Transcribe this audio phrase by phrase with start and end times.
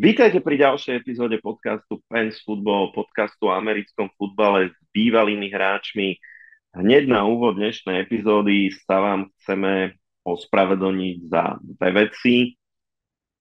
[0.00, 6.16] Vítajte pri ďalšej epizóde podcastu Pens Football, podcastu o americkom futbale s bývalými hráčmi.
[6.72, 12.56] Hneď na úvod dnešnej epizódy sa vám chceme ospravedlniť za dve veci.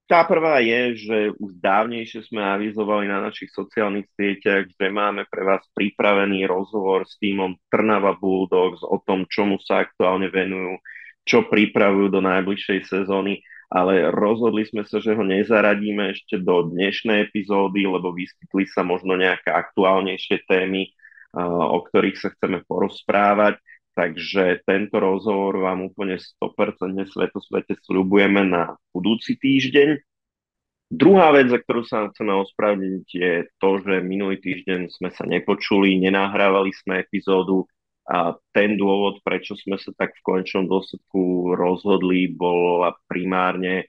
[0.03, 5.47] Tá prvá je, že už dávnejšie sme avizovali na našich sociálnych sieťach, že máme pre
[5.47, 10.75] vás pripravený rozhovor s týmom Trnava Bulldogs o tom, čomu sa aktuálne venujú,
[11.23, 13.39] čo pripravujú do najbližšej sezóny,
[13.69, 19.13] ale rozhodli sme sa, že ho nezaradíme ešte do dnešnej epizódy, lebo vyskytli sa možno
[19.13, 20.89] nejaké aktuálnejšie témy,
[21.37, 23.61] o ktorých sa chceme porozprávať.
[23.93, 30.01] Takže tento rozhovor vám úplne 100% svetosvete sľubujeme na budúci týždeň.
[30.89, 36.01] Druhá vec, za ktorú sa chceme ospravedlniť, je to, že minulý týždeň sme sa nepočuli,
[36.01, 37.69] nenahrávali sme epizódu
[38.09, 43.85] a ten dôvod, prečo sme sa tak v konečnom dôsledku rozhodli, bola primárne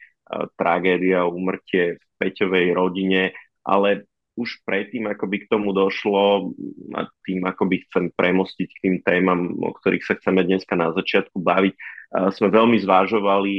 [0.60, 3.32] tragédia, umrtie v Peťovej rodine,
[3.64, 4.04] ale
[4.36, 6.52] už predtým, ako by k tomu došlo
[6.96, 10.92] a tým, ako by chcem premostiť k tým témam, o ktorých sa chceme dneska na
[10.92, 11.74] začiatku baviť,
[12.36, 13.54] sme veľmi zvážovali,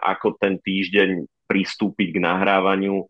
[0.00, 3.04] ako ten týždeň pristúpiť k nahrávaniu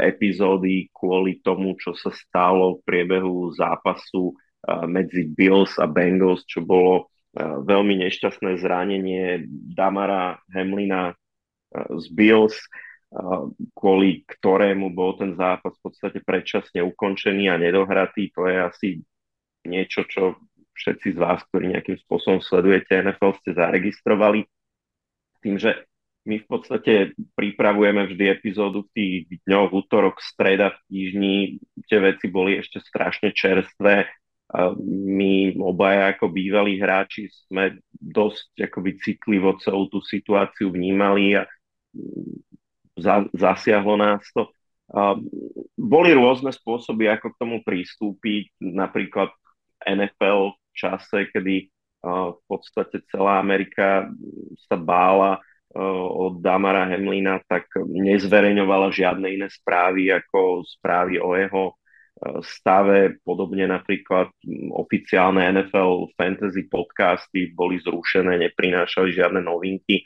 [0.00, 4.32] epizódy kvôli tomu, čo sa stalo v priebehu zápasu
[4.66, 11.14] medzi Bills a Bengals, čo bolo veľmi nešťastné zranenie Damara Hemlina
[11.72, 12.56] z Bills
[13.72, 18.28] kvôli ktorému bol ten zápas v podstate predčasne ukončený a nedohratý.
[18.36, 18.88] To je asi
[19.64, 20.36] niečo, čo
[20.76, 24.44] všetci z vás, ktorí nejakým spôsobom sledujete NFL, ste zaregistrovali.
[25.40, 25.88] Tým, že
[26.28, 26.92] my v podstate
[27.32, 31.36] pripravujeme vždy epizódu v tých dňoch, útorok, streda v týždni.
[31.88, 34.04] Tie veci boli ešte strašne čerstvé.
[34.88, 41.44] My obaja ako bývalí hráči sme dosť akoby citlivo celú tú situáciu vnímali a
[42.96, 44.48] za, zasiahlo nás to.
[44.88, 45.20] A
[45.76, 49.28] boli rôzne spôsoby, ako k tomu pristúpiť, napríklad
[49.84, 51.68] NFL v čase, kedy
[52.08, 54.08] v podstate celá Amerika
[54.64, 55.44] sa bála
[56.16, 61.76] od Damara Hemlina, tak nezverejňovala žiadne iné správy ako správy o jeho
[62.42, 63.18] stave.
[63.22, 64.32] Podobne napríklad
[64.74, 70.02] oficiálne NFL fantasy podcasty boli zrušené, neprinášali žiadne novinky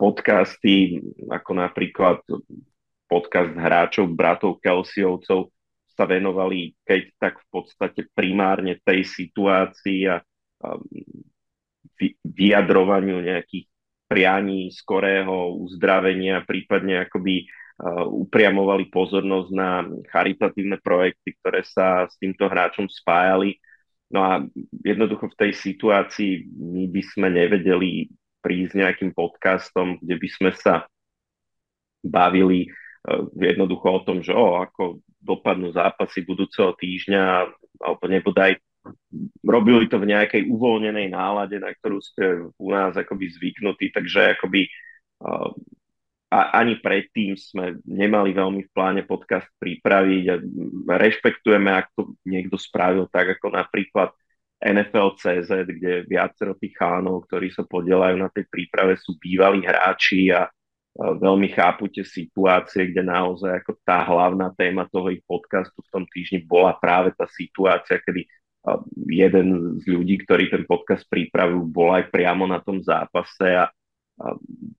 [0.00, 2.24] podcasty, ako napríklad
[3.06, 5.52] podcast hráčov, bratov Kelseyovcov,
[5.96, 10.20] sa venovali keď tak v podstate primárne tej situácii a,
[10.64, 10.68] a
[12.24, 13.64] vyjadrovaniu nejakých
[14.04, 17.48] prianí skorého uzdravenia, prípadne akoby
[18.08, 23.60] upriamovali pozornosť na charitatívne projekty, ktoré sa s týmto hráčom spájali.
[24.08, 24.32] No a
[24.80, 28.08] jednoducho v tej situácii my by sme nevedeli
[28.40, 30.86] prísť nejakým podcastom, kde by sme sa
[32.06, 37.50] bavili uh, jednoducho o tom, že o, ako dopadnú zápasy budúceho týždňa,
[37.82, 38.62] alebo nebodaj
[39.42, 44.70] robili to v nejakej uvoľnenej nálade, na ktorú ste u nás akoby zvyknutí, takže akoby
[45.26, 45.50] uh,
[46.26, 50.36] a ani predtým sme nemali veľmi v pláne podcast pripraviť a
[50.98, 54.10] rešpektujeme, ak to niekto spravil tak, ako napríklad
[54.58, 60.50] NFL.cz, kde viacero tých chánov, ktorí sa podielajú na tej príprave, sú bývalí hráči a
[60.96, 66.04] veľmi chápu tie situácie, kde naozaj ako tá hlavná téma toho ich podcastu v tom
[66.08, 68.24] týždni bola práve tá situácia, kedy
[69.06, 73.70] jeden z ľudí, ktorý ten podcast pripravujú, bol aj priamo na tom zápase a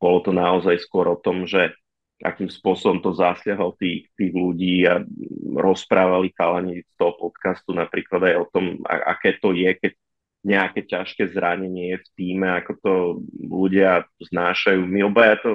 [0.01, 1.73] bolo to naozaj skôr o tom, že
[2.17, 5.05] akým spôsobom to zasiahol tých, tých ľudí a
[5.53, 9.93] rozprávali chalani z toho podcastu napríklad aj o tom, aké to je, keď
[10.41, 12.93] nejaké ťažké zranenie je v týme, ako to
[13.37, 14.81] ľudia znášajú.
[14.89, 15.51] My obaja to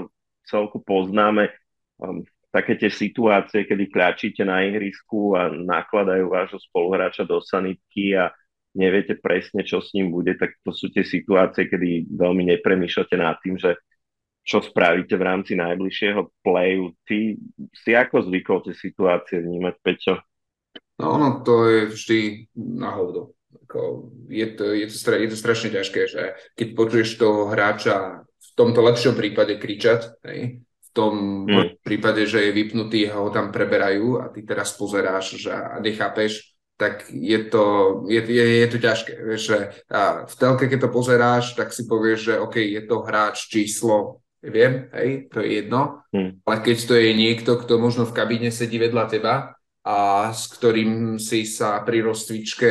[0.47, 1.50] celku poznáme.
[1.99, 8.28] Um, také tie situácie, kedy kľačíte na ihrisku a nakladajú vášho spoluhráča do sanitky a
[8.72, 13.37] neviete presne, čo s ním bude, tak to sú tie situácie, kedy veľmi nepremýšľate nad
[13.41, 13.76] tým, že
[14.43, 16.91] čo spravíte v rámci najbližšieho playu.
[17.06, 17.38] Ty
[17.70, 20.14] si ako zvykol tie situácie vnímať, Peťo?
[20.99, 22.20] No ono to je vždy
[22.58, 23.35] na hovno.
[24.29, 26.23] Je to, je, to, je to strašne ťažké, že
[26.56, 31.81] keď počuješ toho hráča v tomto lepšom prípade kričať, hej, v tom hmm.
[31.81, 36.51] prípade, že je vypnutý a ho tam preberajú a ty teraz pozeráš že a nechápeš,
[36.77, 37.65] tak je to,
[38.09, 39.13] je, je, je to ťažké.
[39.15, 39.59] Vieš, že
[40.27, 44.91] v telke, keď to pozeráš, tak si povieš, že OK, je to hráč číslo viem,
[44.91, 46.43] hej, to je jedno, hmm.
[46.43, 49.55] ale keď to je niekto, kto možno v kabíne sedí vedľa teba
[49.87, 52.71] a s ktorým si sa pri rozcvičke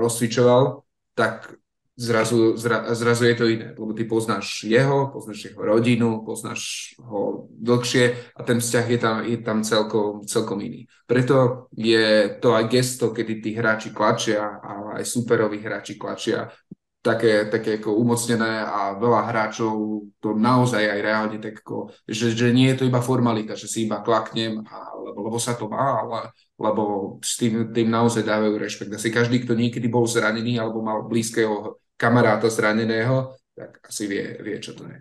[0.00, 0.80] rozcvičoval,
[1.12, 1.52] tak
[1.96, 7.48] zrazu, zra, zrazu je to iné, lebo ty poznáš jeho, poznáš jeho rodinu, poznáš ho
[7.48, 10.84] dlhšie a ten vzťah je tam, je tam celkom, celkom iný.
[11.08, 16.52] Preto je to aj gesto, kedy tí hráči klačia a aj superoví hráči klačia
[17.00, 22.50] také, také ako umocnené a veľa hráčov to naozaj aj reálne tak ako, že, že
[22.50, 26.02] nie je to iba formalita, že si iba klaknem, a, lebo, lebo sa to má,
[26.02, 28.88] ale lebo s tým, tým naozaj dávajú rešpekt.
[28.96, 34.56] Asi každý, kto niekedy bol zranený alebo mal blízkeho kamaráta zraneného, tak asi vie, vie
[34.60, 34.98] čo to je.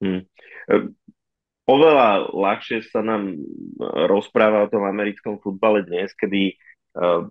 [0.00, 0.22] Hmm.
[1.70, 3.38] Oveľa ľahšie sa nám
[4.10, 6.58] rozpráva o tom americkom futbale dnes, kedy
[6.98, 7.30] uh,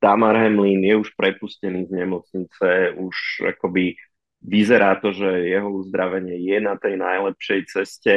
[0.00, 3.16] Tamar Hamlin je už prepustený z nemocnice, už
[3.56, 3.96] akoby
[4.40, 8.14] vyzerá to, že jeho uzdravenie je na tej najlepšej ceste.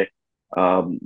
[0.53, 1.01] Um,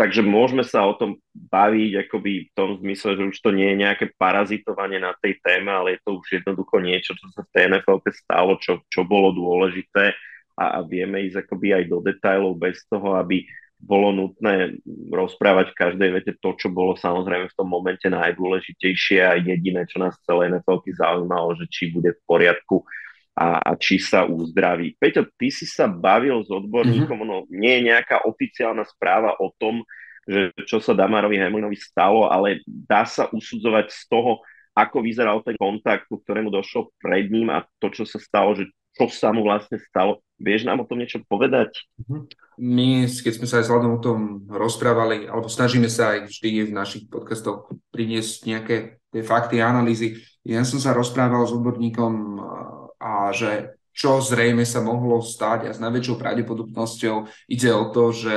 [0.00, 3.84] takže môžeme sa o tom baviť akoby v tom zmysle, že už to nie je
[3.84, 7.62] nejaké parazitovanie na tej téme, ale je to už jednoducho niečo, čo sa v tej
[7.68, 10.16] NFL stalo, čo, čo bolo dôležité
[10.56, 13.44] a, a vieme ísť akoby aj do detajlov bez toho, aby
[13.80, 14.76] bolo nutné
[15.08, 20.00] rozprávať v každej vete to, čo bolo samozrejme v tom momente najdôležitejšie a jediné, čo
[20.00, 22.84] nás celé NFL zaujímalo, že či bude v poriadku
[23.36, 24.98] a, a či sa uzdraví.
[24.98, 27.30] Peťo, ty si sa bavil s odborníkom, mm-hmm.
[27.30, 29.86] no nie je nejaká oficiálna správa o tom,
[30.28, 34.44] že čo sa Damarovi Hamlinovi stalo, ale dá sa usudzovať z toho,
[34.76, 38.70] ako vyzeral ten kontakt, ku ktorému došlo pred ním a to, čo sa stalo, že
[38.94, 40.22] čo sa mu vlastne stalo.
[40.40, 41.86] Vieš nám o tom niečo povedať?
[42.06, 42.30] Mhm.
[42.60, 46.68] My, keď sme sa aj s Vladom o tom rozprávali, alebo snažíme sa aj vždy
[46.68, 48.76] v našich podcastoch priniesť nejaké
[49.08, 52.12] tie fakty a analýzy, ja som sa rozprával s odborníkom
[53.00, 57.16] a že čo zrejme sa mohlo stať a s najväčšou pravdepodobnosťou
[57.50, 58.34] ide o to, že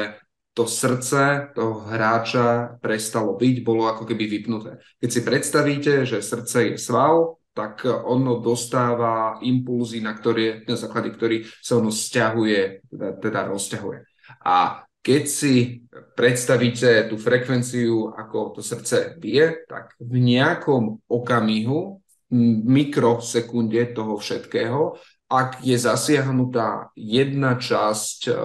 [0.54, 4.78] to srdce toho hráča prestalo byť, bolo ako keby vypnuté.
[5.02, 11.14] Keď si predstavíte, že srdce je sval, tak ono dostáva impulzy, na, ktoré, na základe
[11.14, 14.00] ktorých sa ono stiahuje, teda, teda rozťahuje.
[14.46, 22.03] A keď si predstavíte tú frekvenciu, ako to srdce bije, tak v nejakom okamihu,
[22.34, 24.98] mikrosekunde toho všetkého,
[25.34, 28.36] ak je zasiahnutá jedna časť uh,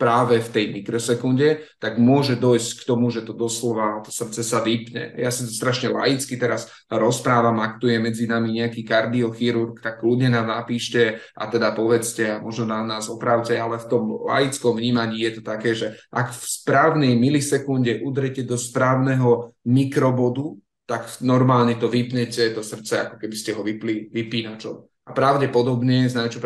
[0.00, 4.64] práve v tej mikrosekunde, tak môže dojsť k tomu, že to doslova, to srdce sa
[4.64, 5.12] vypne.
[5.20, 10.00] Ja si to strašne laicky teraz rozprávam, ak tu je medzi nami nejaký kardiochirurg, tak
[10.00, 14.80] ľudia nám napíšte a teda povedzte a možno na nás opravte, ale v tom laickom
[14.80, 20.56] vnímaní je to také, že ak v správnej milisekunde udrete do správneho mikrobodu,
[20.88, 26.12] tak normálne to vypnete, to srdce, ako keby ste ho vypli vypínačom a pravdepodobne s
[26.12, 26.42] najväčšou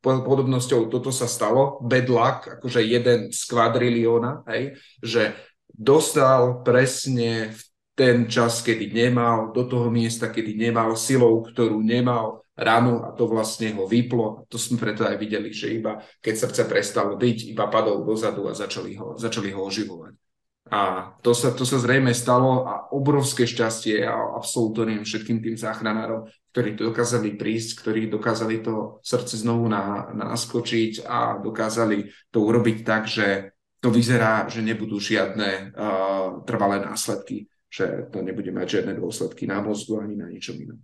[0.00, 1.84] podobnosťou toto sa stalo.
[1.84, 5.36] Bad luck, akože jeden z kvadrilióna, hej, že
[5.68, 7.60] dostal presne v
[7.94, 13.30] ten čas, kedy nemal, do toho miesta, kedy nemal, silou, ktorú nemal, ranu a to
[13.30, 14.42] vlastne ho vyplo.
[14.42, 18.50] A to sme preto aj videli, že iba keď srdce prestalo byť, iba padol dozadu
[18.50, 20.23] a začali ho, začali ho oživovať.
[20.72, 26.24] A to sa, to sa zrejme stalo a obrovské šťastie a absolutorium všetkým tým záchranárom,
[26.56, 33.04] ktorí dokázali prísť, ktorí dokázali to srdce znovu na, naskočiť a dokázali to urobiť tak,
[33.04, 33.52] že
[33.84, 39.60] to vyzerá, že nebudú žiadne uh, trvalé následky, že to nebude mať žiadne dôsledky na
[39.60, 40.80] mozgu ani na ničom inom.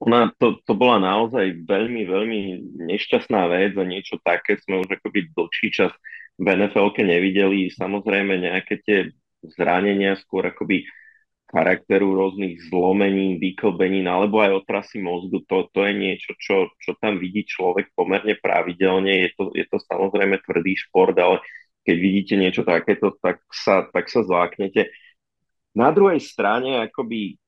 [0.00, 2.40] Ona, to, to bola naozaj veľmi, veľmi
[2.88, 5.92] nešťastná vec a niečo také sme už akoby dlhší čas
[6.36, 7.72] v nfl nevideli.
[7.72, 8.98] Samozrejme nejaké tie
[9.44, 10.84] zranenia skôr akoby
[11.46, 17.22] charakteru rôznych zlomení, vyklbenín alebo aj otrasy mozgu, to, to je niečo, čo, čo tam
[17.22, 19.26] vidí človek pomerne pravidelne.
[19.26, 21.38] Je to, je to samozrejme tvrdý šport, ale
[21.86, 24.90] keď vidíte niečo takéto, tak sa, tak sa zláknete.
[25.78, 27.38] Na druhej strane, akoby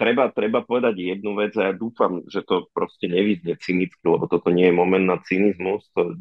[0.00, 4.48] treba, treba povedať jednu vec a ja dúfam, že to proste nevyznie cynicky, lebo toto
[4.48, 6.16] nie je moment na cynizmus, to,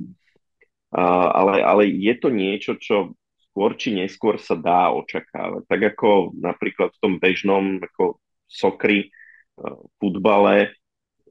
[0.94, 3.17] ale, ale je to niečo, čo
[3.51, 5.65] skôr či neskôr sa dá očakávať.
[5.65, 10.77] Tak ako napríklad v tom bežnom ako sokri, eh, futbale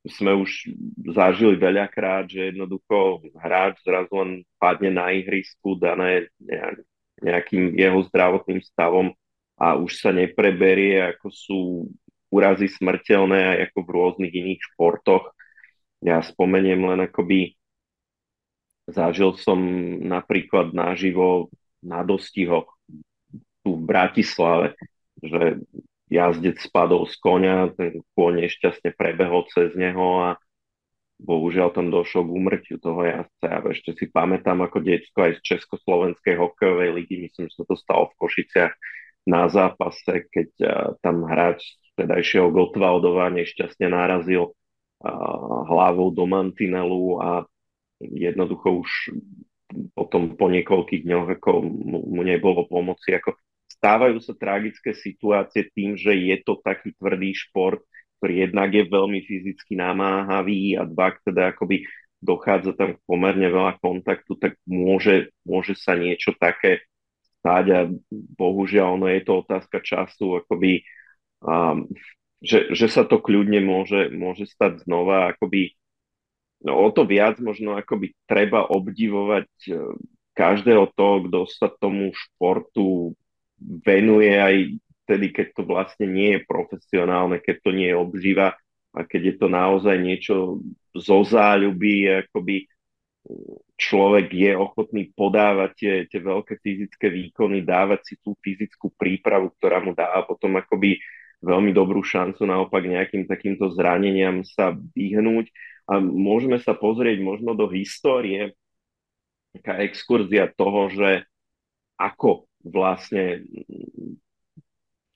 [0.07, 0.71] sme už
[1.15, 6.31] zažili veľakrát, že jednoducho hráč zrazu len padne na ihrisku dané
[7.19, 9.11] nejakým jeho zdravotným stavom
[9.59, 11.61] a už sa nepreberie, ako sú
[12.31, 15.33] úrazy smrteľné aj ako v rôznych iných športoch.
[16.05, 17.57] Ja spomeniem len akoby
[18.87, 19.59] zažil som
[20.03, 21.51] napríklad naživo
[21.83, 22.71] na dostihoch
[23.67, 24.79] tu v Bratislave,
[25.19, 25.63] že
[26.07, 30.29] jazdec spadol z konia, ten kôň nešťastne prebehol cez neho a
[31.17, 33.47] bohužiaľ tam došlo k umrťu toho jazdca.
[33.49, 37.75] Ja ešte si pamätám ako detsko aj z Československej hokejovej ligy, myslím, že sa to
[37.75, 38.73] stalo v Košiciach
[39.27, 40.49] na zápase, keď
[41.03, 41.65] tam hráč
[41.99, 44.55] tedajšieho Gotwaldova nešťastne narazil
[45.67, 47.31] hlavou do mantinelu a
[48.01, 48.91] jednoducho už
[49.93, 53.19] potom po niekoľkých dňoch ako mu, nebolo pomoci.
[53.19, 53.35] Ako
[53.67, 57.83] stávajú sa tragické situácie tým, že je to taký tvrdý šport,
[58.19, 61.85] ktorý jednak je veľmi fyzicky namáhavý a dva, teda akoby
[62.23, 66.83] dochádza tam pomerne veľa kontaktu, tak môže, môže sa niečo také
[67.41, 70.83] stať a bohužiaľ ono je to otázka času, akoby,
[71.45, 71.87] um,
[72.41, 75.77] že, že sa to kľudne môže, môže stať znova, akoby
[76.67, 79.73] no, o to viac možno akoby treba obdivovať e,
[80.35, 83.15] každého toho, kto sa tomu športu
[83.63, 84.55] venuje aj
[85.07, 88.59] vtedy, keď to vlastne nie je profesionálne, keď to nie je obživa
[88.93, 90.61] a keď je to naozaj niečo
[90.93, 92.69] zo záľuby, akoby
[93.77, 99.83] človek je ochotný podávať tie, tie veľké fyzické výkony, dávať si tú fyzickú prípravu, ktorá
[99.83, 100.99] mu dá potom akoby
[101.45, 105.53] veľmi dobrú šancu naopak nejakým takýmto zraneniam sa vyhnúť.
[105.87, 108.59] A môžeme sa pozrieť možno do histórie,
[109.55, 111.25] taká exkurzia toho, že
[111.97, 113.47] ako vlastne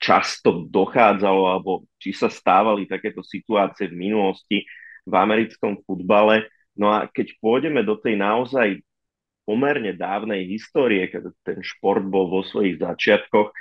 [0.01, 4.65] často dochádzalo, alebo či sa stávali takéto situácie v minulosti
[5.05, 6.49] v americkom futbale.
[6.73, 8.81] No a keď pôjdeme do tej naozaj
[9.45, 13.53] pomerne dávnej histórie, keď ten šport bol vo svojich začiatkoch,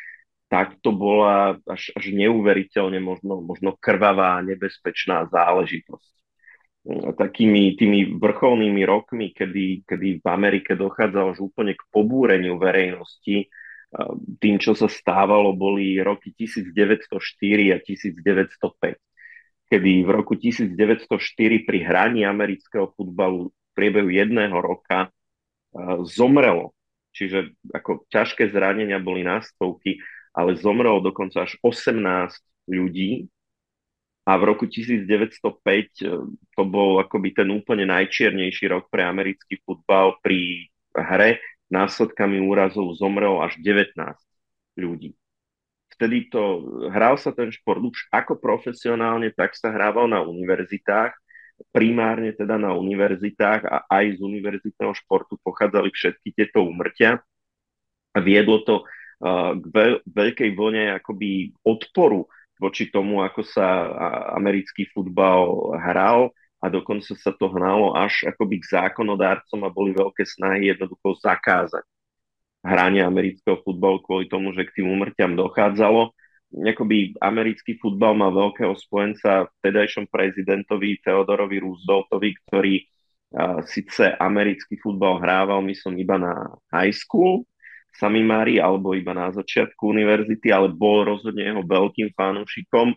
[0.50, 6.19] tak to bola až, až neuveriteľne možno, možno krvavá, nebezpečná záležitosť.
[6.88, 13.52] Takými tými vrcholnými rokmi, kedy, kedy v Amerike dochádzalo už úplne k pobúreniu verejnosti,
[14.40, 18.96] tým, čo sa stávalo, boli roky 1904 a 1905,
[19.68, 25.12] kedy v roku 1904 pri hraní amerického futbalu v priebehu jedného roka
[26.08, 26.72] zomrelo.
[27.12, 29.98] Čiže ako ťažké zranenia boli na stovky,
[30.30, 31.98] ale zomrelo dokonca až 18
[32.70, 33.26] ľudí
[34.30, 36.06] a v roku 1905 e,
[36.54, 43.42] to bol akoby ten úplne najčiernejší rok pre americký futbal pri hre následkami úrazov zomrelo
[43.42, 43.98] až 19
[44.78, 45.18] ľudí.
[45.98, 46.62] Vtedy to,
[46.94, 51.12] hral sa ten šport už ako profesionálne, tak sa hrával na univerzitách,
[51.74, 57.20] primárne teda na univerzitách a aj z univerzitného športu pochádzali všetky tieto umrtia.
[58.16, 62.30] Viedlo to uh, k veľ- veľkej vlne akoby odporu
[62.60, 63.66] voči tomu, ako sa
[64.36, 70.28] americký futbal hral a dokonca sa to hnalo až akoby k zákonodárcom a boli veľké
[70.28, 71.88] snahy jednoducho zakázať
[72.60, 76.12] hranie amerického futbalu kvôli tomu, že k tým umrťam dochádzalo.
[76.50, 85.22] Jakoby americký futbal má veľkého spojenca vtedajšom prezidentovi Theodorovi Rooseveltovi, ktorý uh, síce americký futbal
[85.22, 86.34] hrával, myslím, iba na
[86.74, 87.46] high school,
[87.94, 92.94] sami Mari, alebo iba na začiatku univerzity, ale bol rozhodne jeho veľkým fanúšikom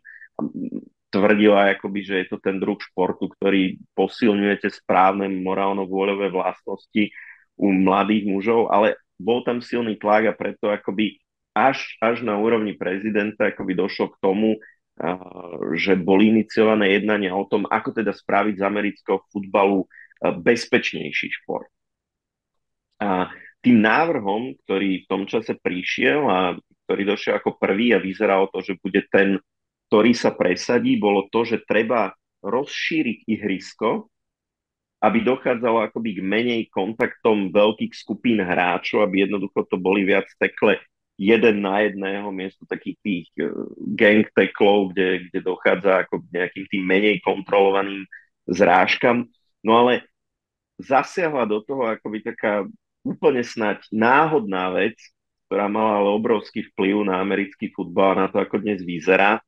[1.13, 7.13] tvrdila, akoby, že je to ten druh športu, ktorý posilňuje tie správne morálno-vôľové vlastnosti
[7.53, 11.21] u mladých mužov, ale bol tam silný tlak a preto akoby
[11.53, 14.57] až, až na úrovni prezidenta akoby došlo k tomu,
[15.77, 19.85] že boli iniciované jednania o tom, ako teda spraviť z amerického futbalu
[20.21, 21.69] bezpečnejší šport.
[22.97, 23.29] A
[23.63, 26.39] tým návrhom, ktorý v tom čase prišiel a
[26.85, 29.39] ktorý došiel ako prvý a vyzeralo to, že bude ten
[29.93, 34.09] ktorý sa presadí, bolo to, že treba rozšíriť ihrisko,
[35.05, 40.81] aby dochádzalo akoby k menej kontaktom veľkých skupín hráčov, aby jednoducho to boli viac tekle
[41.21, 43.53] jeden na jedného miesto takých tých uh,
[43.93, 48.09] gang teklov, kde, kde dochádza ako k nejakým tým menej kontrolovaným
[48.49, 49.29] zrážkam.
[49.61, 50.09] No ale
[50.81, 52.65] zasiahla do toho akoby taká
[53.03, 54.97] úplne snať náhodná vec,
[55.47, 59.43] ktorá mala ale obrovský vplyv na americký futbal, na to, ako dnes vyzerá.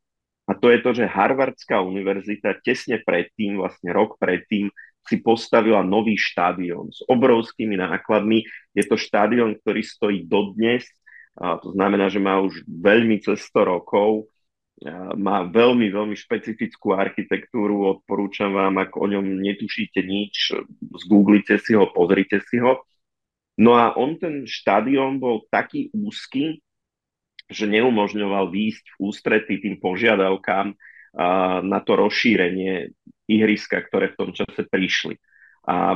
[0.45, 4.69] A to je to, že Harvardská univerzita tesne predtým, vlastne rok predtým,
[5.05, 8.45] si postavila nový štádion s obrovskými nákladmi.
[8.73, 10.85] Je to štádion, ktorý stojí dodnes,
[11.35, 14.29] a to znamená, že má už veľmi cez 100 rokov,
[15.15, 20.51] má veľmi, veľmi špecifickú architektúru, odporúčam vám, ak o ňom netušíte nič,
[21.05, 22.83] zgooglite si ho, pozrite si ho.
[23.55, 26.59] No a on ten štadión bol taký úzky,
[27.47, 30.75] že neumožňoval výjsť v ústrety tým požiadavkám
[31.63, 32.91] na to rozšírenie
[33.31, 35.15] ihriska, ktoré v tom čase prišli.
[35.63, 35.95] A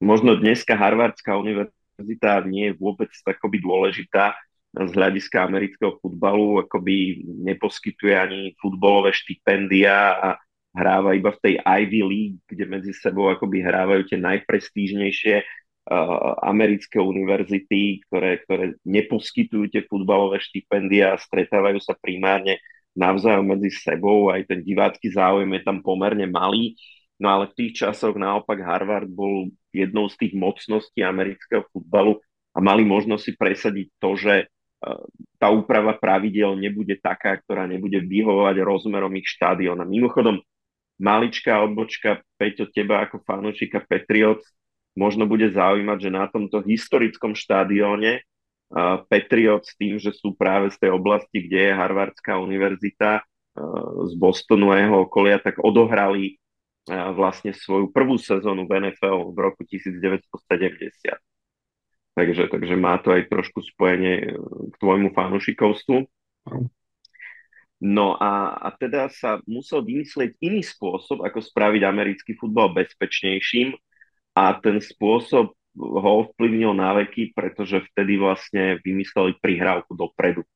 [0.00, 4.32] možno dneska Harvardská univerzita nie je vôbec takoby dôležitá
[4.72, 10.28] z hľadiska amerického futbalu, akoby neposkytuje ani futbolové štipendia a
[10.72, 15.42] hráva iba v tej Ivy League, kde medzi sebou akoby hrávajú tie najprestížnejšie
[16.44, 22.60] americké univerzity, ktoré, ktoré neposkytujú tie futbalové štipendia, stretávajú sa primárne
[22.92, 26.76] navzájom medzi sebou, aj ten divácky záujem je tam pomerne malý.
[27.18, 32.20] No ale v tých časoch naopak Harvard bol jednou z tých mocností amerického futbalu
[32.54, 34.46] a mali možnosť si presadiť to, že e,
[35.38, 39.82] tá úprava pravidel nebude taká, ktorá nebude vyhovovať rozmerom ich štadiona.
[39.82, 40.38] Mimochodom,
[41.02, 44.46] maličká odbočka, Peťo, teba ako fanúšika Patriots,
[44.98, 50.82] možno bude zaujímať, že na tomto historickom štadióne uh, Patriots tým, že sú práve z
[50.82, 53.22] tej oblasti, kde je Harvardská univerzita,
[54.06, 56.38] z Bostonu a jeho okolia, tak odohrali
[56.88, 61.20] vlastne svoju prvú sezónu v NFL v roku 1970.
[62.16, 64.26] Takže, takže má to aj trošku spojenie e,
[64.72, 66.08] k tvojmu fanúšikovstvu.
[67.78, 73.76] No a, a teda sa musel vymyslieť iný spôsob, ako spraviť americký futbal bezpečnejším
[74.38, 80.46] a ten spôsob ho ovplyvnil na veky, pretože vtedy vlastne vymysleli prihrávku dopredu.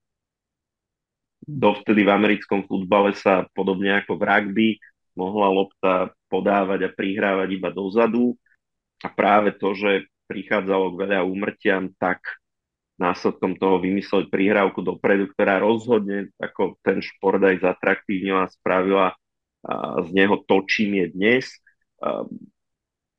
[1.42, 4.68] Dovtedy v americkom futbale sa podobne ako v rugby
[5.18, 8.38] mohla lopta podávať a prihrávať iba dozadu
[9.02, 12.22] a práve to, že prichádzalo k veľa úmrtiam, tak
[13.02, 19.18] následkom toho vymysleli prihrávku dopredu, ktorá rozhodne ako ten šport aj zatraktívnila spravila
[20.06, 21.44] z neho to, čím je dnes.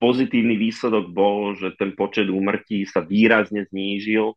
[0.04, 4.36] Pozitívny výsledok bol, že ten počet úmrtí sa výrazne znížil.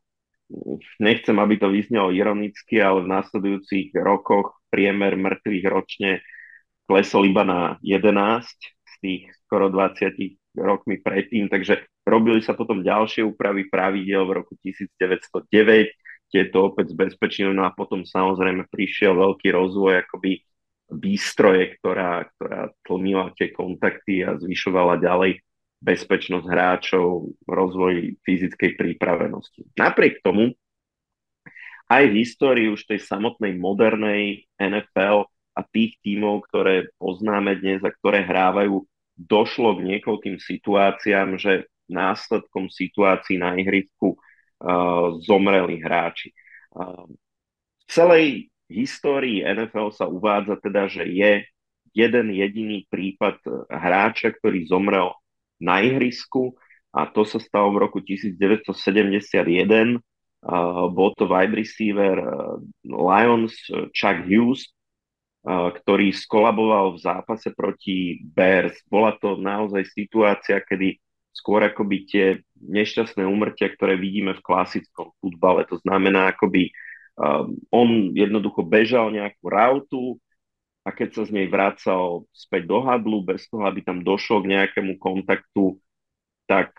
[1.02, 6.22] Nechcem, aby to vyznelo ironicky, ale v následujúcich rokoch priemer mŕtvych ročne
[6.86, 13.26] klesol iba na 11 z tých skoro 20 rokmi predtým, takže robili sa potom ďalšie
[13.26, 15.90] úpravy pravidel v roku 1909,
[16.30, 20.46] tieto opäť zbezpečili, no a potom samozrejme prišiel veľký rozvoj akoby
[20.94, 25.42] výstroje, ktorá, ktorá tlmila tie kontakty a zvyšovala ďalej
[25.80, 29.68] bezpečnosť hráčov, rozvoj fyzickej prípravenosti.
[29.76, 30.56] Napriek tomu,
[31.86, 37.94] aj v histórii už tej samotnej modernej NFL a tých tímov, ktoré poznáme dnes a
[37.94, 38.82] ktoré hrávajú,
[39.16, 46.34] došlo k niekoľkým situáciám, že následkom situácií na ihrisku uh, zomreli hráči.
[46.74, 47.08] Uh,
[47.80, 48.26] v celej
[48.66, 51.46] histórii NFL sa uvádza teda, že je
[51.96, 53.40] jeden jediný prípad
[53.72, 55.16] hráča, ktorý zomrel
[55.60, 56.56] na ihrisku
[56.92, 60.00] a to sa stalo v roku 1971.
[60.46, 62.16] Uh, bol to wide receiver
[62.86, 63.52] Lions
[63.92, 64.70] Chuck Hughes,
[65.46, 68.74] ktorý skolaboval v zápase proti Bears.
[68.90, 70.98] Bola to naozaj situácia, kedy
[71.30, 72.26] skôr akoby tie
[72.58, 75.62] nešťastné úmrtia, ktoré vidíme v klasickom futbale.
[75.70, 76.74] To znamená, akoby
[77.70, 80.00] on jednoducho bežal nejakú rautu
[80.86, 84.54] a keď sa z nej vracal späť do hadlu, bez toho, aby tam došlo k
[84.54, 85.82] nejakému kontaktu,
[86.46, 86.70] tak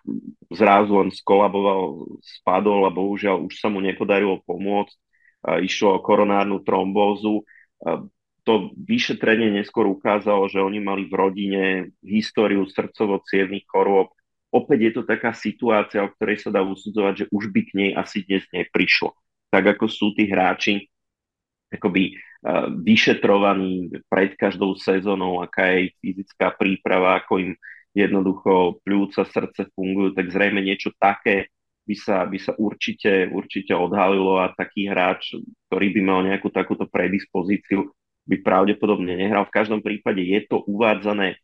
[0.48, 4.96] zrazu on skolaboval, spadol a bohužiaľ už sa mu nepodarilo pomôcť.
[5.60, 7.44] Išlo o koronárnu trombózu
[8.48, 11.64] to vyšetrenie neskôr ukázalo, že oni mali v rodine
[12.00, 13.20] históriu srdcovo
[13.68, 14.16] chorôb.
[14.56, 17.92] Opäť je to taká situácia, o ktorej sa dá usudzovať, že už by k nej
[17.92, 19.12] asi dnes neprišlo.
[19.52, 20.88] Tak ako sú tí hráči
[21.68, 22.16] akoby
[22.86, 27.52] vyšetrovaní pred každou sezónou, aká je fyzická príprava, ako im
[27.98, 31.50] jednoducho pľúca, srdce fungujú, tak zrejme niečo také
[31.88, 35.40] by sa, by sa určite, určite odhalilo a taký hráč,
[35.72, 37.88] ktorý by mal nejakú takúto predispozíciu,
[38.28, 39.48] by pravdepodobne nehral.
[39.48, 41.40] V každom prípade je to uvádzané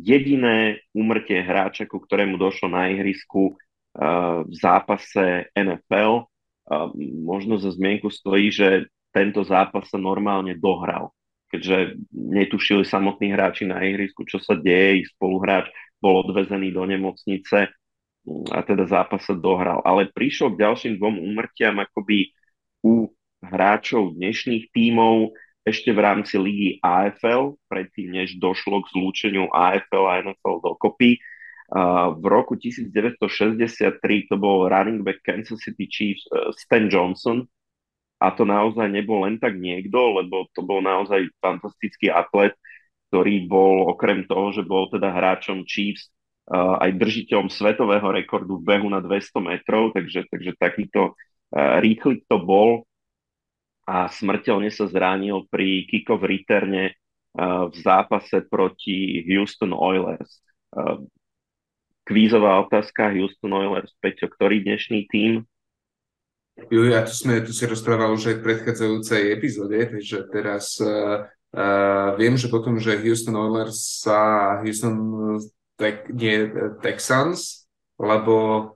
[0.00, 6.24] jediné umrtie hráča, ku ktorému došlo na ihrisku uh, v zápase NFL.
[6.64, 6.88] Uh,
[7.20, 11.14] možno za zmienku stojí, že tento zápas sa normálne dohral,
[11.46, 15.70] keďže netušili samotní hráči na ihrisku, čo sa deje, ich spoluhráč
[16.02, 17.70] bol odvezený do nemocnice
[18.50, 19.78] a teda zápas sa dohral.
[19.86, 22.34] Ale prišiel k ďalším dvom úmrtiam akoby
[22.82, 25.30] u hráčov dnešných tímov,
[25.64, 31.16] ešte v rámci ligy AFL, predtým než došlo k zlúčeniu AFL a NFL dokopy.
[32.20, 33.96] V roku 1963
[34.28, 37.48] to bol running back Kansas City Chiefs uh, Stan Johnson
[38.24, 42.56] a to naozaj nebol len tak niekto, lebo to bol naozaj fantastický atlet,
[43.12, 46.08] ktorý bol okrem toho, že bol teda hráčom Chiefs
[46.48, 52.24] uh, aj držiteľom svetového rekordu v behu na 200 metrov, takže, takže takýto uh, rýchlik
[52.24, 52.88] to bol
[53.84, 56.96] a smrteľne sa zranil pri kick-off reterne
[57.36, 60.40] uh, v zápase proti Houston Oilers.
[62.04, 65.46] Kvízová otázka Houston Oilers, Peťo, ktorý dnešný tým?
[66.54, 71.26] Jo, ja tu, sme, tu si rozprával už aj v predchádzajúcej epizóde, takže teraz uh,
[71.50, 74.18] uh, viem, že potom, že Houston Oilers sa
[74.62, 74.94] Houston
[75.74, 76.46] tak, nie,
[76.78, 77.66] Texans,
[77.98, 78.70] lebo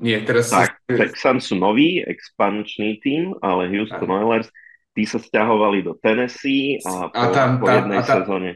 [0.00, 0.96] nie, teraz tak, sa...
[0.96, 4.24] Texans sú nový expančný tým, ale Houston a.
[4.24, 4.48] Oilers,
[4.96, 8.50] tí sa stiahovali do Tennessee a po, a tam, po jednej a tam, sezóne.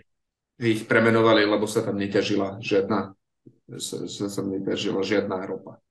[0.57, 3.13] ich premenovali, lebo sa tam neťažila žiadna,
[3.77, 5.83] sa, sa tam neťažila žiadna ropa.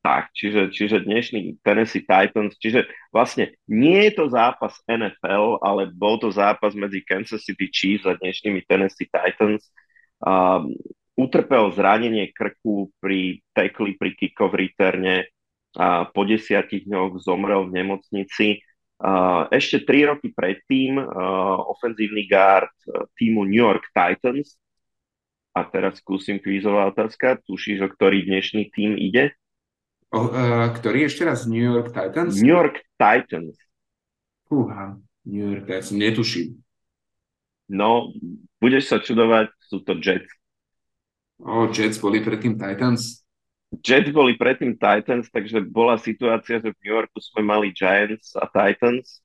[0.00, 6.16] Tak, čiže, čiže dnešný Tennessee Titans, čiže vlastne nie je to zápas NFL, ale bol
[6.16, 9.68] to zápas medzi Kansas City Chiefs a dnešnými Tennessee Titans.
[10.24, 10.72] Um,
[11.20, 15.28] utrpel zranenie krku pri tekli, pri kickov reterne
[15.76, 18.64] a po desiatich dňoch zomrel v nemocnici.
[18.96, 21.08] Uh, ešte tri roky predtým uh,
[21.76, 24.56] ofenzívny guard uh, týmu New York Titans
[25.52, 29.36] a teraz skúsim kvízová otázka, tušíš, o ktorý dnešný tým ide?
[30.10, 31.46] Uh, ktorý ešte raz?
[31.46, 32.42] New York Titans?
[32.42, 33.54] New York Titans.
[34.50, 36.58] Fúha, New York Titans, netuším.
[37.70, 38.10] No,
[38.58, 40.26] budeš sa čudovať, sú to Jets.
[41.38, 43.22] O, Jets boli predtým Titans?
[43.70, 48.50] Jets boli predtým Titans, takže bola situácia, že v New Yorku sme mali Giants a
[48.50, 49.22] Titans.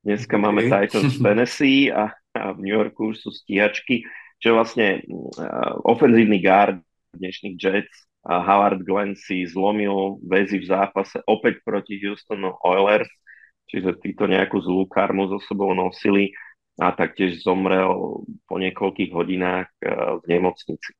[0.00, 0.44] Dneska okay.
[0.48, 4.08] máme Titans v Tennessee a, a v New Yorku už sú stíhačky.
[4.40, 6.80] Čiže vlastne uh, ofenzívny guard
[7.12, 13.10] dnešných Jets Howard Glenn si zlomil väzy v zápase opäť proti Houston Oilers,
[13.66, 16.30] čiže títo nejakú zlú karmu so sebou nosili
[16.78, 19.86] a taktiež zomrel po niekoľkých hodinách e,
[20.22, 20.94] v nemocnici.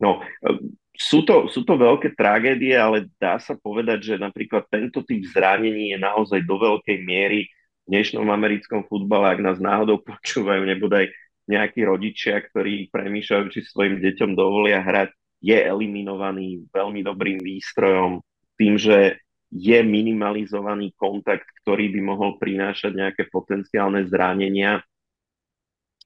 [0.00, 5.02] No, e, sú to, sú to veľké tragédie, ale dá sa povedať, že napríklad tento
[5.02, 7.50] typ zranení je naozaj do veľkej miery
[7.84, 11.10] v dnešnom americkom futbale, ak nás náhodou počúvajú, nebodaj
[11.50, 15.10] nejakí rodičia, ktorí premýšľajú, či svojim deťom dovolia hrať
[15.42, 18.22] je eliminovaný veľmi dobrým výstrojom,
[18.54, 19.18] tým, že
[19.52, 24.80] je minimalizovaný kontakt, ktorý by mohol prinášať nejaké potenciálne zranenia.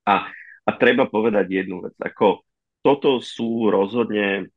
[0.02, 0.26] A,
[0.66, 2.42] a treba povedať jednu vec, ako
[2.82, 4.50] toto sú rozhodne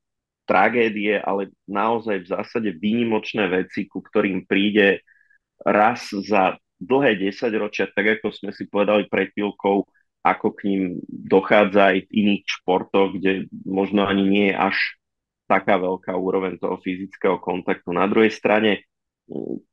[0.49, 5.05] tragédie, ale naozaj v zásade výnimočné veci, ku ktorým príde
[5.61, 9.85] raz za dlhé desaťročia, tak ako sme si povedali pred chvíľkou,
[10.23, 14.77] ako k ním dochádza aj v iných športoch, kde možno ani nie je až
[15.49, 17.89] taká veľká úroveň toho fyzického kontaktu.
[17.95, 18.85] Na druhej strane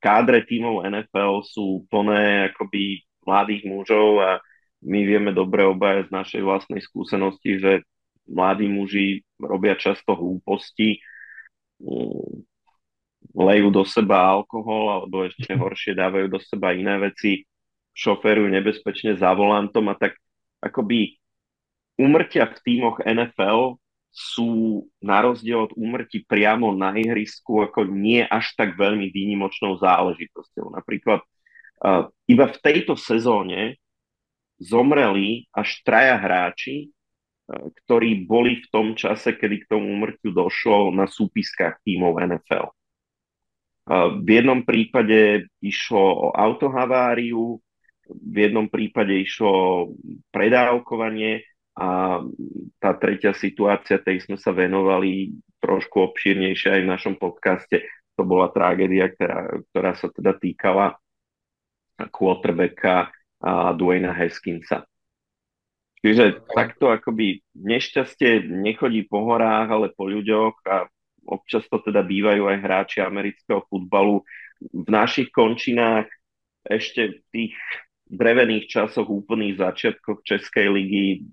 [0.01, 4.31] kádre tímov NFL sú plné akoby mladých mužov a
[4.87, 7.73] my vieme dobre obaja z našej vlastnej skúsenosti, že
[8.29, 11.01] mladí muži robia často hlúposti,
[13.37, 17.45] lejú do seba alkohol alebo ešte horšie dávajú do seba iné veci,
[17.97, 20.17] šoferujú nebezpečne za volantom a tak
[20.63, 21.19] akoby
[21.97, 23.81] umrtia v tímoch NFL
[24.17, 30.73] sú na rozdiel od úmrtí priamo na ihrisku ako nie až tak veľmi výnimočnou záležitosťou.
[30.73, 33.77] Napríklad uh, iba v tejto sezóne
[34.57, 40.97] zomreli až traja hráči, uh, ktorí boli v tom čase, kedy k tomu úmrtiu došlo
[40.97, 42.73] na súpiskách tímov NFL.
[43.85, 47.61] Uh, v jednom prípade išlo o autohaváriu,
[48.09, 49.91] v jednom prípade išlo
[50.31, 51.43] predávkovanie
[51.77, 52.23] a
[52.81, 57.85] tá tretia situácia, tej sme sa venovali trošku obšírnejšie aj v našom podcaste.
[58.17, 60.97] To bola tragédia, ktorá, ktorá sa teda týkala
[62.09, 63.13] quarterbacka
[63.77, 64.89] Dwayna Haskinsa.
[66.01, 70.87] Čiže takto akoby nešťastie nechodí po horách, ale po ľuďoch a
[71.27, 74.23] občas to teda bývajú aj hráči amerického futbalu.
[74.61, 76.09] V našich končinách
[76.65, 77.53] ešte tých
[78.07, 81.27] drevených časoch, úplných začiatkoch Českej ligy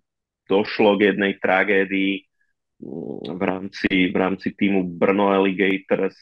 [0.49, 2.25] došlo k jednej tragédii
[2.81, 6.17] mm, v rámci, v rámci týmu Brno Alligators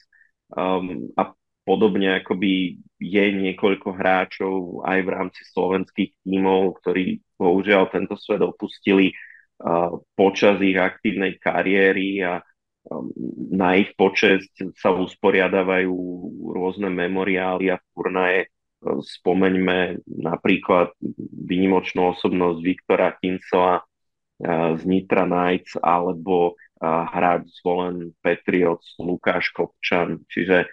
[0.54, 1.32] um, a
[1.64, 9.14] podobne akoby je niekoľko hráčov aj v rámci slovenských tímov, ktorí bohužiaľ tento svet opustili
[9.14, 12.44] uh, počas ich aktívnej kariéry a
[12.92, 13.10] um,
[13.56, 15.96] na ich počest sa usporiadavajú
[16.52, 20.98] rôzne memoriály a turnaje Spomeňme napríklad
[21.46, 23.86] výnimočnú osobnosť Viktora Kinsela
[24.78, 30.26] z Nitra Knights alebo hráč zvolen Patriots Lukáš Kopčan.
[30.26, 30.65] Čiže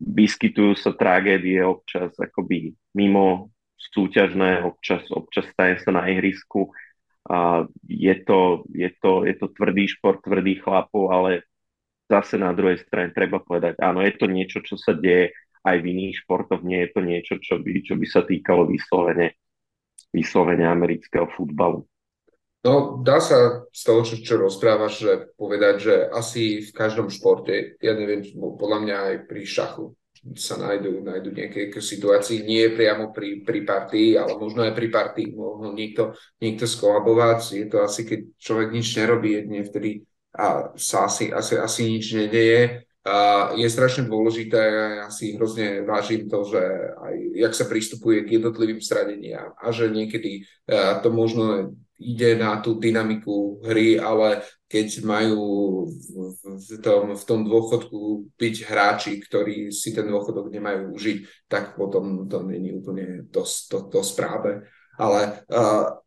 [0.00, 6.72] vyskytujú sa tragédie občas akoby mimo súťažné, občas, občas staje sa na ihrisku.
[7.28, 11.44] A je, to, je, to, je to tvrdý šport, tvrdý chlapov, ale
[12.08, 15.36] zase na druhej strane treba povedať, áno, je to niečo, čo sa deje
[15.68, 19.36] aj v iných športoch nie je to niečo, čo by, čo by sa týkalo vyslovene,
[20.10, 21.84] vyslovene amerického futbalu.
[22.66, 27.78] No, dá sa z toho, čo, čo rozprávaš, že povedať, že asi v každom športe,
[27.78, 29.94] ja neviem, podľa mňa aj pri šachu
[30.34, 35.30] sa nájdú, nájdú nejaké situácii, nie priamo pri, pri partii, ale možno aj pri partii
[35.30, 37.40] mohol niekto, niekto skolabovať.
[37.54, 40.02] Je to asi, keď človek nič nerobí jedne vtedy
[40.34, 42.87] a sa asi, asi, asi nič nedeje
[43.56, 44.58] je strašne dôležité,
[45.04, 46.60] ja si hrozne vážim to, že
[46.98, 50.44] aj jak sa pristupuje k jednotlivým stradeniam a že niekedy
[51.00, 55.42] to možno ide na tú dynamiku hry, ale keď majú
[56.44, 62.30] v tom, v tom dôchodku byť hráči, ktorí si ten dôchodok nemajú užiť, tak potom
[62.30, 64.62] to není úplne to, to, to správe.
[64.94, 65.98] Ale uh,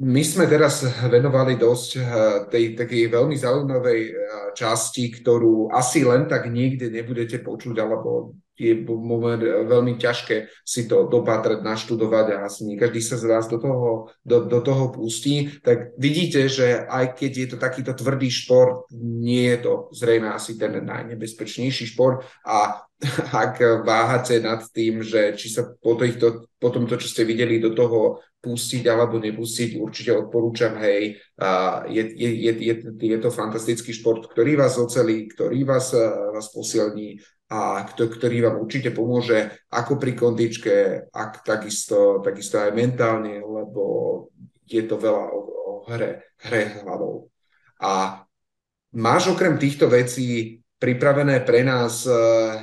[0.00, 0.80] my sme teraz
[1.12, 2.02] venovali dosť uh,
[2.48, 4.12] tej takej veľmi zaujímavej uh,
[4.56, 11.08] časti, ktorú asi len tak nikde nebudete počuť, alebo je moment veľmi ťažké si to
[11.08, 15.48] dopatrať, naštudovať a asi nie každý sa z vás do toho, do, do toho pustí,
[15.64, 20.60] tak vidíte, že aj keď je to takýto tvrdý šport, nie je to zrejme asi
[20.60, 22.28] ten najnebezpečnejší šport.
[22.44, 22.84] A
[23.32, 27.72] ak váhate nad tým, že či sa po, týchto, po tomto, čo ste videli, do
[27.72, 31.16] toho pustiť alebo nepustiť, určite odporúčam, hej,
[31.92, 35.92] je, je, je, je, je to fantastický šport, ktorý vás ocelí, ktorý vás,
[36.32, 40.74] vás posilní a ktorý vám určite pomôže ako pri kondičke,
[41.10, 43.84] ak takisto, takisto aj mentálne, lebo
[44.70, 47.26] je to veľa o, o hre, hre hlavou.
[47.82, 48.22] A
[48.94, 52.14] máš okrem týchto vecí pripravené pre nás e,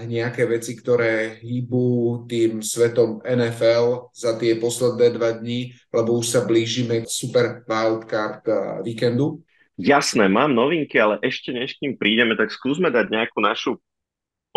[0.08, 6.42] nejaké veci, ktoré hýbu tým svetom NFL za tie posledné dva dní, lebo už sa
[6.48, 8.54] blížime k super wildcard e,
[8.88, 9.44] víkendu?
[9.78, 13.78] Jasné, mám novinky, ale ešte než k ním prídeme, tak skúsme dať nejakú našu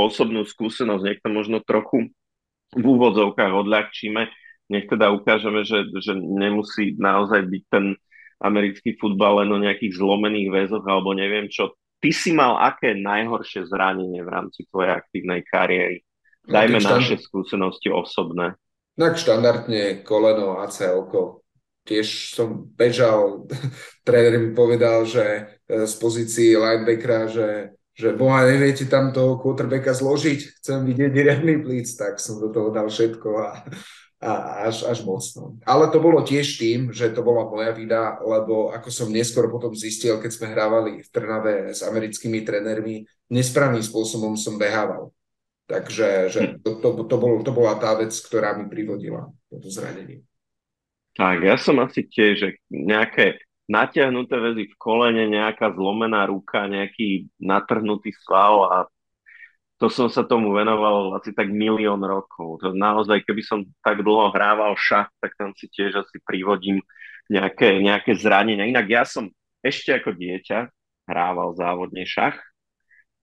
[0.06, 2.08] osobnú skúsenosť, nech to možno trochu
[2.70, 4.22] v úvodzovkách odľahčíme,
[4.70, 7.84] nech teda ukážeme, že, že nemusí naozaj byť ten
[8.40, 11.74] americký futbal len o nejakých zlomených väzoch alebo neviem čo.
[12.00, 16.00] Ty si mal aké najhoršie zranenie v rámci tvojej aktívnej kariéry?
[16.48, 17.26] No, Dajme no, naše štand...
[17.28, 18.56] skúsenosti osobné.
[18.96, 21.44] Tak štandardne koleno a celko.
[21.84, 23.44] Tiež som bežal,
[24.06, 29.92] tréner mi povedal, že e, z pozícii linebackera, že že boha, neviete tam toho quarterbacka
[29.92, 33.48] zložiť, chcem vidieť riadny plíc, tak som do toho dal všetko a,
[34.24, 34.30] a
[34.72, 35.60] až, až mocno.
[35.68, 39.76] Ale to bolo tiež tým, že to bola moja vida, lebo ako som neskôr potom
[39.76, 45.12] zistil, keď sme hrávali v Trnave s americkými trénermi, nesprávnym spôsobom som behával.
[45.68, 50.26] Takže že to, to, to, bol, to bola tá vec, ktorá mi privodila toto zranenie.
[51.14, 53.38] Tak, ja som asi tiež, že nejaké
[53.70, 58.78] natiahnuté väzy v kolene, nejaká zlomená ruka, nejaký natrhnutý sval a
[59.80, 62.60] to som sa tomu venoval asi tak milión rokov.
[62.60, 66.84] To naozaj, keby som tak dlho hrával šach, tak tam si tiež asi privodím
[67.32, 68.68] nejaké, nejaké zranenia.
[68.68, 69.32] Inak ja som
[69.64, 70.68] ešte ako dieťa
[71.08, 72.36] hrával závodne šach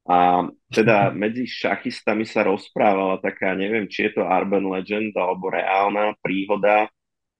[0.07, 6.17] a teda medzi šachistami sa rozprávala taká, neviem, či je to urban legend alebo reálna
[6.23, 6.89] príhoda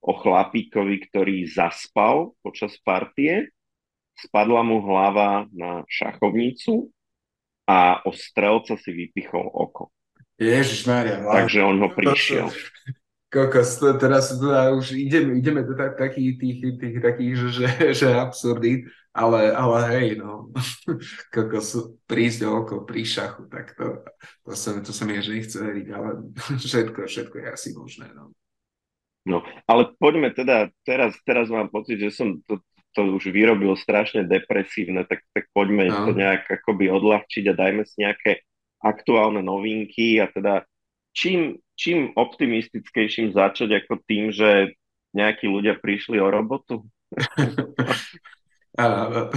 [0.02, 3.52] o chlapíkovi, ktorý zaspal počas partie,
[4.18, 6.90] spadla mu hlava na šachovnicu
[7.68, 9.92] a o strelca si vypichol oko.
[10.38, 12.48] Ježiš Maria, Takže on ho prišiel.
[13.28, 17.68] Kokos, to teraz teda už ideme, ideme do tak, takých tých, tých takých, že, že,
[17.92, 20.48] že absurdy, ale, ale hej, no,
[21.36, 21.76] kokos,
[22.08, 24.00] prísť o oko pri šachu, tak to,
[24.48, 26.10] to, sa, to sa mi že nechce veriť, ale
[26.72, 28.32] všetko, všetko je asi možné, no.
[29.28, 32.64] No, ale poďme teda, teraz, teraz mám pocit, že som to,
[32.96, 36.08] to už vyrobil strašne depresívne, tak, tak poďme no.
[36.08, 38.48] to nejak akoby odľahčiť a dajme si nejaké
[38.80, 40.64] aktuálne novinky a teda
[41.12, 44.80] čím, čím optimistickejším začať ako tým, že
[45.12, 46.88] nejakí ľudia prišli o robotu?
[48.78, 49.34] Áno.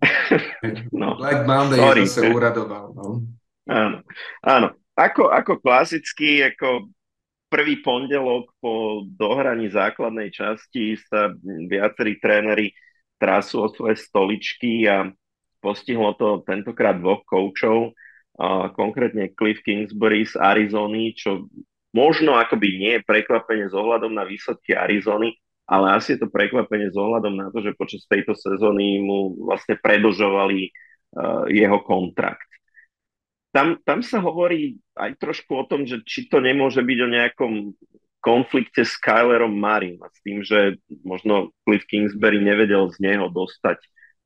[1.00, 1.08] no.
[1.16, 2.04] Black Monday Sorry.
[2.04, 2.92] sa uradoval.
[2.92, 3.22] No.
[3.70, 3.98] Áno.
[4.42, 4.68] Áno.
[4.98, 6.90] Ako, ako klasicky, ako
[7.50, 11.34] prvý pondelok po dohraní základnej časti sa
[11.66, 12.70] viacerí tréneri
[13.18, 15.10] trasú o svoje stoličky a
[15.58, 17.92] postihlo to tentokrát dvoch koučov,
[18.72, 21.50] konkrétne Cliff Kingsbury z Arizony, čo
[21.92, 25.36] možno akoby nie je prekvapenie s ohľadom na výsledky Arizony,
[25.68, 29.76] ale asi je to prekvapenie s ohľadom na to, že počas tejto sezóny mu vlastne
[29.76, 30.70] predlžovali
[31.50, 32.46] jeho kontrakt
[33.50, 37.52] tam, tam sa hovorí aj trošku o tom, že či to nemôže byť o nejakom
[38.20, 43.80] konflikte s Kylerom Marim a s tým, že možno Cliff Kingsbury nevedel z neho dostať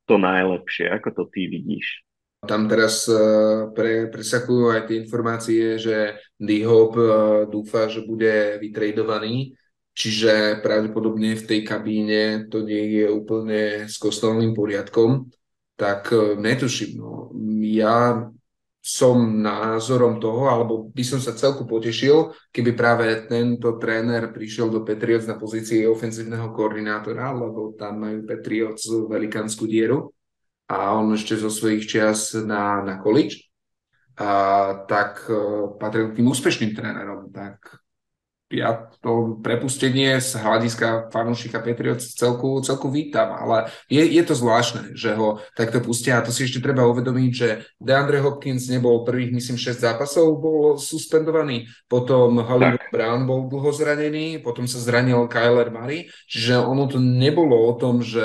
[0.05, 0.91] to najlepšie.
[0.91, 2.05] Ako to ty vidíš?
[2.45, 7.09] Tam teraz uh, pre, presakujú aj tie informácie, že D-Hop uh,
[7.49, 9.57] dúfa, že bude vytredovaný,
[9.97, 15.25] čiže pravdepodobne v tej kabíne to nie je úplne s kostolným poriadkom,
[15.73, 17.01] tak uh, netuším.
[17.01, 17.33] No.
[17.65, 18.29] Ja
[18.85, 24.85] som názorom toho, alebo by som sa celku potešil, keby práve tento tréner prišiel do
[24.85, 30.13] Patriots na pozícii ofenzívneho koordinátora, lebo tam majú Patriots velikánsku dieru
[30.69, 33.49] a on ešte zo svojich čias na, na college,
[34.21, 37.84] a, tak uh, patril k tým úspešným trénerom, tak
[38.53, 44.93] ja to prepustenie z hľadiska fanúšika Patriot celku, celku vítam, ale je, je to zvláštne,
[44.93, 46.21] že ho takto pustia.
[46.21, 50.77] A to si ešte treba uvedomiť, že DeAndre Hopkins nebol prvých, myslím, 6 zápasov, bol
[50.77, 57.01] suspendovaný, potom Hollywood Brown bol dlho zranený, potom sa zranil Kyler Murray, čiže ono to
[57.01, 58.23] nebolo o tom, že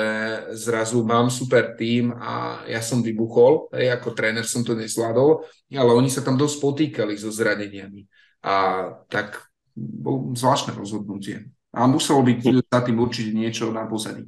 [0.53, 5.91] zrazu mám super tým a ja som vybuchol, hej, ako tréner som to nezvládol, ale
[5.97, 8.05] oni sa tam dosť potýkali so zraneniami.
[8.41, 11.49] A tak bol zvláštne rozhodnutie.
[11.71, 14.27] A muselo byť za tým určite niečo na pozadí.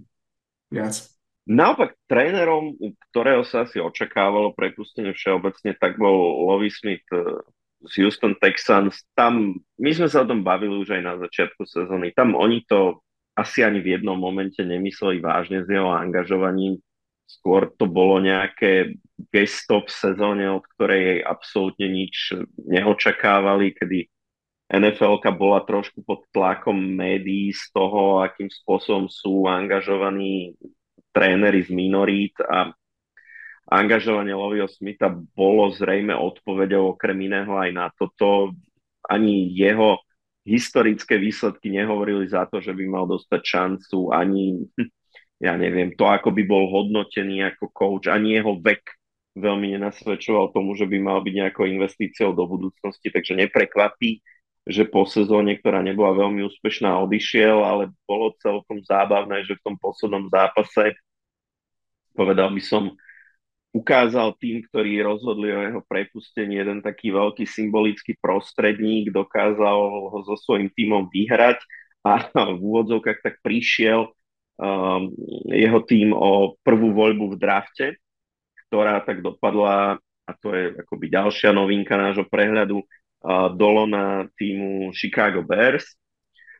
[0.70, 1.12] Viac.
[1.42, 7.42] Naopak, trénerom, u ktorého sa asi očakávalo prepustenie všeobecne, tak bol Lovie Smith eh,
[7.82, 9.02] z Houston Texans.
[9.18, 12.14] Tam, my sme sa o tom bavili už aj na začiatku sezóny.
[12.14, 13.02] Tam oni to
[13.34, 16.78] asi ani v jednom momente nemysleli vážne s jeho angažovaním.
[17.26, 19.00] Skôr to bolo nejaké
[19.32, 24.12] gesto v sezóne, od ktorej absolútne nič neočakávali, kedy
[24.72, 30.56] nfl bola trošku pod tlakom médií z toho, akým spôsobom sú angažovaní
[31.12, 32.72] tréneri z minorít a
[33.68, 38.56] angažovanie Lovio Smitha bolo zrejme odpovedou okrem iného aj na toto.
[39.04, 40.00] Ani jeho
[40.42, 44.66] historické výsledky nehovorili za to, že by mal dostať šancu, ani
[45.46, 48.82] ja neviem, to, ako by bol hodnotený ako coach, ani jeho vek
[49.32, 54.20] veľmi nenasvedčoval tomu, že by mal byť nejakou investíciou do budúcnosti, takže neprekvapí,
[54.62, 59.76] že po sezóne, ktorá nebola veľmi úspešná, odišiel, ale bolo celkom zábavné, že v tom
[59.78, 60.94] poslednom zápase,
[62.14, 62.94] povedal by som,
[63.72, 70.36] ukázal tým, ktorí rozhodli o jeho prepustení, jeden taký veľký symbolický prostredník, dokázal ho so
[70.36, 71.58] svojím týmom vyhrať
[72.04, 74.12] a v úvodzovkách tak prišiel
[74.60, 75.08] um,
[75.48, 77.86] jeho tým o prvú voľbu v drafte,
[78.68, 79.96] ktorá tak dopadla,
[80.28, 82.84] a to je akoby ďalšia novinka nášho prehľadu,
[83.54, 85.86] dolona týmu Chicago Bears,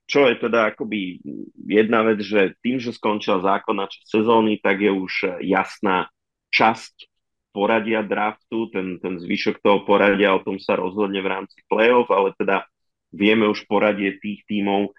[0.06, 1.22] čo je teda akoby
[1.66, 6.10] jedna vec, že tým, že skončila zákonná časť sezóny, tak je už jasná
[6.52, 7.08] časť
[7.52, 12.32] poradia draftu, ten, ten zvyšok toho poradia, o tom sa rozhodne v rámci play-off, ale
[12.36, 12.64] teda
[13.12, 14.96] vieme už poradie tých tímov,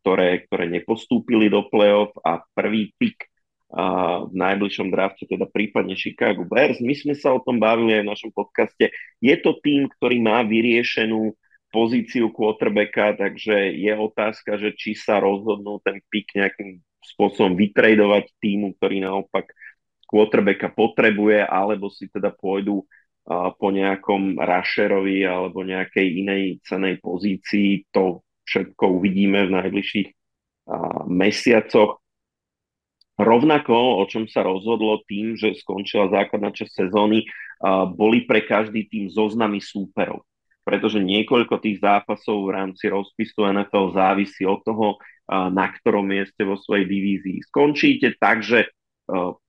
[0.00, 3.31] ktoré, ktoré nepostúpili do play-off a prvý pick
[3.72, 6.76] v najbližšom drafte, teda prípadne Chicago Bears.
[6.84, 8.92] My sme sa o tom bavili aj v našom podcaste.
[9.16, 11.32] Je to tým, ktorý má vyriešenú
[11.72, 18.76] pozíciu quarterbacka, takže je otázka, že či sa rozhodnú ten pick nejakým spôsobom vytredovať týmu,
[18.76, 19.48] ktorý naopak
[20.04, 22.84] quarterbacka potrebuje, alebo si teda pôjdu
[23.56, 27.88] po nejakom rusherovi alebo nejakej inej cenej pozícii.
[27.96, 30.08] To všetko uvidíme v najbližších
[31.08, 32.01] mesiacoch.
[33.20, 37.28] Rovnako, o čom sa rozhodlo tým, že skončila základná časť sezóny,
[37.94, 40.24] boli pre každý tým zoznamy súperov.
[40.62, 44.96] Pretože niekoľko tých zápasov v rámci rozpisu NFL závisí od toho,
[45.28, 48.14] na ktorom mieste vo svojej divízii skončíte.
[48.18, 48.70] Takže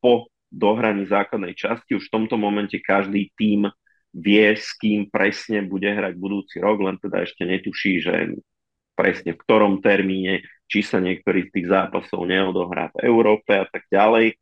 [0.02, 3.70] po dohraní základnej časti už v tomto momente každý tým
[4.14, 8.38] vie, s kým presne bude hrať budúci rok, len teda ešte netuší, že
[8.94, 13.86] presne v ktorom termíne, či sa niektorý z tých zápasov neodohrá v Európe a tak
[13.92, 14.38] ďalej.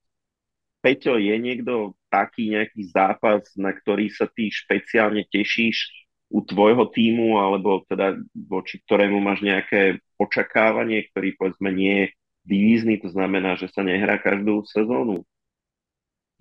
[0.82, 5.94] Peťo, je niekto taký nejaký zápas, na ktorý sa ty špeciálne tešíš
[6.32, 12.06] u tvojho týmu, alebo teda voči ktorému máš nejaké očakávanie, ktorý povedzme nie je
[12.48, 15.22] divízny, to znamená, že sa nehrá každú sezónu?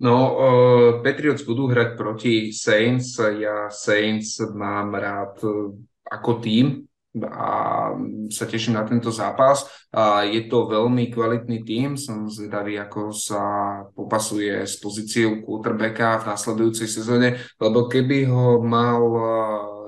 [0.01, 3.21] No, uh, Patriots budú hrať proti Saints.
[3.21, 5.77] Ja Saints mám rád uh,
[6.09, 7.91] ako tým, a
[8.31, 9.67] sa teším na tento zápas.
[9.91, 13.43] A je to veľmi kvalitný tím, som zvedavý, ako sa
[13.91, 19.03] popasuje s pozíciou quarterbacka v následujúcej sezóne, lebo keby ho mal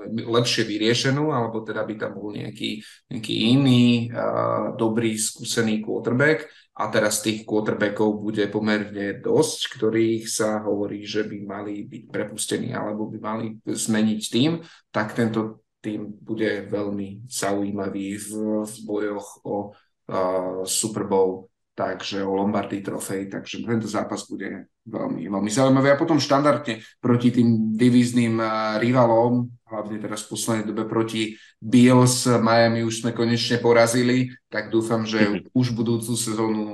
[0.04, 6.90] lepšie vyriešenú, alebo teda by tam bol nejaký, nejaký iný uh, dobrý, skúsený quarterback a
[6.90, 13.06] teraz tých quarterbackov bude pomerne dosť, ktorých sa hovorí, že by mali byť prepustení alebo
[13.08, 14.58] by mali zmeniť tým,
[14.90, 18.28] tak tento tým bude veľmi zaujímavý v,
[18.64, 25.28] v bojoch o uh, Super Bowl, takže o Lombardy trofej, takže tento zápas bude veľmi,
[25.28, 25.92] veľmi zaujímavý.
[25.92, 32.24] A potom štandardne proti tým divíznym uh, rivalom, hlavne teraz v poslednej dobe proti Bills,
[32.24, 35.52] Miami už sme konečne porazili, tak dúfam, že mm-hmm.
[35.52, 36.64] už budúcu sezónu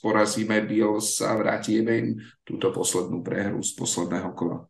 [0.00, 2.08] porazíme Bills a vrátime im
[2.46, 4.64] túto poslednú prehru z posledného kola.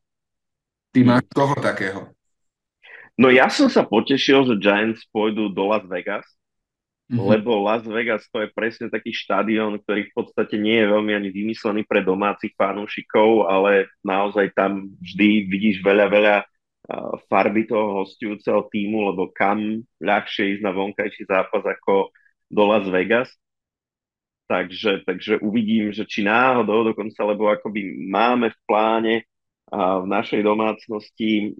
[0.93, 2.13] Ty máš toho takého?
[3.21, 6.25] No ja som sa potešil, že Giants pôjdu do Las Vegas,
[7.13, 7.29] mm-hmm.
[7.29, 11.29] lebo Las Vegas to je presne taký štadión, ktorý v podstate nie je veľmi ani
[11.29, 16.37] vymyslený pre domácich fanúšikov, ale naozaj tam vždy vidíš veľa, veľa
[17.31, 22.11] farby toho hostujúceho týmu, lebo kam ľahšie ísť na vonkajší zápas ako
[22.51, 23.31] do Las Vegas.
[24.51, 29.15] Takže, takže uvidím, že či náhodou dokonca, lebo akoby máme v pláne
[29.73, 31.57] a v našej domácnosti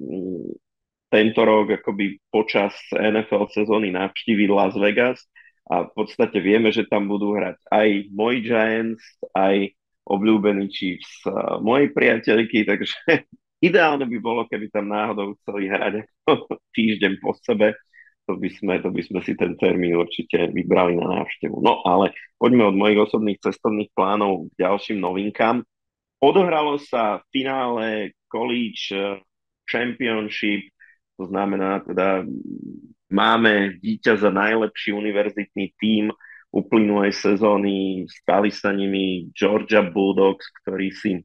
[1.13, 5.21] tento rok akoby počas NFL sezóny navštíviť Las Vegas
[5.69, 9.05] a v podstate vieme, že tam budú hrať aj moji Giants,
[9.37, 9.77] aj
[10.09, 11.23] obľúbený Chiefs
[11.61, 12.97] mojej priateľky, takže
[13.69, 16.09] ideálne by bolo, keby tam náhodou chceli hrať
[16.77, 17.77] týždeň po sebe,
[18.27, 21.59] to by, sme, to by sme si ten termín určite vybrali na návštevu.
[21.61, 25.67] No ale poďme od mojich osobných cestovných plánov k ďalším novinkám.
[26.23, 27.87] Odohralo sa v finále
[28.31, 29.19] College eh,
[29.67, 30.72] Championship,
[31.23, 32.27] to znamená teda
[33.07, 36.11] máme víťa za najlepší univerzitný tím
[36.51, 41.23] uplynulej sezóny, stali sa nimi Georgia Bulldogs, ktorí si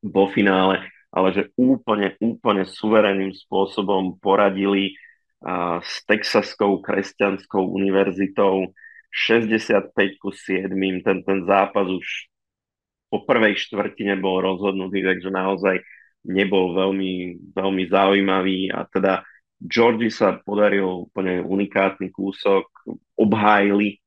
[0.00, 4.94] vo finále, ale že úplne, úplne suverénnym spôsobom poradili
[5.82, 8.70] s Texaskou kresťanskou univerzitou
[9.10, 9.92] 65
[10.22, 10.70] ku 7.
[11.02, 12.30] Ten, ten zápas už
[13.12, 15.84] po prvej štvrtine bol rozhodnutý, takže naozaj
[16.26, 19.26] nebol veľmi, veľmi zaujímavý a teda
[19.62, 22.66] Georgi sa podaril úplne unikátny kúsok,
[23.14, 24.02] obhájili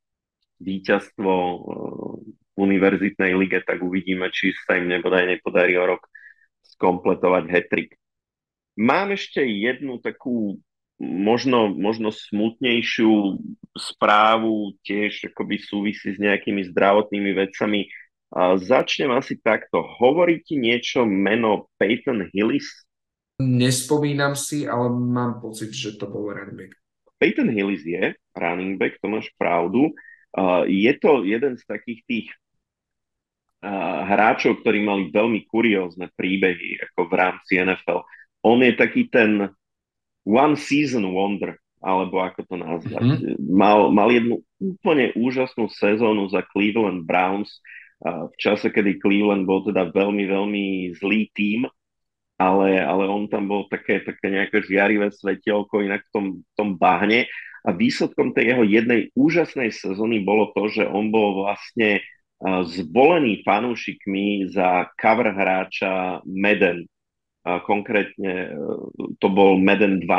[0.59, 6.07] víťazstvo v univerzitnej lige, tak uvidíme, či sa im nebodaj nepodarí o rok
[6.75, 7.95] skompletovať hetrik.
[8.75, 10.59] Mám ešte jednu takú
[10.99, 13.39] možno, možno smutnejšiu
[13.75, 17.87] správu, tiež akoby súvisí s nejakými zdravotnými vecami.
[18.33, 19.85] A začnem asi takto.
[20.01, 22.67] Hovorí ti niečo meno Peyton Hillis?
[23.37, 26.73] Nespomínam si, ale mám pocit, že to bol running back.
[27.19, 29.91] Peyton Hillis je running back, to máš pravdu.
[30.35, 32.27] Uh, je to jeden z takých tých
[33.63, 38.03] uh, hráčov, ktorí mali veľmi kuriózne príbehy ako v rámci NFL.
[38.43, 39.47] On je taký ten
[40.27, 43.03] one season wonder, alebo ako to nazvať.
[43.03, 43.35] Mm-hmm.
[43.47, 47.63] Mal, mal jednu úplne úžasnú sezónu za Cleveland Browns
[48.03, 50.65] v čase, kedy Cleveland bol teda veľmi, veľmi
[50.99, 51.63] zlý tím,
[52.35, 56.69] ale, ale on tam bol také, také nejaké žiarivé svetielko inak v tom, v tom
[56.75, 57.29] bahne
[57.63, 62.03] a výsledkom tej jeho jednej úžasnej sezóny bolo to, že on bol vlastne
[62.45, 66.83] zvolený fanúšikmi za cover hráča Madden
[67.45, 68.51] konkrétne e,
[69.21, 70.09] to bol Madden 12,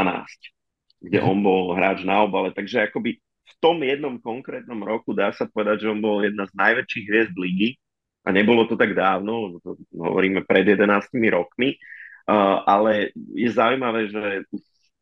[1.03, 1.27] kde mhm.
[1.27, 2.55] on bol hráč na obale.
[2.55, 6.53] Takže akoby v tom jednom konkrétnom roku dá sa povedať, že on bol jedna z
[6.59, 7.79] najväčších hviezd ligy
[8.27, 11.79] a nebolo to tak dávno, to hovoríme pred 11 rokmi,
[12.67, 14.43] ale je zaujímavé, že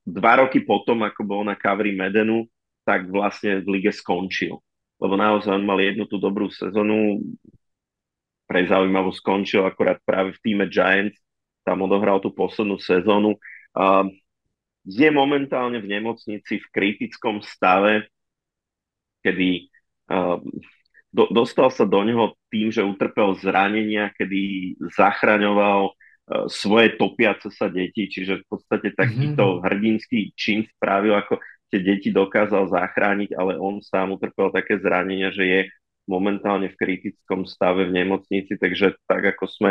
[0.04, 2.44] dva roky potom, ako bol na kavri Medenu,
[2.84, 4.60] tak vlastne v lige skončil.
[5.00, 7.24] Lebo naozaj on mal jednu tú dobrú sezonu,
[8.44, 11.16] pre zaujímavú skončil akorát práve v týme Giants,
[11.64, 13.40] tam odohral tú poslednú sezónu.
[14.84, 18.04] Je momentálne v nemocnici v kritickom stave,
[19.24, 19.72] kedy
[20.12, 20.36] uh,
[21.08, 27.72] do, dostal sa do neho tým, že utrpel zranenia, kedy zachraňoval uh, svoje topiace sa
[27.72, 29.64] deti, čiže v podstate takýto mm-hmm.
[29.64, 31.40] hrdinský čin spravil, ako
[31.72, 35.60] tie deti dokázal zachrániť, ale on sám utrpel také zranenia, že je
[36.04, 39.70] momentálne v kritickom stave v nemocnici, takže tak ako sme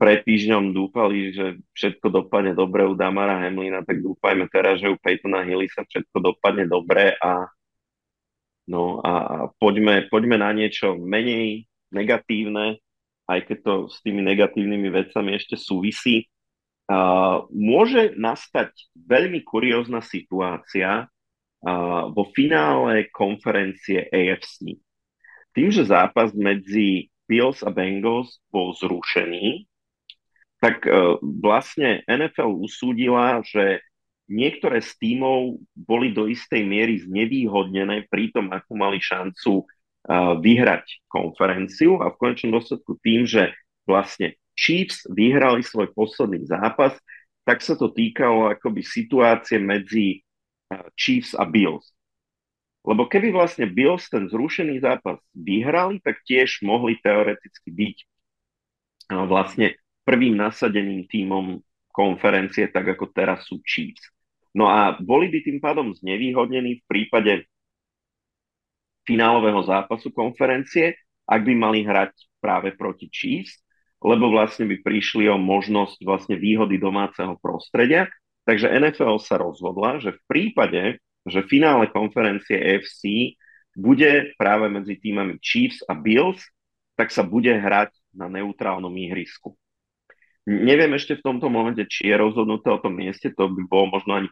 [0.00, 4.96] pred týždňom dúfali, že všetko dopadne dobre u Damara Hamlina, tak dúfajme teraz, že u
[4.96, 7.44] Peytona sa všetko dopadne dobre a
[8.70, 9.12] no a,
[9.58, 12.78] poďme, poďme na niečo menej negatívne,
[13.26, 16.30] aj keď to s tými negatívnymi vecami ešte súvisí.
[16.90, 24.74] Uh, môže nastať veľmi kuriózna situácia uh, vo finále konferencie AFC.
[25.54, 29.70] Tým, že zápas medzi Bills a Bengals bol zrušený,
[30.60, 30.92] tak e,
[31.22, 33.80] vlastne NFL usúdila, že
[34.30, 39.66] niektoré z tímov boli do istej miery znevýhodnené pri tom, ako mali šancu
[40.40, 43.52] vyhrať konferenciu a v konečnom dôsledku tým, že
[43.84, 46.96] vlastne Chiefs vyhrali svoj posledný zápas,
[47.44, 50.22] tak sa to týkalo akoby situácie medzi
[50.94, 51.90] Chiefs a Bills.
[52.80, 57.96] Lebo keby vlastne Bills ten zrušený zápas vyhrali, tak tiež mohli teoreticky byť
[59.28, 59.76] vlastne
[60.06, 61.60] prvým nasadeným tímom
[61.92, 64.08] konferencie, tak ako teraz sú Chiefs.
[64.50, 67.32] No a boli by tým pádom znevýhodnení v prípade
[69.06, 73.62] finálového zápasu konferencie, ak by mali hrať práve proti Chiefs,
[74.00, 78.08] lebo vlastne by prišli o možnosť vlastne výhody domáceho prostredia.
[78.48, 80.82] Takže NFL sa rozhodla, že v prípade,
[81.28, 83.36] že finále konferencie AFC
[83.76, 86.40] bude práve medzi týmami Chiefs a Bills,
[86.98, 89.54] tak sa bude hrať na neutrálnom ihrisku.
[90.50, 94.12] Neviem ešte v tomto momente, či je rozhodnuté o tom mieste, to by bolo možno
[94.18, 94.28] ani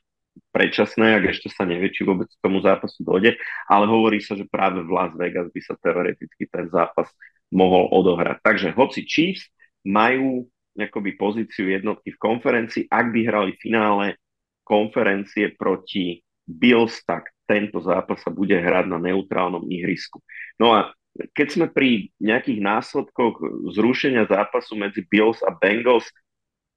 [0.50, 3.38] predčasné, ak ešte sa nevie, či vôbec k tomu zápasu dojde,
[3.70, 7.10] ale hovorí sa, že práve v Las Vegas by sa teoreticky ten zápas
[7.50, 8.42] mohol odohrať.
[8.42, 9.46] Takže hoci Chiefs
[9.86, 10.46] majú
[10.78, 14.14] akoby pozíciu jednotky v konferencii, ak by hrali finále
[14.62, 20.22] konferencie proti Bills, tak tento zápas sa bude hrať na neutrálnom ihrisku.
[20.60, 20.92] No a
[21.34, 23.42] keď sme pri nejakých následkoch
[23.74, 26.06] zrušenia zápasu medzi Bills a Bengals,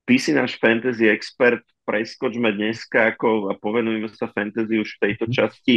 [0.09, 5.25] ty si náš fantasy expert, preskočme dneska ako, a povenujeme sa fantasy už v tejto
[5.29, 5.33] mhm.
[5.33, 5.75] časti.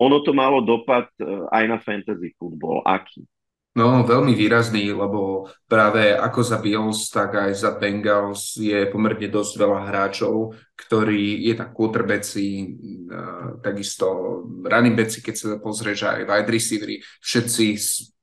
[0.00, 2.80] Ono to malo dopad e, aj na fantasy futbol.
[2.88, 3.22] Aký?
[3.70, 9.52] No, veľmi výrazný, lebo práve ako za Bills, tak aj za Bengals je pomerne dosť
[9.62, 12.50] veľa hráčov, ktorí je tak quarterbacki,
[13.06, 14.06] uh, takisto
[14.66, 17.66] running backi, keď sa pozrieš aj wide receivery, všetci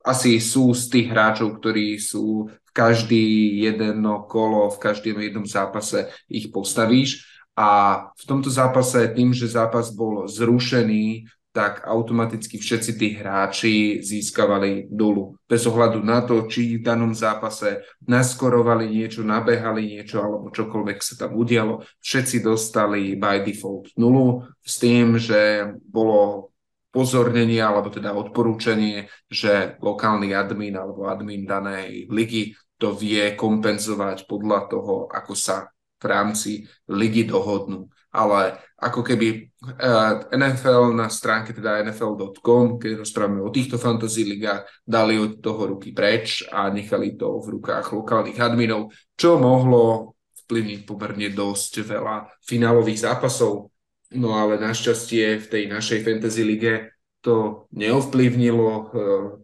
[0.04, 3.24] asi sú z tých hráčov, ktorí sú v každý
[3.64, 7.24] jedno kolo, v každom jednom zápase ich postavíš.
[7.58, 14.94] A v tomto zápase, tým, že zápas bol zrušený, tak automaticky všetci tí hráči získavali
[14.94, 15.34] dolu.
[15.50, 21.26] Bez ohľadu na to, či v danom zápase naskorovali niečo, nabehali niečo alebo čokoľvek sa
[21.26, 26.54] tam udialo, všetci dostali by default nulu s tým, že bolo
[26.94, 34.60] pozornenie alebo teda odporúčanie, že lokálny admin alebo admin danej ligy to vie kompenzovať podľa
[34.70, 36.52] toho, ako sa v rámci
[36.86, 43.50] ligy dohodnú ale ako keby uh, eh, NFL na stránke teda nfl.com, keď rozprávame o
[43.50, 48.94] týchto fantasy ligách, dali od toho ruky preč a nechali to v rukách lokálnych adminov,
[49.18, 50.14] čo mohlo
[50.46, 53.74] vplyvniť pomerne dosť veľa finálových zápasov.
[54.16, 58.86] No ale našťastie v tej našej fantasy lige to neovplyvnilo uh,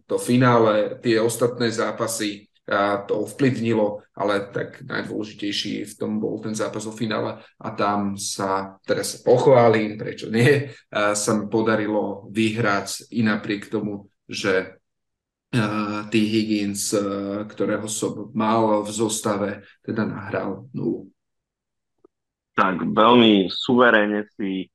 [0.06, 2.48] to finále, tie ostatné zápasy
[3.04, 8.80] to ovplyvnilo, ale tak najdôležitejší v tom bol ten zápas o finále a tam sa,
[8.88, 14.80] teraz pochválim, prečo nie, sa mi podarilo vyhrať i napriek tomu, že
[15.52, 16.14] uh, T.
[16.16, 16.96] Higgins,
[17.52, 19.50] ktorého som mal v zostave,
[19.84, 21.12] teda nahral nulu.
[22.54, 24.70] Tak veľmi suverénne si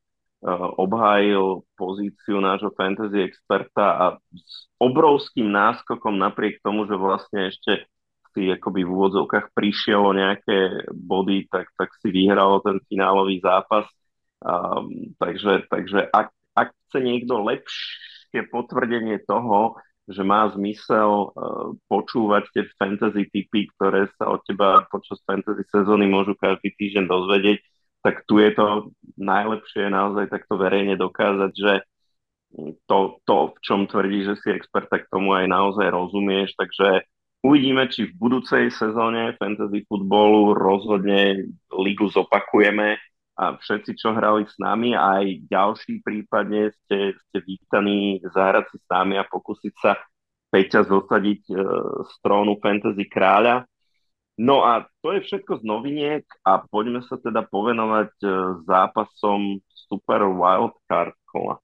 [0.79, 7.83] obhájil pozíciu nášho fantasy experta a s obrovským náskokom napriek tomu, že vlastne ešte
[8.31, 13.89] si akoby v úvodzovkách prišiel o nejaké body, tak, tak si vyhral ten finálový zápas.
[14.39, 19.75] Um, takže takže ak, ak chce niekto lepšie potvrdenie toho,
[20.07, 26.07] že má zmysel uh, počúvať tie fantasy typy, ktoré sa od teba počas fantasy sezóny
[26.07, 27.59] môžu každý týždeň dozvedieť,
[28.01, 31.73] tak tu je to najlepšie naozaj takto verejne dokázať, že
[32.89, 37.05] to, to, v čom tvrdí, že si expert, tak tomu aj naozaj rozumieš, takže
[37.45, 42.97] uvidíme, či v budúcej sezóne fantasy futbolu rozhodne ligu zopakujeme
[43.39, 48.87] a všetci, čo hrali s nami, aj ďalší prípadne ste, ste vítaní zahrať si s
[48.91, 49.95] nami a pokúsiť sa
[50.49, 51.55] Peťa zosadiť e,
[52.09, 53.68] z trónu fantasy kráľa.
[54.39, 58.27] No a to je všetko z noviniek a poďme sa teda povenovať e,
[58.63, 61.59] zápasom Super Wildcard kola.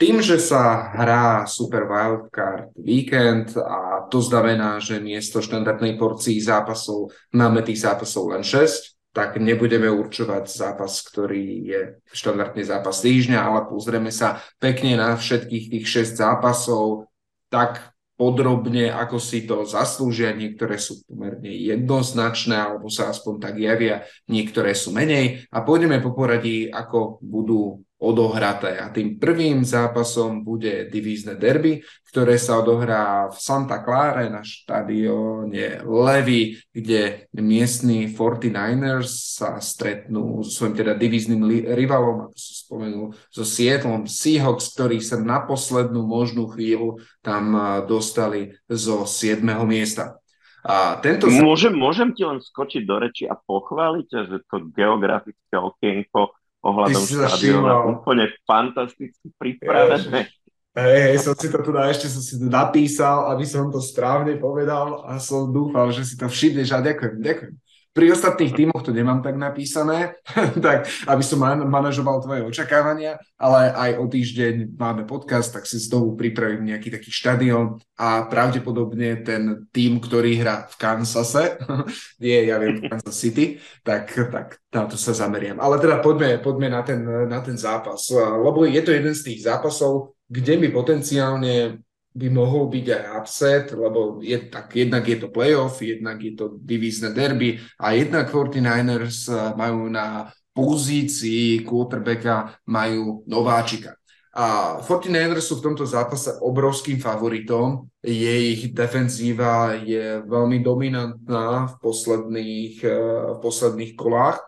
[0.00, 7.12] Tým, že sa hrá Super Wildcard Weekend a to znamená, že miesto štandardnej porcii zápasov
[7.36, 11.80] máme tých zápasov len 6, tak nebudeme určovať zápas, ktorý je
[12.16, 17.12] štandardný zápas týždňa, ale pozrieme sa pekne na všetkých tých 6 zápasov,
[17.52, 20.32] tak podrobne, ako si to zaslúžia.
[20.32, 25.44] Niektoré sú pomerne jednoznačné, alebo sa aspoň tak javia, niektoré sú menej.
[25.52, 28.82] A pôjdeme po poradí, ako budú odohraté.
[28.82, 35.86] A tým prvým zápasom bude divízne derby, ktoré sa odohrá v Santa Clara na štadióne
[35.86, 43.46] Levy, kde miestni 49ers sa stretnú so svojím teda divíznym rivalom, ako som spomenul, so
[43.46, 47.54] Seattlom Seahawks, ktorí sa na poslednú možnú chvíľu tam
[47.86, 49.40] dostali zo 7.
[49.64, 50.18] miesta.
[50.62, 51.26] A tento...
[51.26, 57.74] Môžem, môžem ti len skočiť do reči a pochváliť, že to geografické okienko ohľadom štadióna.
[57.98, 60.30] Úplne fantasticky pripravené.
[60.72, 64.40] Hej, hej, som si to tu ešte som si to napísal, aby som to správne
[64.40, 67.52] povedal a som dúfal, že si to všimneš a ďakujem, ďakujem.
[67.92, 70.16] Pri ostatných tímoch to nemám tak napísané,
[70.64, 75.76] tak aby som man- manažoval tvoje očakávania, ale aj o týždeň máme podcast, tak si
[75.76, 81.60] znovu pripravím nejaký taký štadión a pravdepodobne ten tím, ktorý hrá v Kansase,
[82.24, 85.60] nie, ja viem, Kansas City, tak, tak na to sa zameriam.
[85.60, 89.44] Ale teda poďme, poďme na, ten, na ten zápas, lebo je to jeden z tých
[89.44, 91.76] zápasov, kde mi potenciálne
[92.12, 96.60] by mohol byť aj upset, lebo je, tak jednak je to playoff, jednak je to
[96.60, 103.96] divízne derby a jednak 49ers eh, majú na pozícii quarterbacka majú nováčika.
[104.32, 107.84] A 49ers sú v tomto zápase obrovským favoritom.
[108.00, 112.96] Je ich defenzíva je veľmi dominantná v posledných, eh,
[113.32, 114.40] v posledných kolách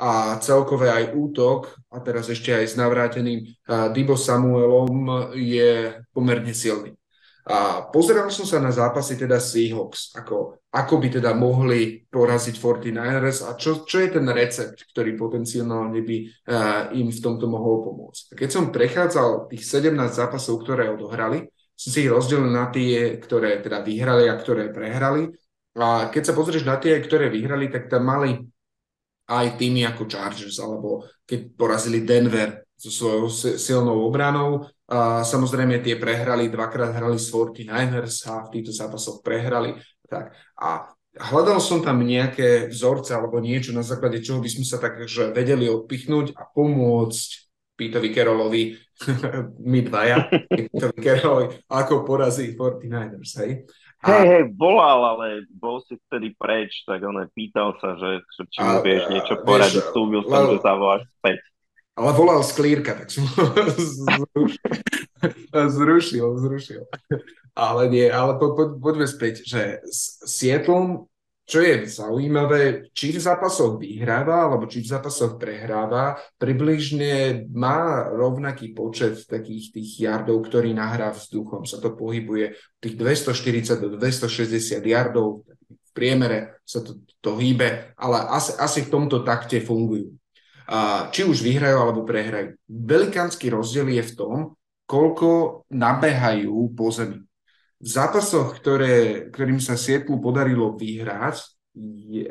[0.00, 6.56] a celkové aj útok, a teraz ešte aj s navráteným eh, Dibo Samuelom je pomerne
[6.56, 6.96] silný.
[7.42, 13.42] A pozeral som sa na zápasy teda Seahawks, ako, ako by teda mohli poraziť 49ers
[13.42, 18.22] a čo, čo je ten recept, ktorý potenciálne by uh, im v tomto mohol pomôcť.
[18.30, 23.18] A keď som prechádzal tých 17 zápasov, ktoré odohrali, som si ich rozdelil na tie,
[23.18, 25.34] ktoré teda vyhrali a ktoré prehrali.
[25.74, 28.38] A keď sa pozrieš na tie, ktoré vyhrali, tak tam mali
[29.26, 33.26] aj týmy ako Chargers, alebo keď porazili Denver so svojou
[33.58, 39.80] silnou obranou, a samozrejme tie prehrali, dvakrát hrali s 49ers a v týchto zápasoch prehrali.
[40.04, 40.36] Tak.
[40.60, 45.00] A hľadal som tam nejaké vzorce alebo niečo, na základe čoho by sme sa tak
[45.08, 47.28] že vedeli odpichnúť a pomôcť
[47.72, 48.76] Pítovi Kerolovi,
[49.72, 53.64] my dvaja, Pítovi Kerolovi, ako porazí 49ers, hej.
[54.02, 54.18] A...
[54.18, 58.58] Hej, hej, volal, ale bol si vtedy preč, tak on pýtal sa, že, že či
[58.60, 61.38] mu vieš niečo poradiť, slúbil som, že zavoláš späť
[61.92, 63.24] ale volal z tak som
[65.52, 66.82] zrušil, zrušil.
[67.52, 71.04] Ale nie, ale po, po, poďme späť, že s Seattle,
[71.44, 78.72] čo je zaujímavé, či v zápasoch vyhráva, alebo či v zápasoch prehráva, približne má rovnaký
[78.72, 81.68] počet takých tých yardov, ktorý nahrá vzduchom.
[81.68, 88.16] Sa to pohybuje tých 240 do 260 yardov, v priemere sa to, to hýbe, ale
[88.32, 90.16] asi, asi v tomto takte fungujú
[91.12, 92.56] či už vyhrajú alebo prehrajú.
[92.68, 94.36] Velikánsky rozdiel je v tom,
[94.88, 97.20] koľko nabehajú po zemi.
[97.82, 101.42] V zápasoch, ktoré, ktorým sa Sietlu podarilo vyhrať,
[102.08, 102.28] je,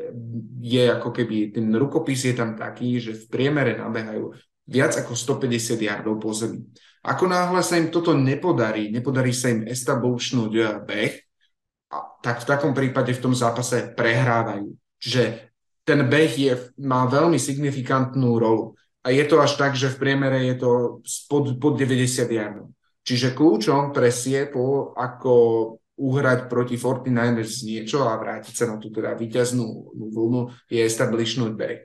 [0.62, 4.32] je ako keby, ten rukopis je tam taký, že v priemere nabehajú
[4.70, 6.64] viac ako 150 yardov po zemi.
[7.02, 11.14] Ako náhle sa im toto nepodarí, nepodarí sa im establishnúť eh, beh,
[12.22, 14.70] tak v takom prípade v tom zápase prehrávajú.
[15.02, 15.51] Čiže
[15.92, 18.80] ten beh je, má veľmi signifikantnú rolu.
[19.04, 20.72] A je to až tak, že v priemere je to
[21.28, 22.72] pod, pod 90 yardov.
[23.04, 25.34] Čiže kľúčom pre Seattle, ako
[26.00, 29.68] uhrať proti 49ers niečo a vrátiť sa na tú teda výťaznú
[30.16, 31.80] vlnu, je establishnúť beh.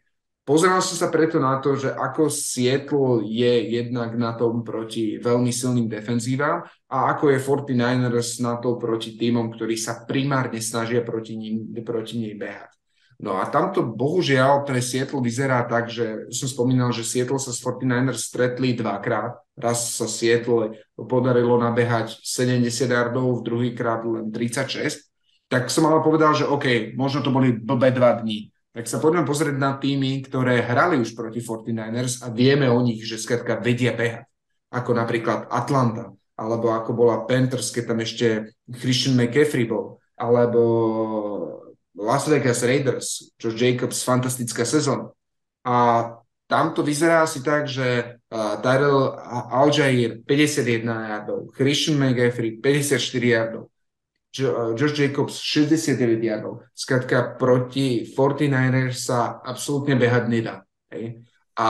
[0.46, 5.50] Pozeral som sa preto na to, že ako Seattle je jednak na tom proti veľmi
[5.50, 11.34] silným defenzívam a ako je 49ers na to proti týmom, ktorí sa primárne snažia proti
[11.34, 12.75] ním, proti nej behať.
[13.16, 17.64] No a tamto bohužiaľ pre Seattle vyzerá tak, že som spomínal, že Seattle sa s
[17.64, 19.40] 49ers stretli dvakrát.
[19.56, 25.08] Raz sa Seattle podarilo nabehať 70 yardov, v druhý krát len 36.
[25.48, 28.52] Tak som ale povedal, že OK, možno to boli blbé dva dní.
[28.76, 33.00] Tak sa poďme pozrieť na týmy, ktoré hrali už proti 49ers a vieme o nich,
[33.00, 34.28] že skrátka vedia behať.
[34.68, 38.26] Ako napríklad Atlanta, alebo ako bola Panthers, keď tam ešte
[38.68, 40.60] Christian McCaffrey bol, alebo
[41.96, 45.10] Las Vegas Raiders, Josh Jacobs, fantastická sezóna.
[45.64, 46.04] A
[46.46, 49.18] tam to vyzerá asi tak, že uh, Tyrell
[49.50, 53.66] Aljair 51 yardov, Christian McGaffrey 54 yardov,
[54.30, 56.62] jo, Josh Jacobs 69 yardov.
[56.70, 60.62] Skrátka proti 49ers sa absolútne behať nedá.
[60.92, 61.26] Hej.
[61.58, 61.68] A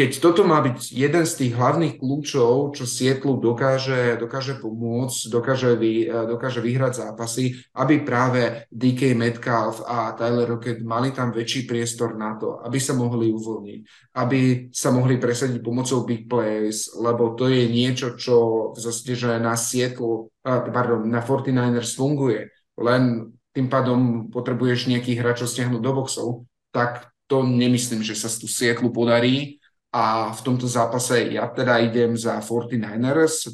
[0.00, 5.76] keď toto má byť jeden z tých hlavných kľúčov, čo Sietlu dokáže, dokáže pomôcť, dokáže,
[5.76, 12.16] vy, dokáže vyhrať zápasy, aby práve DK Metcalf a Tyler Rocket mali tam väčší priestor
[12.16, 13.80] na to, aby sa mohli uvoľniť,
[14.16, 18.36] aby sa mohli presadiť pomocou big plays, lebo to je niečo, čo
[18.72, 22.48] v zase, že na Sietlu, pardon, na 49ers funguje.
[22.80, 26.28] Len tým pádom potrebuješ nejakých hráčov stiahnuť do boxov,
[26.72, 29.59] tak to nemyslím, že sa tu Sietlu podarí
[29.90, 33.50] a v tomto zápase ja teda idem za 49ers.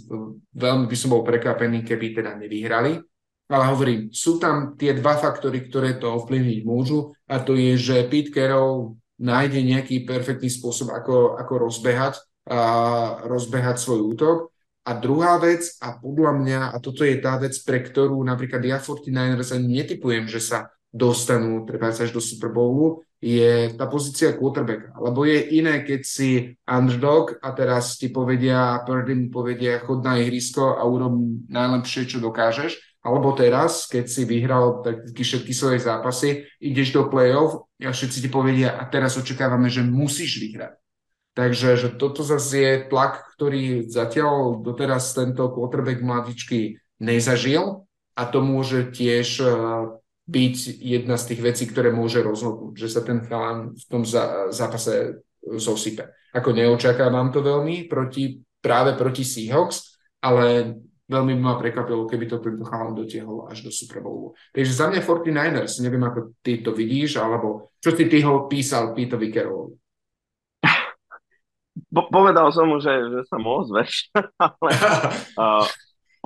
[0.52, 3.00] Veľmi by som bol prekvapený, keby teda nevyhrali.
[3.46, 8.10] Ale hovorím, sú tam tie dva faktory, ktoré to ovplyvniť môžu a to je, že
[8.10, 12.20] Pete Carroll nájde nejaký perfektný spôsob, ako, ako rozbehať,
[12.50, 12.60] a
[13.24, 14.36] rozbehať svoj útok.
[14.86, 18.78] A druhá vec, a podľa mňa, a toto je tá vec, pre ktorú napríklad ja
[18.78, 24.92] 49ers ani netypujem, že sa dostanú treba až do Super Bowlu, je tá pozícia quarterbacka.
[25.00, 30.20] Lebo je iné, keď si underdog a teraz ti povedia, Purdy mu povedia, chod na
[30.20, 31.16] ihrisko a urob
[31.48, 33.00] najlepšie, čo dokážeš.
[33.06, 38.28] Alebo teraz, keď si vyhral prakticky všetky svoje zápasy, ideš do play-off a všetci ti
[38.28, 40.74] povedia, a teraz očakávame, že musíš vyhrať.
[41.36, 47.84] Takže že toto zase je tlak, ktorý zatiaľ doteraz tento quarterback mladičky nezažil
[48.16, 49.52] a to môže tiež eh,
[50.26, 54.02] byť jedna z tých vecí, ktoré môže rozhodnúť, že sa ten chalán v tom
[54.50, 56.10] zápase zosype.
[56.34, 60.74] Ako neočakávam to veľmi proti, práve proti Seahawks, ale
[61.06, 64.34] veľmi by ma prekvapilo, keby to tento chalán dotiahol až do Super Bowlu.
[64.50, 68.90] Takže za mňa 49ers, neviem ako ty to vidíš, alebo čo si ty ho písal
[68.90, 69.78] Pitovi Carrollovi?
[71.94, 74.10] Po- povedal som mu, že, že sa mu ozveš,
[74.42, 74.70] ale
[75.38, 75.64] uh,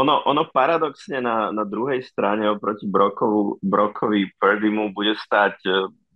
[0.01, 5.71] ono, ono paradoxne na, na druhej strane oproti Brokovu, Brokovi Purdymu bude stať e,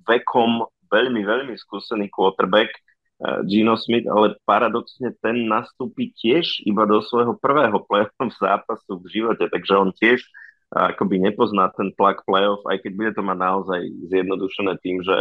[0.08, 7.02] vekom veľmi, veľmi skúsený quarterback uh, Gino Smith, ale paradoxne ten nastúpi tiež iba do
[7.02, 12.62] svojho prvého playoff zápasu v živote, takže on tiež uh, akoby nepozná ten tlak playoff,
[12.70, 13.80] aj keď bude to mať naozaj
[14.12, 15.16] zjednodušené tým, že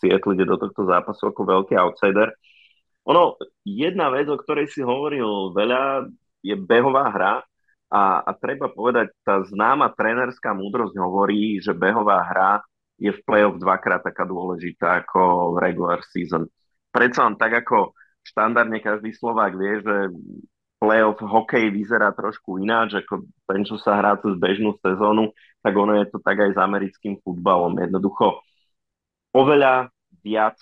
[0.00, 2.32] Seattle ide do tohto zápasu ako veľký outsider.
[3.04, 3.36] Ono,
[3.68, 6.08] jedna vec, o ktorej si hovoril veľa,
[6.40, 7.34] je behová hra
[7.90, 12.62] a, a treba povedať, tá známa trénerská múdrosť hovorí, že behová hra
[13.02, 16.46] je v play-off dvakrát taká dôležitá ako regular season.
[16.94, 19.96] Predsa len tak ako štandardne každý Slovák vie, že
[20.78, 25.98] play-off hokej vyzerá trošku ináč, ako ten, čo sa hrá cez bežnú sezónu, tak ono
[25.98, 27.74] je to tak aj s americkým futbalom.
[27.74, 28.38] Jednoducho
[29.34, 29.90] oveľa
[30.22, 30.60] viac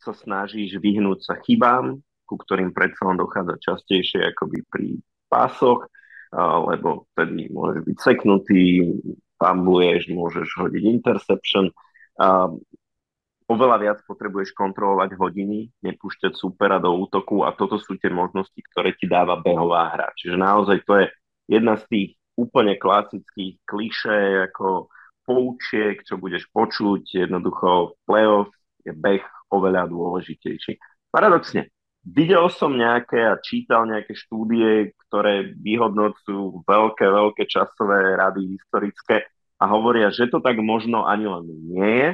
[0.00, 4.86] sa snažíš vyhnúť sa chybám, ku ktorým predsa len dochádza častejšie akoby pri
[5.26, 5.89] pásoch
[6.34, 8.62] lebo vtedy môžeš byť seknutý,
[9.36, 11.74] pambuješ, môžeš hodiť interception.
[13.50, 18.94] Oveľa viac potrebuješ kontrolovať hodiny, nepúšťať supera do útoku a toto sú tie možnosti, ktoré
[18.94, 20.14] ti dáva behová hra.
[20.14, 21.06] Čiže naozaj to je
[21.50, 22.08] jedna z tých
[22.38, 24.86] úplne klasických klišé, ako
[25.26, 28.54] poučiek, čo budeš počuť, jednoducho playoff
[28.86, 30.78] je beh oveľa dôležitejší.
[31.10, 39.28] Paradoxne, Videl som nejaké a čítal nejaké štúdie, ktoré vyhodnocujú veľké, veľké časové rady historické
[39.60, 42.10] a hovoria, že to tak možno ani len nie je,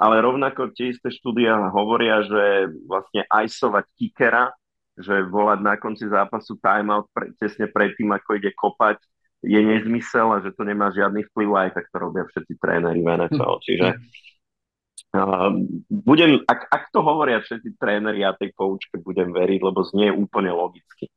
[0.00, 4.56] ale rovnako tie isté štúdia hovoria, že vlastne ajsovať kickera,
[4.96, 8.96] že volať na konci zápasu timeout pre, tesne predtým, ako ide kopať,
[9.44, 13.08] je nezmysel a že to nemá žiadny vplyv, aj tak to robia všetci tréneri v
[13.08, 13.60] NFL.
[13.64, 13.88] Čiže
[15.90, 20.54] budem, ak, ak to hovoria všetci tréneri, ja tej poučke budem veriť, lebo znie úplne
[20.54, 21.10] logicky.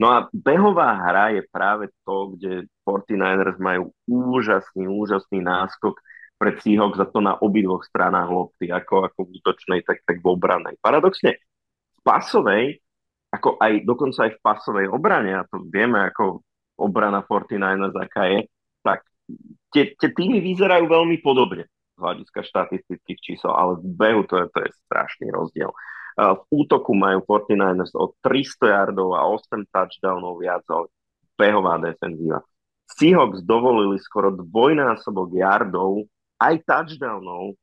[0.00, 6.00] No a behová hra je práve to, kde 49ers majú úžasný, úžasný náskok
[6.40, 10.26] pred Seahawks za to na obidvoch stranách lopty, ako, ako v útočnej, tak, tak v
[10.32, 10.80] obranej.
[10.80, 11.36] Paradoxne,
[11.92, 12.80] v pasovej,
[13.28, 16.40] ako aj dokonca aj v pasovej obrane, a to vieme, ako
[16.80, 18.40] obrana 49ers aká je,
[18.80, 19.04] tak
[19.68, 21.68] tie, tie týmy vyzerajú veľmi podobne
[22.00, 25.70] hľadiska štatistických čísel, ale v behu to je, to je strašný rozdiel.
[26.18, 30.90] V útoku majú 49ers o 300 yardov a 8 touchdownov viac, ale
[31.38, 32.44] behová defenzíva.
[32.90, 36.04] Seahawks dovolili skoro dvojnásobok yardov
[36.42, 37.54] aj touchdownov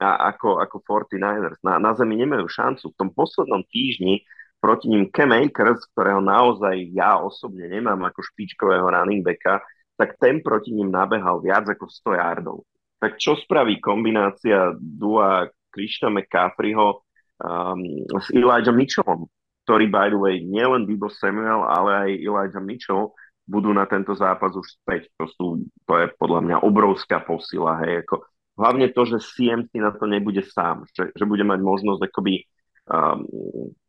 [0.00, 1.58] a ako, ako 49ers.
[1.64, 2.92] Na, na zemi nemajú šancu.
[2.92, 4.22] V tom poslednom týždni
[4.60, 9.64] proti ním Cam Akers, ktorého naozaj ja osobne nemám ako špičkového running backa,
[9.96, 12.64] tak ten proti ním nabehal viac ako 100 yardov
[13.00, 17.00] tak čo spraví kombinácia Dua Krishna McCaffreyho
[17.40, 17.80] um,
[18.20, 19.24] s Elijah Mitchellom,
[19.64, 23.16] ktorý by the way nielen Debo Samuel, ale aj Elijah Mitchell
[23.48, 25.08] budú na tento zápas už späť.
[25.16, 25.46] To, sú,
[25.88, 27.80] to je podľa mňa obrovská posila.
[27.82, 28.22] Hej, ako,
[28.60, 32.46] hlavne to, že CMC na to nebude sám, že, že bude mať možnosť akoby
[32.86, 33.24] um,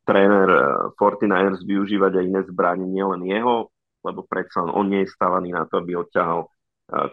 [0.07, 3.69] tréner uh, 49ers využívať aj iné zbranie, nielen jeho,
[4.01, 6.49] lebo predsa on nie je stavaný na to, aby odťahal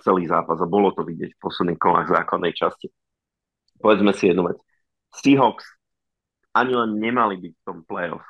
[0.02, 2.90] celý zápas a bolo to vidieť v posledných kolách základnej časti.
[3.78, 4.58] Povedzme si jednu vec.
[5.14, 5.64] Seahawks
[6.52, 8.26] ani len nemali byť v tom playoff.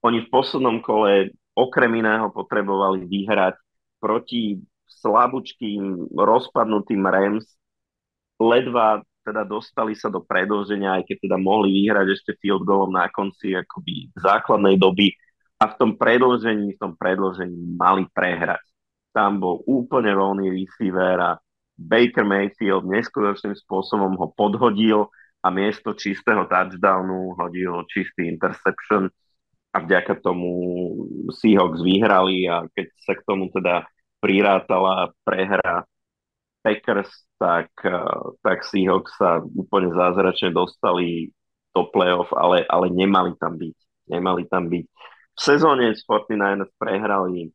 [0.00, 3.60] Oni v poslednom kole okrem iného potrebovali vyhrať
[4.00, 7.44] proti slabúčkým, rozpadnutým Rams.
[8.40, 13.10] Ledva teda dostali sa do predlženia, aj keď teda mohli vyhrať ešte field goalom na
[13.10, 15.12] konci akoby základnej doby
[15.58, 18.62] a v tom predlžení, v tom predlžení mali prehrať
[19.16, 21.40] tam bol úplne voľný receiver a
[21.80, 25.08] Baker Mayfield neskutočným spôsobom ho podhodil
[25.40, 29.08] a miesto čistého touchdownu hodil čistý interception
[29.72, 30.52] a vďaka tomu
[31.32, 33.88] Seahawks vyhrali a keď sa k tomu teda
[34.20, 35.88] prirátala prehra
[36.60, 37.08] Packers,
[37.40, 37.72] tak,
[38.42, 41.30] tak Seahawks sa úplne zázračne dostali
[41.72, 43.76] do playoff, ale, ale nemali tam byť.
[44.10, 44.84] Nemali tam byť.
[45.36, 47.52] V sezóne s 49ers prehrali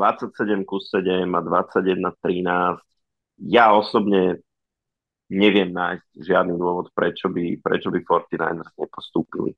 [0.00, 2.80] 27 ku 7 a 21 13.
[3.44, 4.40] Ja osobne
[5.28, 9.52] neviem nájsť žiadny dôvod, prečo by, prečo by 49ers nepostúpili.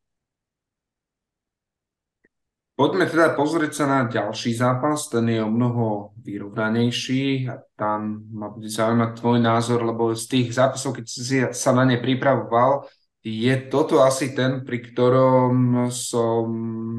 [2.72, 8.48] Poďme teda pozrieť sa na ďalší zápas, ten je o mnoho vyrovnanejší a tam ma
[8.48, 12.88] bude zaujímať tvoj názor, lebo z tých zápasov, keď si sa na ne pripravoval,
[13.22, 16.48] je toto asi ten, pri ktorom som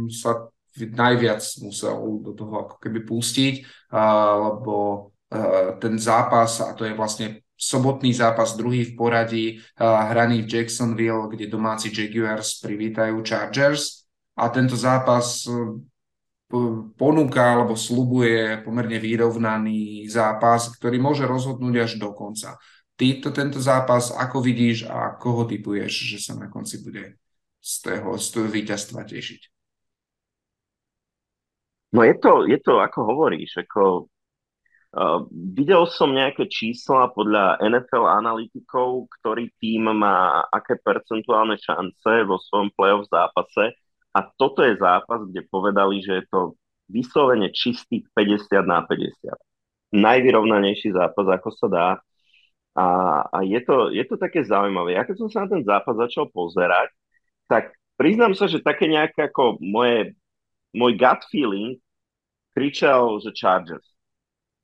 [0.08, 3.54] sa najviac musel do toho ako keby pustiť,
[4.42, 5.10] lebo
[5.82, 9.46] ten zápas, a to je vlastne sobotný zápas, druhý v poradí,
[9.80, 14.04] hraný v Jacksonville, kde domáci Jaguars privítajú Chargers
[14.36, 15.54] a tento zápas e,
[16.98, 22.58] ponúka alebo slubuje pomerne vyrovnaný zápas, ktorý môže rozhodnúť až do konca.
[22.98, 27.18] Ty to, tento zápas ako vidíš a koho typuješ, že sa na konci bude
[27.62, 29.53] z toho, z toho víťazstva tešiť?
[31.94, 34.10] No je to, je to ako hovoríš, ako
[34.94, 42.38] Uh, videl som nejaké čísla podľa NFL analytikov, ktorý tým má aké percentuálne šance vo
[42.38, 43.74] svojom playoff zápase
[44.14, 46.54] a toto je zápas, kde povedali, že je to
[46.94, 49.98] vyslovene čistých 50 na 50.
[49.98, 51.88] Najvyrovnanejší zápas, ako sa dá.
[52.78, 52.86] A,
[53.34, 54.94] a je, to, je to také zaujímavé.
[54.94, 56.94] Ja keď som sa na ten zápas začal pozerať,
[57.50, 60.14] tak priznám sa, že také nejaké ako moje,
[60.70, 61.82] môj gut feeling
[62.54, 63.86] kričal, že Chargers.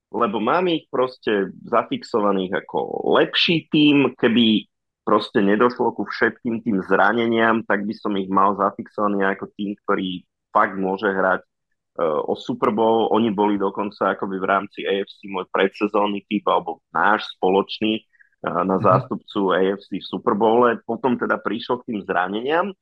[0.09, 4.65] Lebo mám ich proste zafixovaných ako lepší tým, keby
[5.05, 10.25] proste nedošlo ku všetkým tým zraneniam, tak by som ich mal zafixovaný ako tým, ktorý
[10.49, 13.09] fakt môže hrať uh, o Super Bowl.
[13.13, 18.01] Oni boli dokonca akoby v rámci AFC môj predsezónny typ, alebo náš spoločný
[18.45, 18.85] uh, na mhm.
[18.85, 20.81] zástupcu AFC v Super Bowle.
[20.85, 22.73] Potom teda prišiel k tým zraneniam,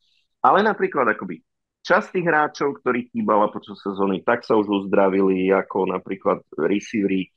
[0.44, 1.44] ale napríklad akoby
[1.88, 7.32] časť tých hráčov, ktorých chýbala počas sezóny, tak sa už uzdravili, ako napríklad receivery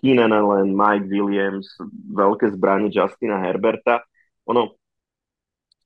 [0.00, 1.76] Keenan Allen, Mike Williams,
[2.10, 4.00] veľké zbranie Justina Herberta
[4.46, 4.74] ono,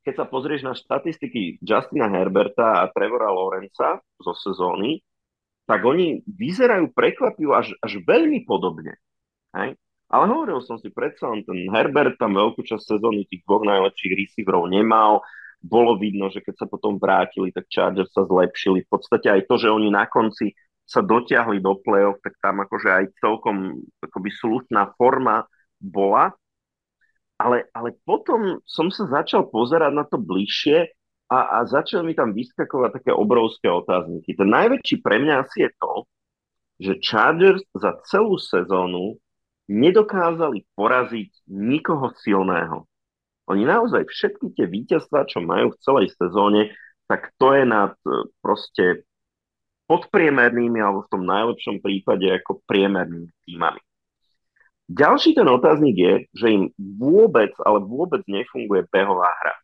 [0.06, 5.02] keď sa pozrieš na štatistiky Justina Herberta a Trevora Lorenza zo sezóny,
[5.66, 9.02] tak oni vyzerajú prekvapivo až, až veľmi podobne.
[9.50, 9.74] Hej?
[10.06, 14.70] Ale hovoril som si predsa, ten Herbert tam veľkú časť sezóny tých dvoch najlepších receiverov
[14.70, 15.26] nemal.
[15.66, 18.86] Bolo vidno, že keď sa potom vrátili, tak Chargers sa zlepšili.
[18.86, 20.54] V podstate aj to, že oni na konci
[20.86, 25.42] sa dotiahli do play-off, tak tam akože aj celkom akoby slušná forma
[25.82, 26.30] bola
[27.36, 30.88] ale, ale potom som sa začal pozerať na to bližšie
[31.28, 34.32] a, a začal mi tam vyskakovať také obrovské otázniky.
[34.32, 35.92] Ten najväčší pre mňa asi je to,
[36.80, 39.20] že Chargers za celú sezónu
[39.68, 42.88] nedokázali poraziť nikoho silného.
[43.46, 46.74] Oni naozaj všetky tie víťazstvá, čo majú v celej sezóne,
[47.06, 49.06] tak to je nad e, proste
[49.86, 53.78] podpriemernými alebo v tom najlepšom prípade ako priemernými týmami.
[54.86, 59.54] Ďalší ten otáznik je, že im vôbec, ale vôbec nefunguje behová hra.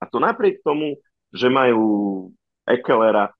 [0.00, 0.96] A to napriek tomu,
[1.32, 2.28] že majú
[2.68, 3.32] Ekelera,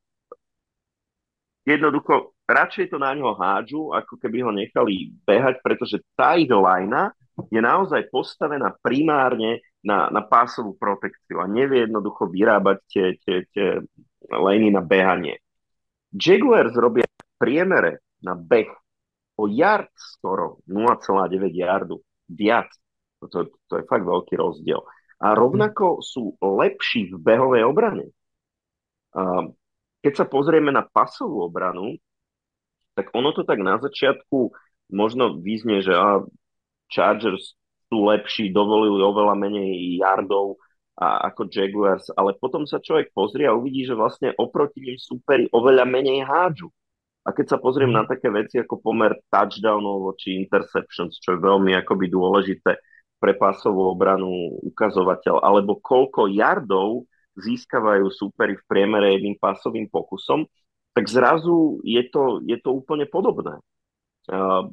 [1.69, 7.17] jednoducho radšej to na ňo hádžu, ako keby ho nechali behať, pretože tá ich lajna
[7.49, 13.69] je naozaj postavená primárne na, na pásovú protekciu a nevie jednoducho vyrábať tie, tie, tie
[14.31, 15.43] lejny na behanie.
[16.15, 17.07] Jaguars robia
[17.37, 18.71] priemere na beh
[19.37, 21.99] o yard skoro, 0,9 yardu,
[22.31, 22.71] viac.
[23.23, 24.83] To, to, je fakt veľký rozdiel.
[25.23, 28.11] A rovnako sú lepší v behovej obrane.
[30.03, 31.95] Keď sa pozrieme na pasovú obranu,
[32.99, 34.51] tak ono to tak na začiatku
[34.91, 36.27] možno vyznie, že a
[36.91, 37.55] Chargers
[37.93, 40.57] sú lepší, dovolili oveľa menej yardov
[40.97, 45.45] a, ako Jaguars, ale potom sa človek pozrie a uvidí, že vlastne oproti ním superi
[45.53, 46.73] oveľa menej hádžu.
[47.29, 51.77] A keď sa pozriem na také veci ako pomer touchdownov voči interceptions, čo je veľmi
[51.85, 52.81] akoby dôležité
[53.21, 57.07] pre pásovú obranu ukazovateľ, alebo koľko yardov
[57.39, 60.49] získavajú súperi v priemere jedným pásovým pokusom,
[60.97, 63.61] tak zrazu je to, je to úplne podobné.
[64.27, 64.67] Uh,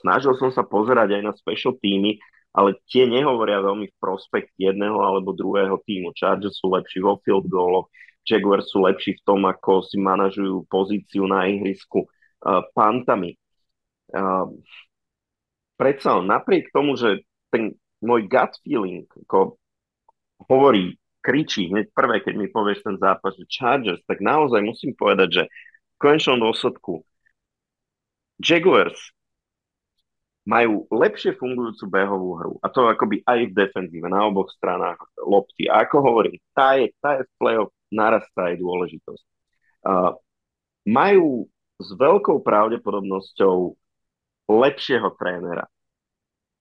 [0.00, 2.16] snažil som sa pozerať aj na special týmy,
[2.50, 6.10] ale tie nehovoria veľmi v prospekt jedného alebo druhého týmu.
[6.18, 7.86] Chargers sú lepší vo field goaloch,
[8.26, 13.38] Jaguars sú lepší v tom, ako si manažujú pozíciu na ihrisku uh, pantami.
[14.10, 14.50] Uh,
[15.78, 19.56] predsa napriek tomu, že ten môj gut feeling ako
[20.48, 25.28] hovorí, kričí hneď prvé, keď mi povieš ten zápas, že Chargers, tak naozaj musím povedať,
[25.28, 27.04] že v konečnom dôsledku
[28.40, 28.96] Jaguars
[30.48, 32.52] majú lepšie fungujúcu behovú hru.
[32.64, 35.68] A to akoby aj v defenzíve, na oboch stranách lopty.
[35.68, 39.24] A ako hovorím, tá je, tá je v play-off narastá aj dôležitosť.
[39.84, 40.12] Uh,
[40.88, 41.48] majú
[41.80, 43.76] s veľkou pravdepodobnosťou
[44.48, 45.64] lepšieho trénera.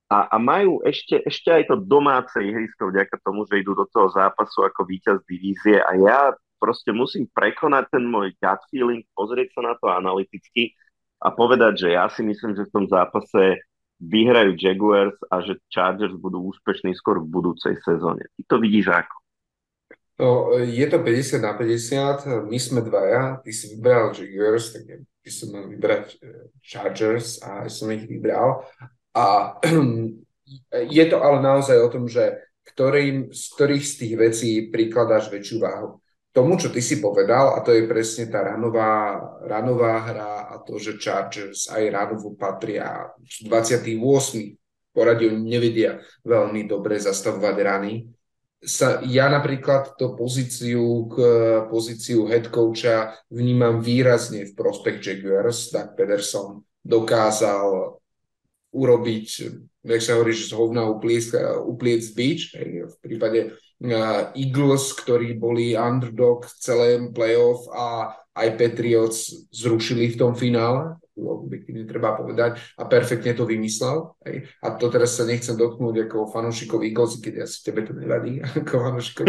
[0.10, 4.10] A, a majú ešte, ešte aj to domáce ihrisko vďaka tomu, že idú do toho
[4.10, 6.20] zápasu ako víťaz divízie a ja
[6.58, 10.74] proste musím prekonať ten môj gut feeling, pozrieť sa na to analyticky
[11.22, 13.62] a povedať, že ja si myslím, že v tom zápase
[14.00, 18.32] vyhrajú Jaguars a že Chargers budú úspešní skôr v budúcej sezóne.
[18.40, 19.16] Ty to vidíš ako?
[20.20, 24.84] No, je to 50 na 50, my sme dvaja, ty si vybral Jaguars, tak
[25.24, 28.68] by som mal vybrať eh, Chargers a som ich vybral.
[29.16, 29.56] A
[31.00, 32.36] je to ale naozaj o tom, že
[32.68, 36.04] ktorým, z ktorých z tých vecí prikladáš väčšiu váhu.
[36.40, 40.80] Tomu, čo ty si povedal, a to je presne tá ranová, ranová hra a to,
[40.80, 43.12] že Chargers aj ranovu patria
[43.44, 43.92] 28.
[44.96, 48.08] poradí nevedia veľmi dobre zastavovať rany.
[48.64, 51.16] Sa, ja napríklad to pozíciu k
[51.68, 55.76] pozíciu head coacha vnímam výrazne v prospech Jaguars.
[55.76, 58.00] Tak Pederson dokázal
[58.72, 59.28] urobiť,
[59.92, 61.36] nech sa hovorí, že z hovna upliec,
[61.68, 63.60] upliec bič, v prípade
[64.36, 71.84] Eagles, ktorí boli underdog v celém playoff a aj Patriots zrušili v tom finále, objektívne
[71.84, 74.16] treba povedať, a perfektne to vymyslel.
[74.24, 74.48] Hej.
[74.64, 78.74] A to teraz sa nechcem dotknúť ako fanúšikov Eagles, keď asi tebe to nevadí, ako
[78.92, 79.26] fanúšikov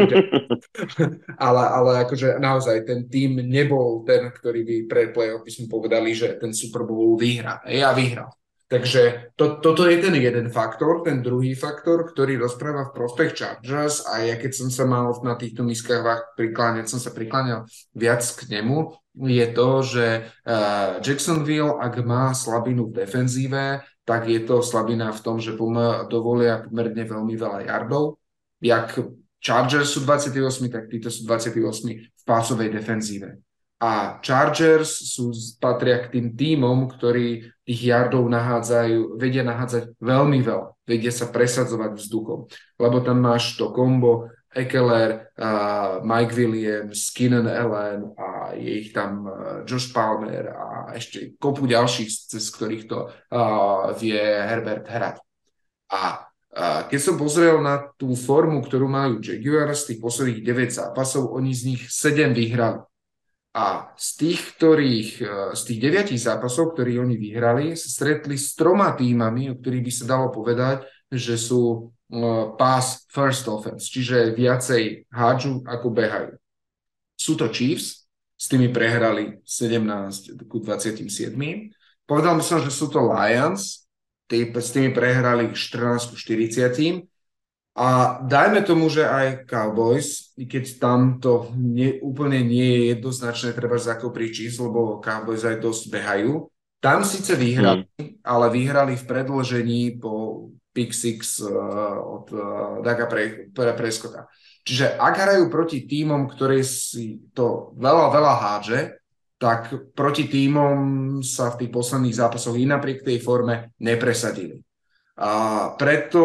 [1.46, 6.14] ale, ale akože naozaj ten tým nebol ten, ktorý by pre playoff by sme povedali,
[6.14, 7.62] že ten Super Bowl vyhrá.
[7.66, 8.30] Hej, a vyhral.
[8.70, 11.02] Takže to, toto je ten jeden faktor.
[11.02, 15.34] Ten druhý faktor, ktorý rozpráva v prospech Chargers a ja keď som sa mal na
[15.34, 17.66] týchto miskách prikláňať, som sa prikláňal
[17.98, 18.94] viac k nemu,
[19.26, 25.18] je to, že uh, Jacksonville, ak má slabinu v defenzíve, tak je to slabina v
[25.18, 28.22] tom, že pom- dovolia pomerne veľmi veľa yardov.
[28.62, 29.02] Jak
[29.42, 31.58] Chargers sú 28, tak títo sú 28
[32.06, 33.42] v pásovej defenzíve
[33.81, 40.76] a Chargers sú, patria k tým tímom, ktorí tých yardov nahádzajú, vedia nahádzať veľmi veľa,
[40.85, 42.45] vedia sa presadzovať vzduchom,
[42.76, 49.24] lebo tam máš to kombo Ekeler, uh, Mike Williams, Keenan Allen a je ich tam
[49.24, 55.16] uh, Josh Palmer a ešte kopu ďalších, cez ktorých to uh, vie Herbert hrať.
[55.95, 56.26] A
[56.91, 61.55] keď som pozrel na tú formu, ktorú majú Jaguars z tých posledných 9 zápasov, oni
[61.55, 62.89] z nich 7 vyhrali.
[63.51, 68.55] A z tých, ktorých, e, z tých deviatich zápasov, ktorí oni vyhrali, sa stretli s
[68.55, 74.30] troma týmami, o ktorých by sa dalo povedať, že sú uh, pass first offense, čiže
[74.30, 76.38] viacej hádžu ako behajú.
[77.18, 78.07] Sú to Chiefs,
[78.40, 81.11] s tými prehrali 17 ku 27.
[82.09, 83.84] Povedal by som, že sú to Lions,
[84.30, 87.09] tí, s tými prehrali 14 ku 40.
[87.78, 93.54] A dajme tomu, že aj Cowboys, i keď tam to nie, úplne nie je jednoznačné,
[93.54, 96.50] treba zakopriť číslo, lebo Cowboys aj dosť behajú.
[96.82, 98.26] Tam síce vyhrali, mm.
[98.26, 101.50] ale vyhrali v predložení po pick six uh,
[101.98, 102.42] od uh,
[102.82, 104.26] Daga pre, pre Preskota.
[104.66, 108.80] Čiže ak hrajú proti týmom, ktoré si to veľa, veľa hádže,
[109.40, 110.78] tak proti týmom
[111.24, 114.60] sa v tých posledných zápasoch i napriek tej forme nepresadili.
[115.20, 116.20] A preto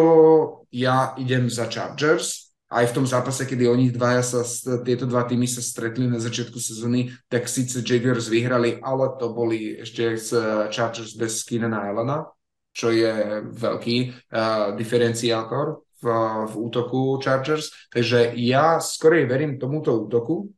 [0.76, 2.52] ja idem za Chargers.
[2.66, 4.42] Aj v tom zápase, kedy oni dvaja sa,
[4.82, 9.78] tieto dva týmy sa stretli na začiatku sezóny, tak síce Jaguars vyhrali, ale to boli
[9.78, 10.28] ešte z
[10.74, 12.26] Chargers bez Keenana Allena,
[12.74, 13.96] čo je veľký
[14.34, 16.04] uh, diferenciátor v,
[16.50, 17.70] v útoku Chargers.
[17.94, 20.50] Takže ja skorej verím tomuto útoku,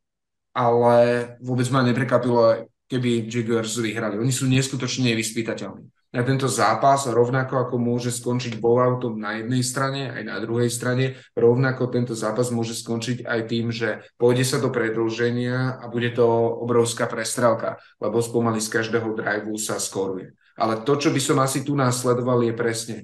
[0.57, 4.17] ale vôbec ma neprekapilo, keby Jaguars vyhrali.
[4.17, 10.09] Oni sú neskutočne nevyspytateľní na tento zápas, rovnako ako môže skončiť blowoutom na jednej strane,
[10.09, 14.73] aj na druhej strane, rovnako tento zápas môže skončiť aj tým, že pôjde sa do
[14.73, 16.25] predlženia a bude to
[16.65, 20.33] obrovská prestrelka, lebo spomaly z každého driveu sa skoruje.
[20.57, 22.97] Ale to, čo by som asi tu následoval, je presne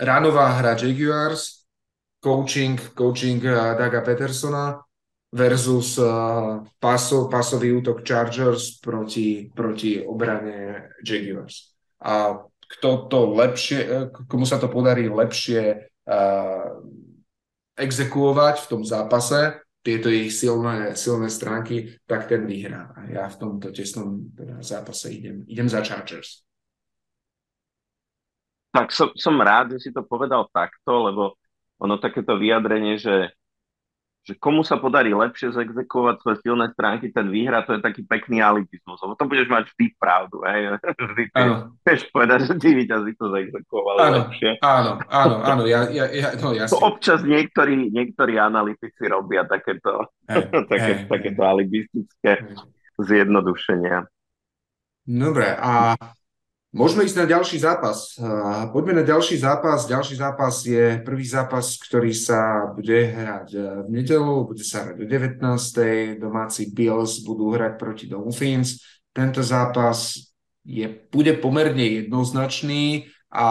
[0.00, 1.68] ranová hra Jaguars,
[2.24, 4.80] coaching, coaching eh, Daga Petersona
[5.34, 11.73] versus uh, paso, pasový útok Chargers proti, proti obrane Jaguars
[12.04, 13.98] a kto to lepšie, e,
[14.28, 16.80] komu sa to podarí lepšie uh,
[17.74, 22.96] exekuovať v tom zápase, tieto ich silné, silné stránky, tak ten vyhrá.
[22.96, 26.40] A ja v tomto tesnom teda zápase idem, idem za Chargers.
[28.72, 31.36] Tak som, som rád, že si to povedal takto, lebo
[31.78, 33.36] ono takéto vyjadrenie, že
[34.24, 38.40] že komu sa podarí lepšie zexekovať svoje silné stránky, ten výhra, to je taký pekný
[38.40, 40.80] alibizmus, lebo to budeš mať vždy pravdu, hej?
[41.12, 41.24] Vždy
[41.84, 44.50] ty povedať, že tí víťazí to zexekovali áno, lepšie.
[44.64, 50.48] Áno, áno, áno, ja, ja, ja no, To občas niektorí, niektorí analytici robia takéto, hey,
[50.72, 51.50] také, hey, takéto hey.
[51.52, 52.56] alibistické hey.
[53.04, 54.08] zjednodušenia.
[55.04, 56.00] Dobre, a
[56.74, 58.18] Môžeme ísť na ďalší zápas.
[58.74, 59.86] Poďme na ďalší zápas.
[59.86, 64.98] Ďalší zápas je prvý zápas, ktorý sa bude hrať e, v nedelu, bude sa hrať
[64.98, 66.18] o 19.
[66.18, 68.82] Domáci Bills budú hrať proti Dolphins.
[69.14, 70.18] Tento zápas
[70.66, 70.82] je,
[71.14, 73.48] bude pomerne jednoznačný a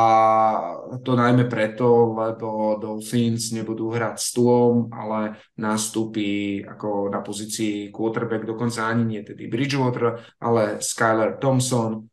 [0.99, 8.43] to najmä preto, lebo Dolphins nebudú hrať s Tuom, ale nastúpi ako na pozícii quarterback,
[8.43, 12.11] dokonca ani nie tedy Bridgewater, ale Skyler Thompson,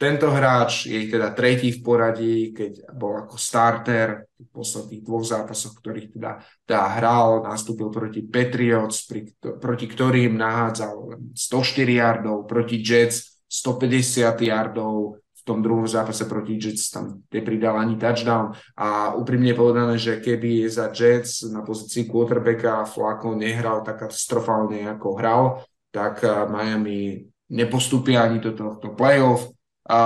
[0.00, 5.76] tento hráč je teda tretí v poradí, keď bol ako starter v posledných dvoch zápasoch,
[5.76, 9.28] ktorých teda, teda hral, nastúpil proti Patriots, pri,
[9.60, 16.88] proti ktorým nahádzal 104 yardov, proti Jets 150 yardov, v tom druhom zápase proti Jets
[16.88, 18.56] tam nepridal ani touchdown.
[18.80, 25.08] A úprimne povedané, že keby za Jets na pozícii quarterbacka Flacco nehral tak katastrofálne ako
[25.20, 25.60] hral,
[25.92, 29.59] tak Miami nepostupia ani do tohto playoff
[29.90, 30.00] a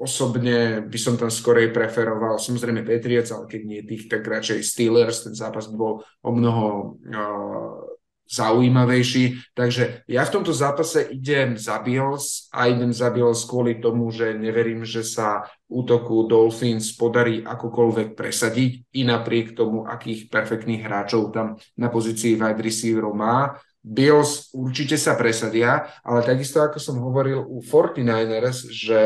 [0.00, 5.24] osobne by som tam skorej preferoval, samozrejme Patriots, ale keď nie tých, tak radšej Steelers,
[5.24, 9.54] ten zápas bol o mnoho uh, zaujímavejší.
[9.54, 14.34] Takže ja v tomto zápase idem za Bills a idem za Bills kvôli tomu, že
[14.34, 21.54] neverím, že sa útoku Dolphins podarí akokoľvek presadiť i napriek tomu, akých perfektných hráčov tam
[21.78, 23.54] na pozícii wide receiverov má.
[23.86, 29.02] Bills určite sa presadia, ale takisto ako som hovoril u 49ers, že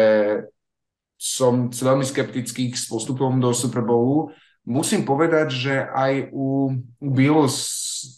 [1.20, 4.32] som veľmi skeptický s postupom do Super Bowlu.
[4.64, 7.60] Musím povedať, že aj u, u Bills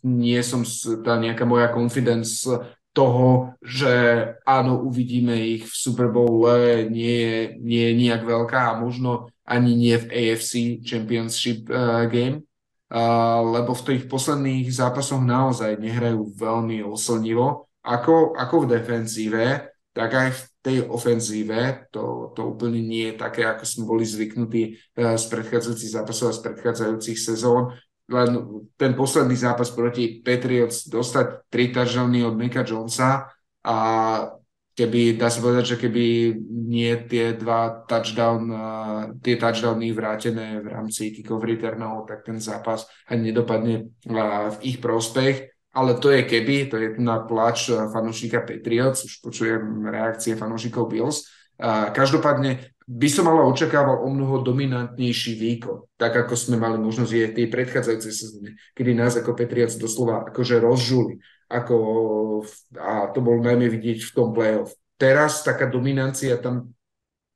[0.07, 0.63] nie som
[1.03, 2.47] tá nejaká moja confidence
[2.95, 3.91] toho, že
[4.47, 9.75] áno, uvidíme ich v Super Bowle, nie je, nie je nejak veľká a možno ani
[9.75, 12.47] nie v AFC Championship uh, game
[13.41, 19.45] lebo v tých posledných zápasoch naozaj nehrajú veľmi oslnivo, ako, ako v defenzíve,
[19.93, 24.63] tak aj v tej ofenzíve to, to úplne nie je také, ako sme boli zvyknutí
[24.65, 24.71] e,
[25.19, 27.77] z predchádzajúcich zápasov a z predchádzajúcich sezón.
[28.09, 28.31] Len
[28.77, 31.73] ten posledný zápas proti Patriots dostať tri
[32.25, 33.25] od Mika Jonesa
[33.65, 33.77] a
[34.83, 36.35] keby, dá sa povedať, že keby
[36.67, 38.51] nie tie dva touchdown,
[39.23, 45.55] tie touchdowny vrátené v rámci kick-off returnov, tak ten zápas ani nedopadne v ich prospech.
[45.73, 51.25] Ale to je keby, to je na plač fanúšika Patriots, už počujem reakcie fanúšikov Bills.
[51.97, 57.27] Každopádne by som ale očakával o mnoho dominantnejší výkon, tak ako sme mali možnosť je
[57.31, 61.23] tej predchádzajúcej sezóne, kedy nás ako Patriots doslova akože rozžuli
[61.53, 61.77] ako,
[62.81, 64.73] a to bol najmä vidieť v tom playoff.
[64.97, 66.73] Teraz taká dominancia tam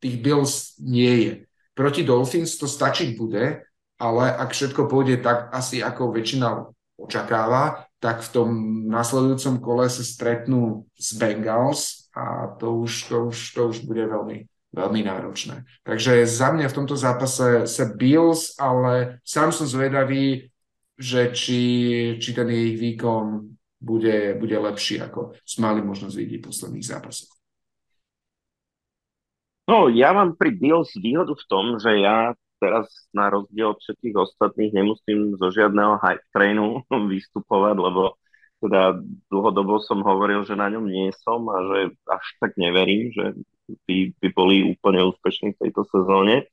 [0.00, 1.32] tých Bills nie je.
[1.76, 3.60] Proti Dolphins to stačiť bude,
[4.00, 8.48] ale ak všetko pôjde tak asi ako väčšina očakáva, tak v tom
[8.88, 14.48] nasledujúcom kole sa stretnú s Bengals a to už, to už, to už bude veľmi,
[14.72, 15.64] veľmi náročné.
[15.84, 20.48] Takže za mňa v tomto zápase sa Bills, ale sám som zvedavý,
[20.96, 21.60] že či,
[22.20, 27.32] či ten ich výkon bude, bude lepší, ako sme mali možnosť vidieť v posledných zápasoch.
[29.66, 34.16] No, ja mám pri Bills výhodu v tom, že ja teraz na rozdiel od všetkých
[34.16, 38.16] ostatných nemusím zo žiadneho hype trainu vystupovať, lebo
[38.64, 38.96] teda
[39.28, 43.36] dlhodobo som hovoril, že na ňom nie som a že až tak neverím, že
[43.84, 46.48] by, by boli úplne úspešní v tejto sezóne.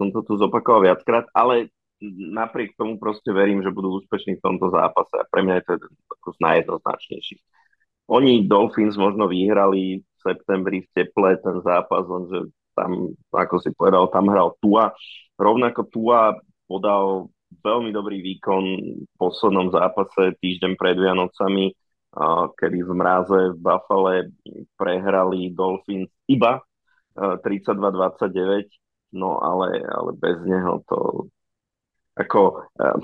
[0.00, 1.70] Som to tu zopakoval viackrát, ale
[2.08, 5.72] napriek tomu proste verím, že budú úspešní v tomto zápase a pre mňa je to
[6.16, 7.42] ako z najjednoznačnejších.
[8.10, 14.08] Oni Dolphins možno vyhrali v septembri v teple ten zápas, lenže tam, ako si povedal,
[14.10, 14.90] tam hral Tua.
[15.36, 16.34] Rovnako Tua
[16.66, 18.64] podal veľmi dobrý výkon
[19.04, 21.74] v poslednom zápase týždeň pred Vianocami,
[22.58, 24.34] kedy v mráze v Buffale
[24.74, 26.62] prehrali Dolphins iba
[27.14, 28.66] 32-29,
[29.18, 31.30] no ale, ale bez neho to,
[32.20, 33.00] ako um,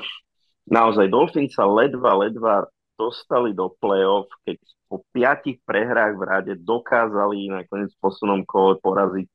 [0.69, 4.57] naozaj Dolphins sa ledva, ledva dostali do play-off, keď
[4.87, 9.27] po piatich prehrách v rade dokázali nakoniec v poslednom kole poraziť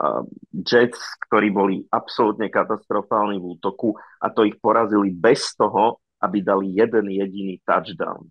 [0.00, 0.22] uh,
[0.52, 6.72] Jets, ktorí boli absolútne katastrofálni v útoku a to ich porazili bez toho, aby dali
[6.74, 8.26] jeden jediný touchdown.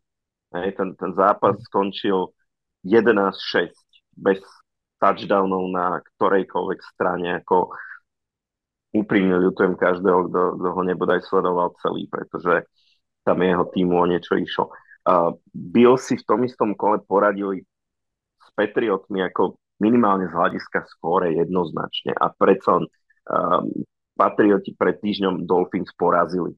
[0.53, 2.32] Hej, ten, ten zápas skončil
[2.86, 3.73] 11-6
[4.15, 4.40] bez
[5.02, 7.44] touchdownov na ktorejkoľvek strane.
[7.44, 7.73] Ako,
[8.96, 12.64] úprimne ľutujem každého, kto, kto ho nebodaj sledoval celý, pretože
[13.28, 14.72] tam jeho týmu o niečo išlo.
[15.06, 17.62] Uh, Bill si v tom istom kole poradili
[18.42, 22.88] s Patriotmi ako minimálne z hľadiska skóre jednoznačne a predsa um,
[24.16, 26.56] Patrioti pred týždňom Dolphins porazili.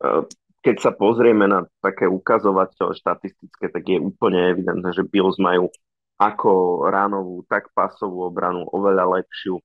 [0.00, 0.24] Uh,
[0.64, 5.68] keď sa pozrieme na také ukazovateľe štatistické, tak je úplne evidentné, že Bills majú
[6.16, 9.60] ako ránovú, tak pasovú obranu oveľa lepšiu,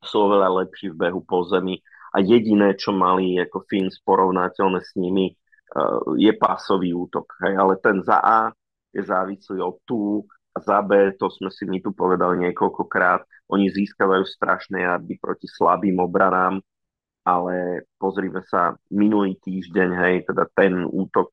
[0.00, 4.92] sú oveľa lepší v behu po zemi a jediné, čo mali ako Fins porovnateľné s
[4.98, 7.38] nimi, uh, je pasový útok.
[7.46, 7.54] Hej?
[7.54, 8.50] Ale ten za A
[8.90, 13.22] je závislý od tú a za B, to sme si my tu povedali niekoľkokrát,
[13.54, 16.58] oni získavajú strašné jardy proti slabým obranám,
[17.22, 21.30] ale pozrime sa minulý týždeň, hej, teda ten útok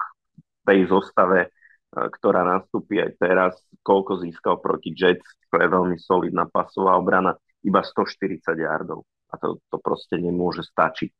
[0.61, 1.49] tej zostave, e,
[1.89, 7.81] ktorá nastúpi aj teraz, koľko získal proti Jets, to je veľmi solidná pasová obrana, iba
[7.81, 9.07] 140 yardov.
[9.31, 11.11] A to, to proste nemôže stačiť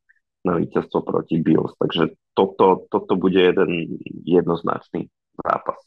[0.46, 1.74] na víťazstvo proti Bills.
[1.76, 5.78] Takže toto, toto bude jeden jednoznačný zápas.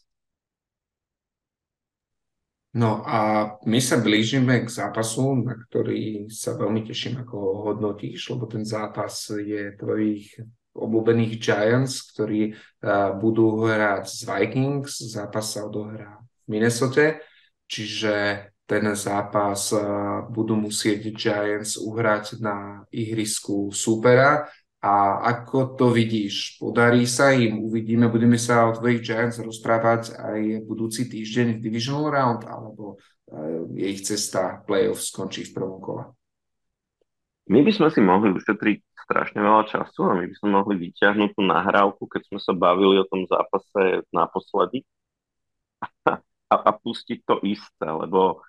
[2.72, 8.32] No a my sa blížime k zápasu, na ktorý sa veľmi teším, ako ho hodnotíš,
[8.32, 10.40] lebo ten zápas je tvojich
[10.72, 15.04] obľúbených Giants, ktorí uh, budú hrať s Vikings.
[15.04, 17.20] Zápas sa odohrá v Minnesota,
[17.68, 24.48] čiže ten zápas uh, budú musieť Giants uhrať na ihrisku supera
[24.80, 26.56] a ako to vidíš?
[26.56, 27.68] Podarí sa im?
[27.68, 33.68] Uvidíme, budeme sa o tvojich Giants rozprávať aj budúci týždeň v Divisional Round, alebo uh,
[33.76, 36.04] je ich cesta playoff skončí v prvom kole?
[37.52, 41.36] My by sme si mohli ušetriť strašne veľa času a my by sme mohli vyťahnuť
[41.36, 44.88] tú nahrávku, keď sme sa bavili o tom zápase naposledy
[46.08, 48.40] a, a pustiť to isté, lebo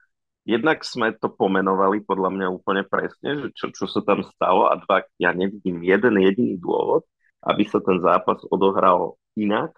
[0.43, 4.79] jednak sme to pomenovali podľa mňa úplne presne, že čo, čo sa tam stalo a
[4.83, 7.07] dva, ja nevidím jeden jediný dôvod,
[7.47, 9.75] aby sa ten zápas odohral inak,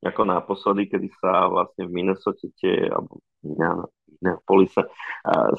[0.00, 3.84] ako naposledy, kedy sa vlastne v Minnesota tie, alebo na
[4.20, 4.84] Minneapolise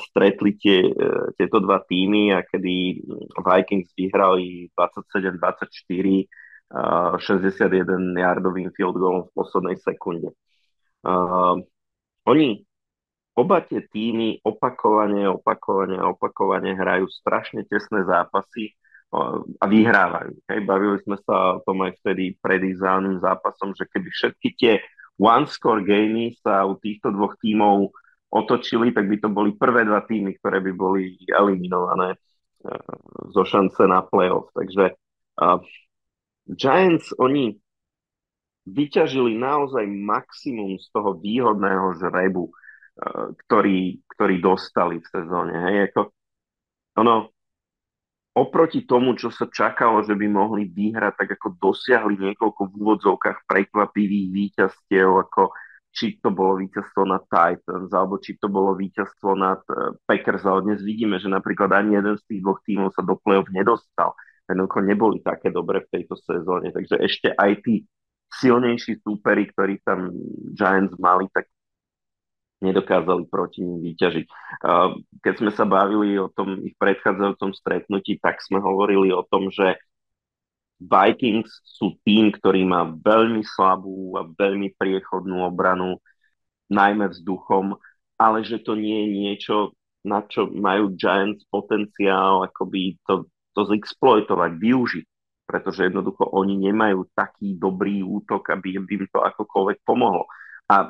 [0.10, 0.94] stretli tie, e,
[1.34, 3.02] tieto dva týmy a kedy
[3.42, 6.30] Vikings vyhrali 27-24
[6.72, 10.32] 61 yardovým field goalom v poslednej sekunde.
[11.04, 11.60] Uh,
[12.24, 12.64] oni
[13.36, 18.76] oba tie týmy opakovane, opakovane, opakovane hrajú strašne tesné zápasy
[19.60, 20.40] a vyhrávajú.
[20.48, 22.64] Hej, bavili sme sa o tom aj vtedy pred
[23.20, 24.74] zápasom, že keby všetky tie
[25.20, 27.92] one-score gamey sa u týchto dvoch tímov
[28.32, 32.80] otočili, tak by to boli prvé dva týmy, ktoré by boli eliminované uh,
[33.36, 34.48] zo šance na playoff.
[34.56, 34.96] Takže
[35.44, 35.60] uh,
[36.48, 37.60] Giants, oni
[38.64, 42.48] vyťažili naozaj maximum z toho výhodného žrebu
[43.48, 45.54] ktorý, ktorý dostali v sezóne.
[45.70, 46.02] Hej, ako,
[47.00, 47.32] ono,
[48.36, 53.48] oproti tomu, čo sa čakalo, že by mohli vyhrať, tak ako dosiahli niekoľko v úvodzovkách
[53.48, 55.52] prekvapivých víťazstiev, ako
[55.92, 60.64] či to bolo víťazstvo nad Titans, alebo či to bolo víťazstvo nad uh, Packers, ale
[60.64, 64.16] dnes vidíme, že napríklad ani jeden z tých dvoch tímov sa do play-off nedostal.
[64.48, 67.84] Jednoducho neboli také dobre v tejto sezóne, takže ešte aj tí
[68.32, 70.16] silnejší súperi, ktorí tam
[70.56, 71.52] Giants mali, tak
[72.62, 74.26] nedokázali proti ním vyťažiť.
[75.22, 79.82] Keď sme sa bavili o tom ich predchádzajúcom stretnutí, tak sme hovorili o tom, že
[80.82, 86.02] Vikings sú tým, ktorý má veľmi slabú a veľmi priechodnú obranu,
[86.74, 87.78] najmä vzduchom,
[88.18, 89.56] ale že to nie je niečo,
[90.02, 95.06] na čo majú Giants potenciál akoby to, to zexploitovať, využiť
[95.52, 100.24] pretože jednoducho oni nemajú taký dobrý útok, aby im to akokoľvek pomohlo.
[100.72, 100.88] A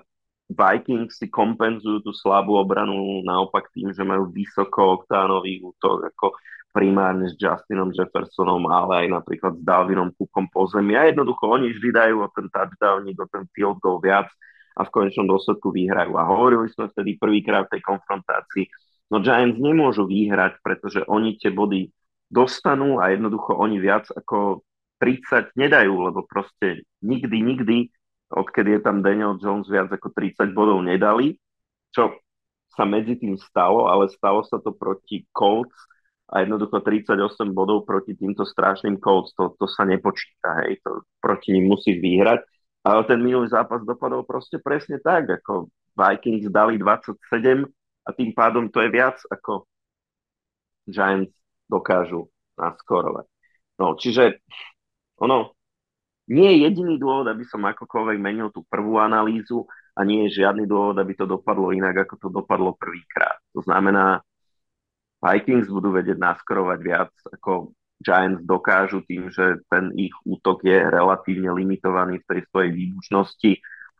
[0.52, 6.36] Vikings si kompenzujú tú slabú obranu naopak tým, že majú vysoko oktánový útok, ako
[6.72, 10.96] primárne s Justinom Jeffersonom, ale aj napríklad s Dalvinom Cookom po zemi.
[10.96, 14.32] A jednoducho oni vždy dajú o ten touchdown, o ten field goal viac
[14.80, 16.16] a v konečnom dôsledku vyhrajú.
[16.16, 18.66] A hovorili sme vtedy prvýkrát v tej konfrontácii,
[19.12, 21.92] no Giants nemôžu vyhrať, pretože oni tie body
[22.32, 24.64] dostanú a jednoducho oni viac ako
[25.04, 27.78] 30 nedajú, lebo proste nikdy, nikdy
[28.32, 31.36] odkedy je tam Daniel Jones viac ako 30 bodov nedali,
[31.92, 32.16] čo
[32.72, 35.76] sa medzi tým stalo, ale stalo sa to proti Colts
[36.32, 37.20] a jednoducho 38
[37.52, 42.40] bodov proti týmto strašným Colts, to, to sa nepočíta, hej, to proti ním musí vyhrať.
[42.82, 47.20] Ale ten minulý zápas dopadol proste presne tak, ako Vikings dali 27
[48.08, 49.68] a tým pádom to je viac, ako
[50.90, 51.36] Giants
[51.70, 53.28] dokážu naskorovať.
[53.78, 54.42] No, čiže
[55.22, 55.54] ono,
[56.30, 59.66] nie je jediný dôvod, aby som akokoľvek menil tú prvú analýzu
[59.98, 63.42] a nie je žiadny dôvod, aby to dopadlo inak, ako to dopadlo prvýkrát.
[63.58, 64.22] To znamená,
[65.22, 71.54] Vikings budú vedieť naskorovať viac ako Giants dokážu tým, že ten ich útok je relatívne
[71.54, 73.52] limitovaný v tej svojej výbušnosti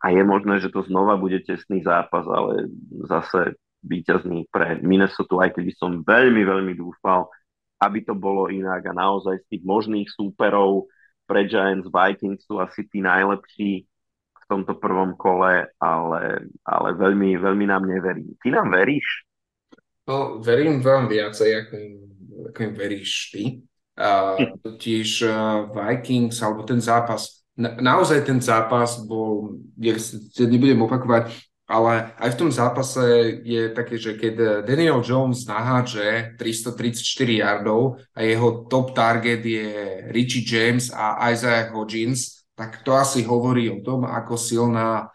[0.02, 2.66] a je možné, že to znova bude tesný zápas, ale
[3.06, 3.54] zase
[3.86, 7.30] víťazný pre Minnesota, aj keď by som veľmi, veľmi dúfal,
[7.78, 10.90] aby to bolo inak a naozaj z tých možných súperov
[11.26, 13.86] pre Giants Vikings sú asi tí najlepší
[14.32, 16.22] v tomto prvom kole, ale,
[16.66, 18.36] ale veľmi, veľmi nám neverí.
[18.42, 19.06] Ty nám veríš?
[20.06, 21.94] No, verím vám viacej, ako im,
[22.50, 23.42] ako im veríš ty.
[23.92, 29.94] A totiž uh, Vikings, alebo ten zápas, na, naozaj ten zápas bol, ja
[30.48, 33.00] nebudem opakovať, ale aj v tom zápase
[33.48, 37.00] je také, že keď Daniel Jones naháže 334
[37.40, 39.72] yardov a jeho top target je
[40.12, 45.08] Richie James a Isaiah Hodgins, tak to asi hovorí o tom, ako silná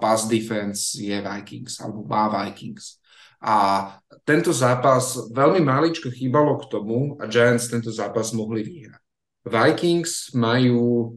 [0.00, 2.96] pass defense je Vikings, alebo má Vikings.
[3.44, 3.92] A
[4.24, 9.02] tento zápas veľmi maličko chýbalo k tomu a Giants tento zápas mohli vyhrať.
[9.44, 11.12] Vikings majú,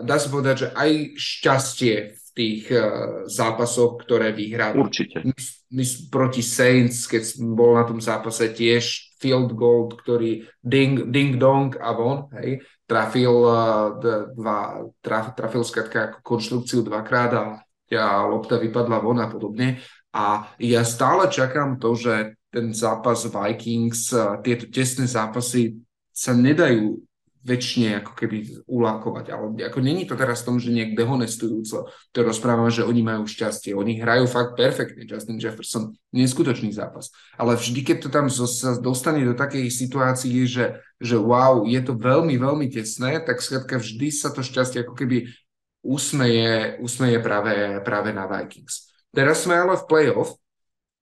[0.00, 0.90] dá sa povedať, že aj
[1.20, 2.82] šťastie v tých uh,
[3.30, 4.74] zápasoch, ktoré vyhrali.
[4.76, 5.22] Určite.
[5.22, 5.32] My,
[5.70, 11.78] my proti Saints, keď bol na tom zápase tiež field goal, ktorý ding, ding dong
[11.78, 13.96] a von, hej, trafil, uh,
[14.34, 17.42] dva, traf, trafil skratka konštrukciu dvakrát a,
[17.94, 19.78] a lopta vypadla von a podobne.
[20.14, 24.14] A ja stále čakám to, že ten zápas Vikings,
[24.46, 25.74] tieto tesné zápasy
[26.14, 27.02] sa nedajú
[27.44, 29.24] väčšine ako keby ulákovať.
[29.30, 33.28] Ale ako není to teraz v tom, že nejak dehonestujúco to rozprávam, že oni majú
[33.28, 33.76] šťastie.
[33.76, 35.04] Oni hrajú fakt perfektne.
[35.04, 37.12] Justin Jefferson, neskutočný zápas.
[37.36, 41.92] Ale vždy, keď to tam sa dostane do takej situácii, že, že wow, je to
[41.92, 45.28] veľmi, veľmi tesné, tak skrátka vždy sa to šťastie ako keby
[45.84, 48.88] usmeje, usmeje práve, práve na Vikings.
[49.12, 50.40] Teraz sme ale v playoff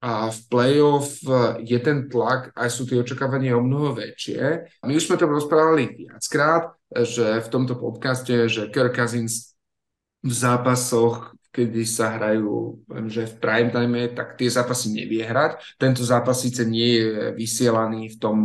[0.03, 4.67] a v playoff e, je ten tlak, aj sú tie očakávania o mnoho väčšie.
[4.83, 9.55] My už sme to rozprávali viackrát, že v tomto podcaste, že Kirk Cousins
[10.27, 15.79] v zápasoch, kedy sa hrajú že v prime time, tak tie zápasy nevie hrať.
[15.79, 17.09] Tento zápas síce nie je
[17.39, 18.37] vysielaný v tom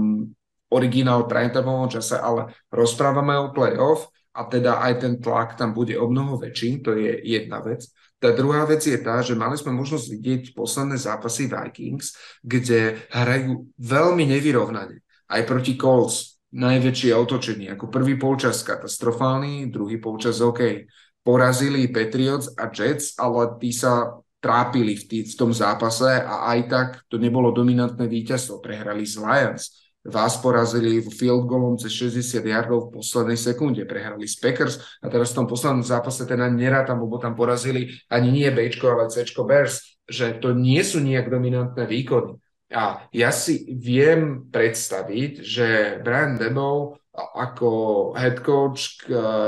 [0.69, 6.05] originál primetimeovom čase, ale rozprávame o playoff a teda aj ten tlak tam bude o
[6.05, 7.87] mnoho väčší, to je jedna vec.
[8.17, 13.69] Tá druhá vec je tá, že mali sme možnosť vidieť posledné zápasy Vikings, kde hrajú
[13.77, 15.05] veľmi nevyrovnane.
[15.29, 17.67] Aj proti Colts najväčšie otočenie.
[17.77, 20.89] Ako prvý polčas katastrofálny, druhý polčas OK.
[21.21, 26.59] Porazili Patriots a Jets, ale tí sa trápili v, tý, v tom zápase a aj
[26.71, 28.63] tak to nebolo dominantné víťazstvo.
[28.63, 34.23] Prehrali z Lions vás porazili v field goalom cez 60 yardov v poslednej sekunde, prehrali
[34.29, 38.49] z Packers a teraz v tom poslednom zápase teda nerátam, lebo tam porazili ani nie
[38.51, 42.39] Bčko, ale Cčko Bears, že to nie sú nejak dominantné výkony.
[42.71, 45.67] A ja si viem predstaviť, že
[46.03, 47.69] Brian Debo ako
[48.13, 49.01] head coach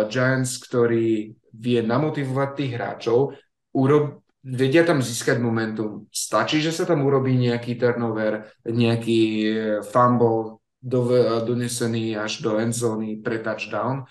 [0.07, 3.35] Giants, ktorý vie namotivovať tých hráčov,
[3.75, 6.09] urob, vedia tam získať momentum.
[6.09, 9.47] Stačí, že sa tam urobí nejaký turnover, nejaký e,
[9.85, 11.05] fumble do,
[11.45, 14.07] donesený až do endzóny pre touchdown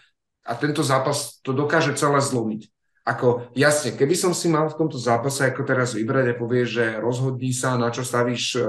[0.46, 2.70] a tento zápas to dokáže celé zlomiť.
[3.08, 7.00] Ako, jasne, keby som si mal v tomto zápase ako teraz vybrať a povie, že
[7.00, 8.68] rozhodni sa, na čo stavíš uh,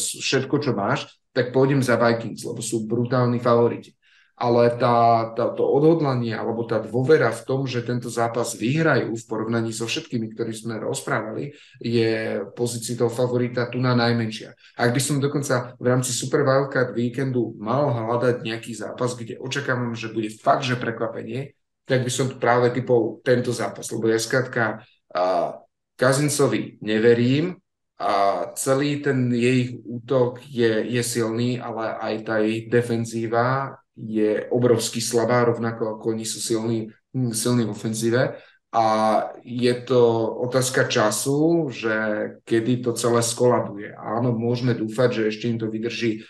[0.00, 1.04] všetko, čo máš,
[1.36, 3.92] tak pôjdem za Vikings, lebo sú brutálni favoriti
[4.40, 9.28] ale tá, tá, to odhodlanie alebo tá dôvera v tom, že tento zápas vyhrajú v
[9.28, 14.56] porovnaní so všetkými, ktorí sme rozprávali, je pozícii toho favorita tu na najmenšia.
[14.80, 19.92] Ak by som dokonca v rámci Super Wildcard víkendu mal hľadať nejaký zápas, kde očakávam,
[19.92, 21.52] že bude fakt, že prekvapenie,
[21.84, 24.80] tak by som práve typol tento zápas, lebo ja skrátka
[26.00, 27.60] Kazincovi neverím,
[28.00, 35.00] a celý ten jej útok je, je silný, ale aj tá jej defenzíva je obrovsky
[35.00, 36.88] slabá, rovnako ako oni sú silní,
[37.36, 38.22] silní v ofenzíve.
[38.70, 38.86] A
[39.42, 41.94] je to otázka času, že
[42.46, 43.90] kedy to celé skolabuje.
[43.98, 46.22] Áno, môžeme dúfať, že ešte im to vydrží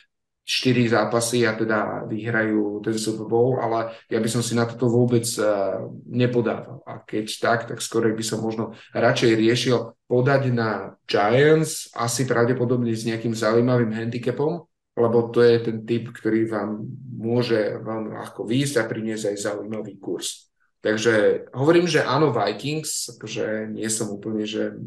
[0.50, 4.88] 4 zápasy a teda vyhrajú ten Super Bowl, ale ja by som si na toto
[4.88, 6.82] vôbec uh, nepodával.
[6.88, 12.90] A keď tak, tak skôr by som možno radšej riešil podať na Giants, asi pravdepodobne
[12.90, 14.66] s nejakým zaujímavým handicapom,
[15.00, 16.84] lebo to je ten typ, ktorý vám
[17.16, 20.52] môže veľmi ľahko výjsť a priniesť aj zaujímavý kurz.
[20.80, 24.80] Takže hovorím, že áno Vikings, akože nie som úplne že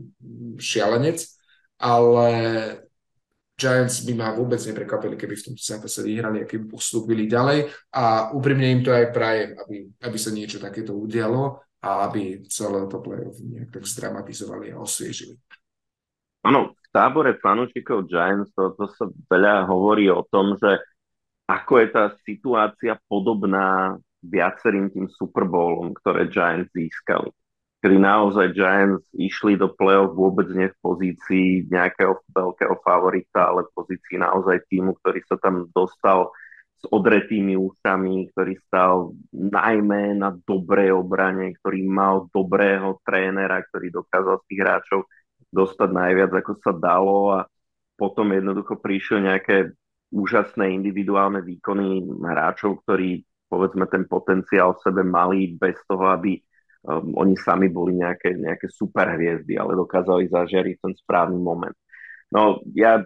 [0.57, 1.21] šialenec,
[1.77, 2.29] ale
[3.53, 8.33] Giants by ma vôbec neprekvapili, keby v tomto zápase vyhrali a keby postúpili ďalej a
[8.33, 12.97] úprimne im to aj prajem, aby, aby sa niečo takéto udialo a aby celé to
[12.97, 15.37] play-off nejak tak zdramatizovali a osviežili.
[16.41, 20.77] Áno, tábore fanúšikov Giants to, to sa veľa hovorí o tom, že
[21.49, 27.33] ako je tá situácia podobná viacerým tým Super Bowlom, ktoré Giants získali.
[27.83, 33.75] Kedy naozaj Giants išli do play-off vôbec nie v pozícii nejakého veľkého favorita, ale v
[33.75, 36.31] pozícii naozaj týmu, ktorý sa tam dostal
[36.79, 44.39] s odretými ústami, ktorý stal najmä na dobrej obrane, ktorý mal dobrého trénera, ktorý dokázal
[44.47, 45.03] tých hráčov
[45.53, 47.39] dostať najviac, ako sa dalo a
[47.93, 49.71] potom jednoducho prišli nejaké
[50.09, 56.41] úžasné individuálne výkony hráčov, ktorí povedzme ten potenciál v sebe mali bez toho, aby
[56.89, 61.77] um, oni sami boli nejaké, nejaké super hviezdy, ale dokázali zažiariť ten správny moment.
[62.33, 63.05] No ja,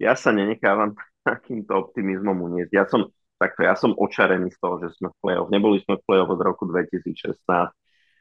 [0.00, 0.96] ja sa nenechávam
[1.28, 2.72] takýmto optimizmom uniesť.
[2.72, 5.52] Ja som, takto, ja som očarený z toho, že sme v play-off.
[5.52, 7.36] Neboli sme v play-off od roku 2016.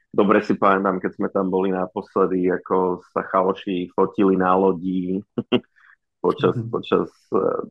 [0.10, 5.22] Dobre si pamätám, keď sme tam boli naposledy, ako sa chaloši fotili na lodi
[6.26, 7.61] počas, počas uh,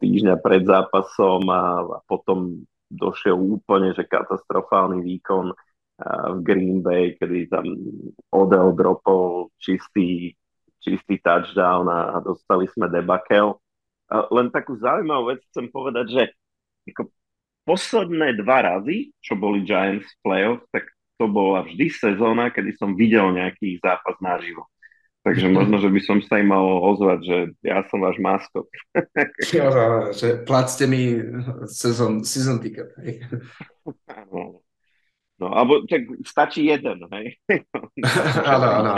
[0.00, 5.52] týždňa pred zápasom a, a potom došiel úplne, že katastrofálny výkon
[6.08, 7.66] v Green Bay, kedy tam
[8.32, 10.34] Odell dropol čistý,
[10.82, 13.56] čistý touchdown a dostali sme debakel.
[14.10, 16.22] Len takú zaujímavú vec chcem povedať, že
[16.92, 17.08] ako
[17.64, 22.96] posledné dva razy, čo boli Giants v playoff, tak to bola vždy sezóna, kedy som
[22.96, 24.66] videl nejaký zápas naživo.
[25.22, 28.66] Takže možno, že by som sa im mal ozvať, že ja som váš maskot.
[29.54, 29.70] Ja,
[30.10, 31.14] že placte mi
[31.70, 32.90] season, season ticket.
[34.34, 34.66] No,
[35.38, 37.38] no, alebo tak stačí jeden, hej?
[38.50, 38.92] Áno, áno,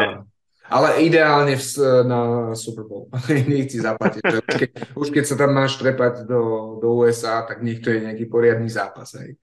[0.65, 1.65] Ale ideálne v,
[2.09, 2.21] na
[2.57, 3.13] Super Bowl.
[3.29, 4.23] nech si zaplatiť.
[4.25, 6.41] Už keď, už keď sa tam máš trepať do,
[6.81, 9.13] do USA, tak nech to je nejaký poriadny zápas.
[9.21, 9.37] Hej.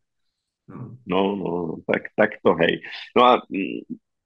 [0.67, 1.49] No, no, no
[1.87, 2.81] tak, tak to hej.
[3.15, 3.85] No a mm,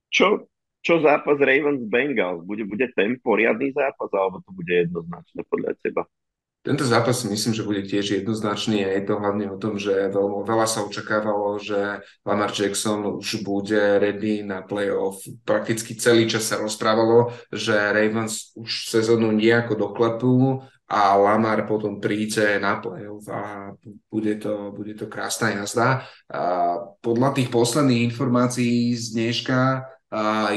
[0.10, 0.48] čo,
[0.86, 2.44] čo zápas Ravens Bengals?
[2.46, 6.04] Bude, bude ten poriadny zápas, alebo to bude jednoznačné podľa teba?
[6.66, 10.50] Tento zápas myslím, že bude tiež jednoznačný a je to hlavne o tom, že veľmi,
[10.50, 15.22] veľa sa očakávalo, že Lamar Jackson už bude ready na playoff.
[15.46, 22.62] Prakticky celý čas sa rozprávalo, že Ravens už sezónu nejako doklepú a Lamar potom príde
[22.62, 23.74] na playoff a
[24.10, 26.06] bude to, bude to krásna jazda.
[26.30, 26.42] A
[27.02, 29.60] podľa tých posledných informácií z dneška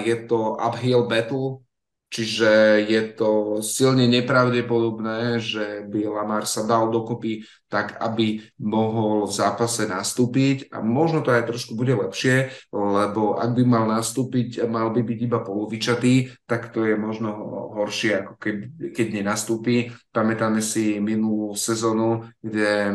[0.04, 1.64] je to uphill battle,
[2.08, 9.32] čiže je to silne nepravdepodobné, že by Lamar sa dal dokopy tak, aby mohol v
[9.36, 14.88] zápase nastúpiť a možno to aj trošku bude lepšie, lebo ak by mal nastúpiť, mal
[14.88, 17.28] by byť iba polovičatý, tak to je možno
[17.76, 18.56] horšie, ako keď,
[18.96, 19.92] keď nenastúpi.
[20.08, 22.88] Pamätáme si minulú sezónu, kde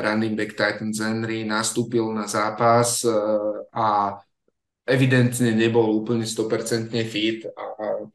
[0.00, 3.12] running back Titans Henry nastúpil na zápas e,
[3.76, 4.16] a
[4.82, 7.64] evidentne nebol úplne 100% fit a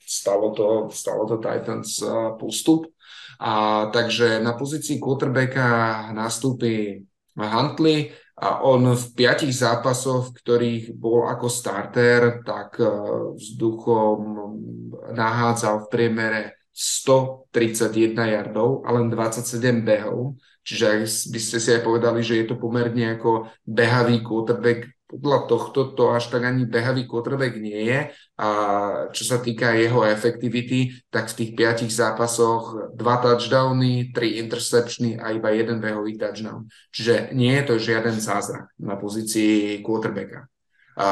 [0.03, 2.03] stalo to, stalo to Titans
[2.35, 2.91] postup.
[3.37, 7.05] A takže na pozícii quarterbacka nastúpi
[7.37, 12.81] Huntley a on v piatich zápasoch, v ktorých bol ako starter, tak
[13.37, 14.17] vzduchom
[15.13, 16.41] nahádzal v priemere
[16.73, 20.37] 131 yardov a len 27 behov.
[20.65, 25.47] Čiže ak by ste si aj povedali, že je to pomerne ako behavý quarterback, podľa
[25.47, 27.99] tohto to až tak ani behavý quarterback nie je.
[28.37, 28.49] A
[29.15, 35.31] čo sa týka jeho efektivity, tak v tých piatich zápasoch dva touchdowny, tri interceptiony a
[35.31, 36.67] iba jeden behový touchdown.
[36.91, 40.51] Čiže nie je to žiaden zázrak na pozícii quarterbacka.
[40.97, 41.07] A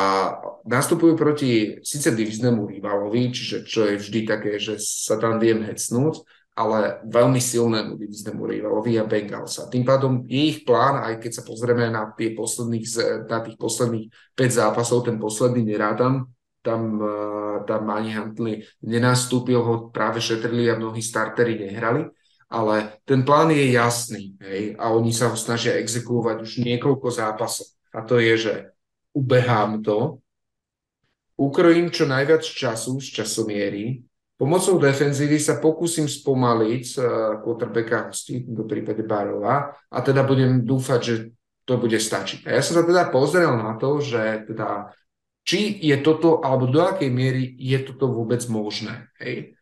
[0.66, 6.26] nastupujú proti síce diviznému rivalovi, čiže čo je vždy také, že sa tam viem hecnúť,
[6.56, 9.60] ale veľmi silnému diviznému rivalovi a Bengals.
[9.60, 12.88] A tým pádom je ich plán, aj keď sa pozrieme na, tie posledných,
[13.28, 16.32] na tých posledných 5 zápasov, ten posledný nerátam,
[16.64, 22.08] tam, eh, tam ani Huntley nenastúpil, ho práve šetrili a mnohí startery nehrali,
[22.48, 27.68] ale ten plán je jasný hej, a oni sa ho snažia exekuovať už niekoľko zápasov.
[27.92, 28.54] A to je, že
[29.12, 30.24] ubehám to,
[31.36, 37.06] ukrojím čo najviac času z časomiery, Pomocou defenzívy sa pokúsim spomaliť uh,
[37.40, 41.16] quarterbacka hostí, v prípade Barova, a teda budem dúfať, že
[41.64, 42.44] to bude stačiť.
[42.46, 44.92] A ja som sa teda pozrel na to, že teda
[45.46, 49.08] či je toto, alebo do akej miery je toto vôbec možné.
[49.22, 49.56] Hej?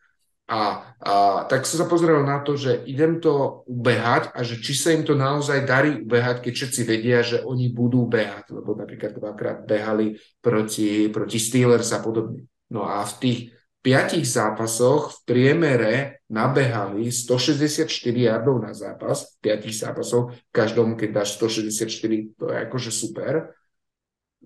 [0.47, 1.13] A, a
[1.47, 5.07] tak som sa pozrel na to, že idem to ubehať a že či sa im
[5.07, 10.19] to naozaj darí ubehať, keď všetci vedia, že oni budú behať, lebo napríklad dvakrát behali
[10.43, 12.43] proti, proti Steelers a podobne.
[12.71, 13.39] No a v tých
[13.83, 15.93] piatich zápasoch v priemere
[16.31, 22.91] nabehali 164 yardov na zápas, v piatich zápasoch, každom, keď dáš 164, to je akože
[22.95, 23.51] super.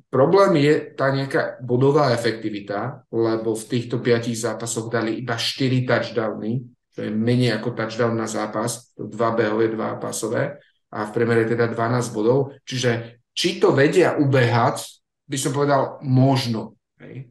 [0.10, 6.66] Problém je tá nejaká bodová efektivita, lebo v týchto piatich zápasoch dali iba 4 touchdowny,
[6.98, 10.58] to je menej ako touchdown na zápas, to dva behové, dva pasové.
[10.88, 12.56] a v priemere teda 12 bodov.
[12.64, 16.80] Čiže či to vedia ubehať, by som povedal možno.
[17.04, 17.28] Hej.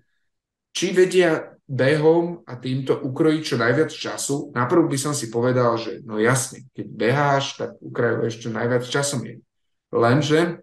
[0.76, 5.98] Či vedia behom a týmto ukrojiť čo najviac času, naprv by som si povedal, že
[6.06, 9.42] no jasne, keď beháš, tak ukrajuješ čo najviac časom je.
[9.90, 10.62] Lenže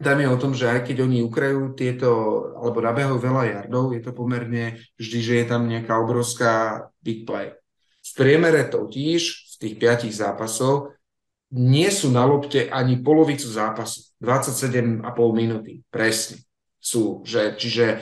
[0.00, 2.08] tam je o tom, že aj keď oni ukrajú tieto,
[2.56, 7.52] alebo nabehajú veľa jardov, je to pomerne vždy, že je tam nejaká obrovská big play.
[8.00, 10.96] V priemere totiž v tých piatich zápasoch
[11.52, 14.08] nie sú na lopte ani polovicu zápasu.
[14.24, 15.04] 27,5
[15.36, 16.40] minúty, presne.
[16.80, 18.00] Sú, že, čiže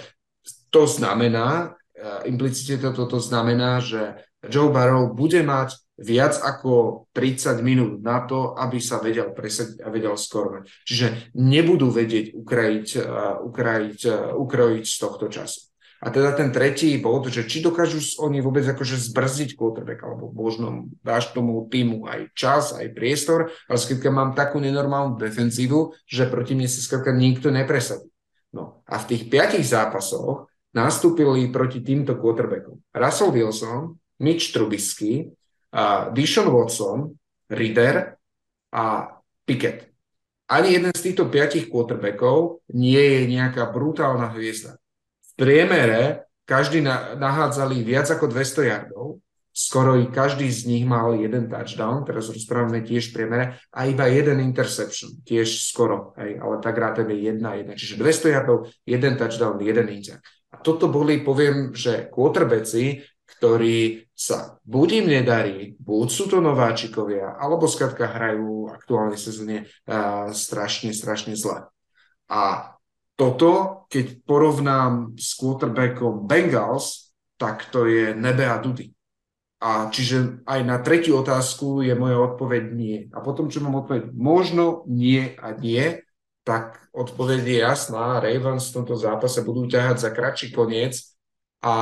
[0.70, 1.77] to znamená,
[2.26, 8.54] implicite to, toto znamená, že Joe Barrow bude mať viac ako 30 minút na to,
[8.54, 10.70] aby sa vedel presadiť a vedel skorovať.
[10.86, 15.66] Čiže nebudú vedieť ukrajiť, uh, ukrajiť, uh, ukrojiť z tohto času.
[15.98, 20.86] A teda ten tretí bod, že či dokážu oni vôbec akože zbrzdiť quarterback, alebo možno
[21.02, 26.54] dáš tomu týmu aj čas, aj priestor, ale skrátka mám takú nenormálnu defenzívu, že proti
[26.54, 28.06] mne sa skrátka nikto nepresadí.
[28.54, 35.24] No a v tých piatich zápasoch nastúpili proti týmto quarterbackom Russell Wilson, Mitch Trubisky,
[35.72, 37.12] uh, Dishon Watson,
[37.48, 38.18] Rider
[38.74, 38.84] a
[39.44, 39.88] Pickett.
[40.48, 44.80] Ani jeden z týchto piatich quarterbackov nie je nejaká brutálna hviezda.
[45.20, 49.20] V priemere každý na, nahádzali viac ako 200 yardov,
[49.52, 54.08] skoro i každý z nich mal jeden touchdown, teraz rozprávame tiež v priemere, a iba
[54.08, 57.76] jeden interception, tiež skoro, hej, ale tak rátame jedna, jedna.
[57.76, 60.24] Čiže 200 yardov, jeden touchdown, jeden inťak.
[60.62, 67.70] Toto boli, poviem, že quarterbacki, ktorí sa buď im nedarí, buď sú to nováčikovia, alebo
[67.70, 71.70] skladka hrajú aktuálne sezóne uh, strašne, strašne zle.
[72.26, 72.74] A
[73.14, 78.90] toto, keď porovnám s quarterbackom Bengals, tak to je nebe a dudy.
[79.58, 83.10] A čiže aj na tretiu otázku je moja odpoveď nie.
[83.10, 86.06] A potom, čo mám odpoveď možno nie a nie,
[86.48, 88.16] tak odpoveď je jasná.
[88.24, 90.96] Ravens v tomto zápase budú ťahať za kratší koniec
[91.60, 91.74] a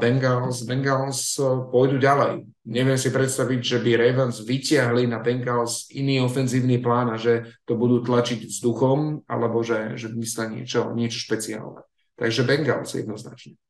[0.00, 2.48] Bengals, Bengals eh, pôjdu ďalej.
[2.64, 7.76] Neviem si predstaviť, že by Ravens vyťahli na Bengals iný ofenzívny plán a že to
[7.76, 11.84] budú tlačiť vzduchom, alebo že, že myslia niečo, niečo špeciálne.
[12.16, 13.60] Takže Bengals jednoznačne.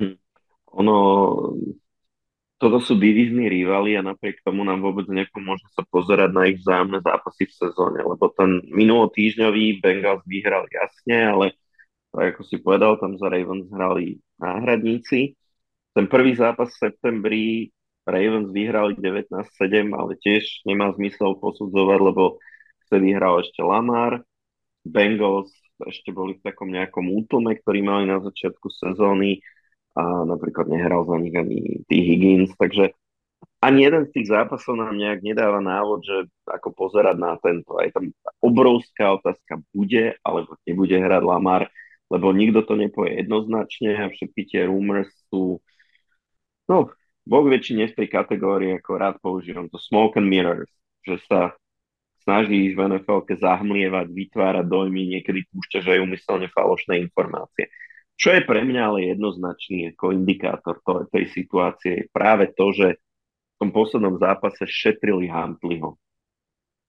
[0.00, 0.16] Hm.
[0.80, 0.96] Ono,
[2.62, 7.02] toto sú divizní rivali a napriek tomu nám vôbec nepomôže sa pozerať na ich vzájomné
[7.02, 11.46] zápasy v sezóne, lebo ten minulotýždňový Bengals vyhral jasne, ale
[12.14, 15.34] tak ako si povedal, tam za Ravens hrali náhradníci.
[15.90, 17.44] Ten prvý zápas v septembri
[18.06, 22.38] Ravens vyhrali 19-7, ale tiež nemá zmysel posudzovať, lebo
[22.86, 24.22] vtedy hral ešte Lamar.
[24.86, 25.50] Bengals
[25.82, 29.42] ešte boli v takom nejakom útlme, ktorý mali na začiatku sezóny
[29.92, 31.90] a napríklad nehral za nich ani T.
[32.00, 32.96] Higgins, takže
[33.62, 36.16] ani jeden z tých zápasov nám nejak nedáva návod, že
[36.50, 37.78] ako pozerať na tento.
[37.78, 38.10] Aj tam
[38.42, 41.70] obrovská otázka bude, alebo nebude hrať Lamar
[42.12, 45.64] lebo nikto to nepovie jednoznačne a všetky tie rumors sú,
[46.68, 46.92] no,
[47.24, 50.68] vo väčšine v tej kategórii, ako rád používam to smoke and mirrors,
[51.08, 51.56] že sa
[52.28, 57.72] snaží v nfl zahmlievať, vytvárať dojmy, niekedy púšťa, že aj umyselne falošné informácie.
[58.22, 63.02] Čo je pre mňa ale jednoznačný ako indikátor to, tej situácie je práve to, že
[63.02, 65.98] v tom poslednom zápase šetrili Huntleyho.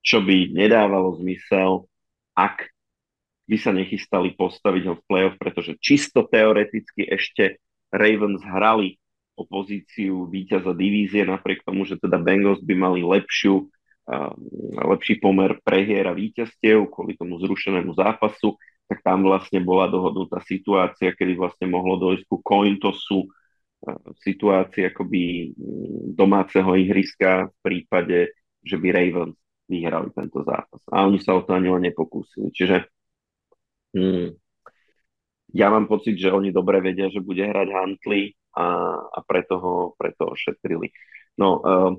[0.06, 1.90] Čo by nedávalo zmysel,
[2.38, 2.70] ak
[3.50, 7.58] by sa nechystali postaviť ho v play-off, pretože čisto teoreticky ešte
[7.90, 9.02] Ravens hrali
[9.34, 14.34] o pozíciu víťaza divízie, napriek tomu, že teda Bengals by mali lepšiu, uh,
[14.86, 18.54] lepší pomer prehier a víťazstiev kvôli tomu zrušenému zápasu,
[18.90, 25.54] tak tam vlastne bola dohodnutá situácia, kedy vlastne mohlo dojsť ku cointosu, uh, situácii akoby
[26.14, 28.18] domáceho ihriska v prípade,
[28.64, 29.38] že by Ravens
[29.68, 30.82] vyhrali tento zápas.
[30.92, 32.52] A oni sa o to ani len nepokúsili.
[32.52, 32.88] Čiže
[33.94, 34.34] Hmm.
[35.54, 39.74] Ja mám pocit, že oni dobre vedia, že bude hrať Huntley a, a preto, ho,
[39.94, 40.36] preto ho.
[41.38, 41.94] No, uh,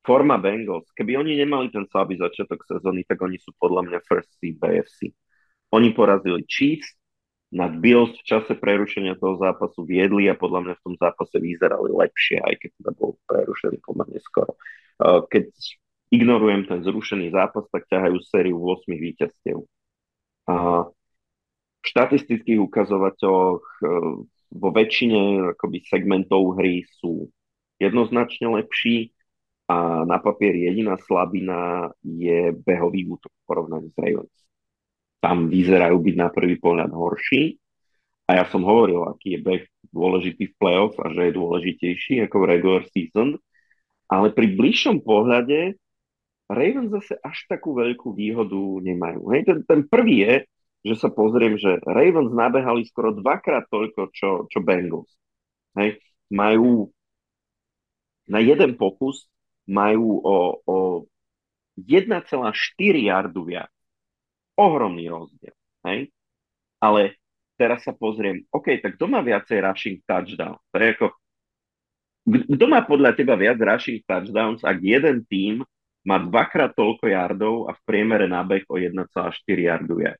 [0.00, 4.32] forma Bengals, keby oni nemali ten slabý začiatok sezóny, tak oni sú podľa mňa first
[4.40, 5.12] seed BFC.
[5.70, 6.98] Oni porazili Chiefs,
[7.50, 11.90] nad Bills v čase prerušenia toho zápasu viedli a podľa mňa v tom zápase vyzerali
[11.90, 14.54] lepšie, aj keď teda bol prerušený pomerne skoro.
[15.02, 15.50] Keď
[16.14, 19.66] ignorujem ten zrušený zápas, tak ťahajú sériu 8 víťazstiev
[21.80, 23.84] v štatistických ukazovateľoch e,
[24.50, 27.32] vo väčšine akoby segmentov hry sú
[27.80, 29.16] jednoznačne lepší
[29.70, 34.34] a na papier jediná slabina je behový útok v porovnaní s Ravens.
[35.20, 37.60] Tam vyzerajú byť na prvý pohľad horší
[38.24, 42.36] a ja som hovoril, aký je beh dôležitý v playoff a že je dôležitejší ako
[42.40, 43.36] v regular season,
[44.08, 45.76] ale pri bližšom pohľade
[46.50, 49.22] Ravens zase až takú veľkú výhodu nemajú.
[49.30, 50.34] Hej, ten, ten prvý je,
[50.82, 55.12] že sa pozriem, že Ravens nabehali skoro dvakrát toľko, čo, čo Bengals.
[55.78, 56.02] Hej,
[56.32, 56.90] majú
[58.30, 59.26] na jeden pokus
[59.70, 60.36] majú o,
[60.66, 60.76] o
[61.78, 63.70] 1,4 jardu viac.
[64.60, 65.56] Ohromný rozdiel.
[65.88, 66.12] Hej?
[66.84, 67.16] Ale
[67.56, 70.60] teraz sa pozriem, OK, tak kto má viacej rushing touchdown?
[70.60, 71.06] To je ako,
[72.28, 75.64] kto má podľa teba viac rushing touchdowns, ak jeden tým
[76.04, 79.08] má dvakrát toľko yardov a v priemere nábeh o 1,4
[79.44, 80.12] yardu je?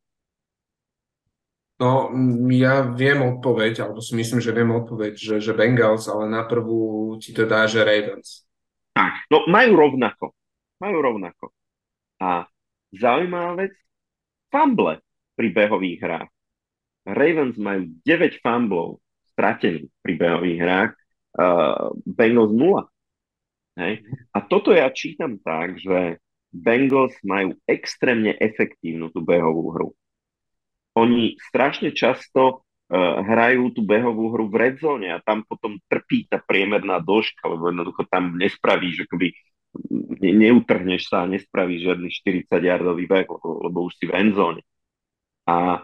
[1.81, 2.13] No,
[2.53, 7.17] ja viem odpoveď, alebo si myslím, že viem odpoveď, že, že Bengals, ale na prvú
[7.17, 8.45] ti to dá, že Ravens.
[8.93, 10.37] Tak, no majú rovnako.
[10.77, 11.57] Majú rovnako.
[12.21, 12.45] A
[12.93, 13.73] zaujímavá vec,
[14.51, 15.01] fumble
[15.39, 16.31] pri behových hrách.
[17.09, 19.01] Ravens majú 9 fumblov
[19.33, 20.93] stratených pri behových hrách,
[21.41, 22.85] uh, Bengals 0.
[23.81, 24.05] Hej.
[24.37, 26.21] A toto ja čítam tak, že
[26.53, 29.89] Bengals majú extrémne efektívnu tú behovú hru.
[30.99, 36.43] Oni strašne často uh, hrajú tú behovú hru v redzone a tam potom trpí tá
[36.43, 39.33] priemerná dĺžka, lebo jednoducho tam nespravíš, akoby
[40.21, 44.63] ne, neutrhneš sa a nespravíš žiadny 40-jardový beh, lebo, lebo už si v endzone.
[45.47, 45.83] A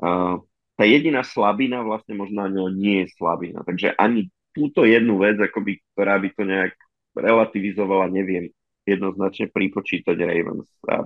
[0.00, 0.34] uh,
[0.76, 3.64] tá jediná slabina vlastne možno ani nie je slabina.
[3.64, 6.74] Takže ani túto jednu vec, akoby, ktorá by to nejak
[7.16, 8.52] relativizovala, neviem
[8.86, 10.70] jednoznačne pripočítať Ravens.
[10.86, 11.02] A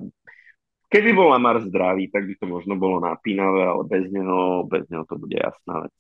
[0.93, 5.07] keby bol Lamar zdravý, tak by to možno bolo napínavé, ale bez neho, bez neho
[5.09, 5.95] to bude jasná vec.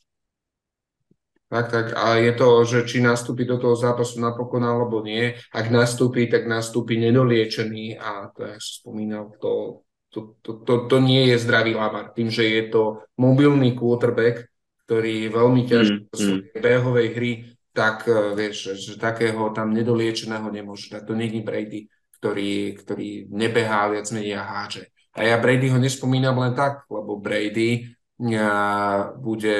[1.50, 1.86] Tak, tak.
[1.98, 5.34] A je to, že či nastúpi do toho zápasu napokon alebo nie.
[5.50, 9.82] Ak nastúpi, tak nastúpi nedoliečený a to, jak som spomínal, to,
[10.14, 12.14] to, to, to, to nie je zdravý Lamar.
[12.14, 14.46] Tým, že je to mobilný quarterback,
[14.86, 16.40] ktorý veľmi ťažko mm, mm.
[16.62, 17.32] behovej hry,
[17.74, 21.02] tak uh, vieš, že, takého tam nedoliečeného nemôže dať.
[21.02, 21.90] To není Brady,
[22.22, 24.86] ktorý, ktorý nebehá viac menej a háže.
[25.18, 27.90] A ja Brady ho nespomínam len tak, lebo Brady
[28.22, 29.58] uh, bude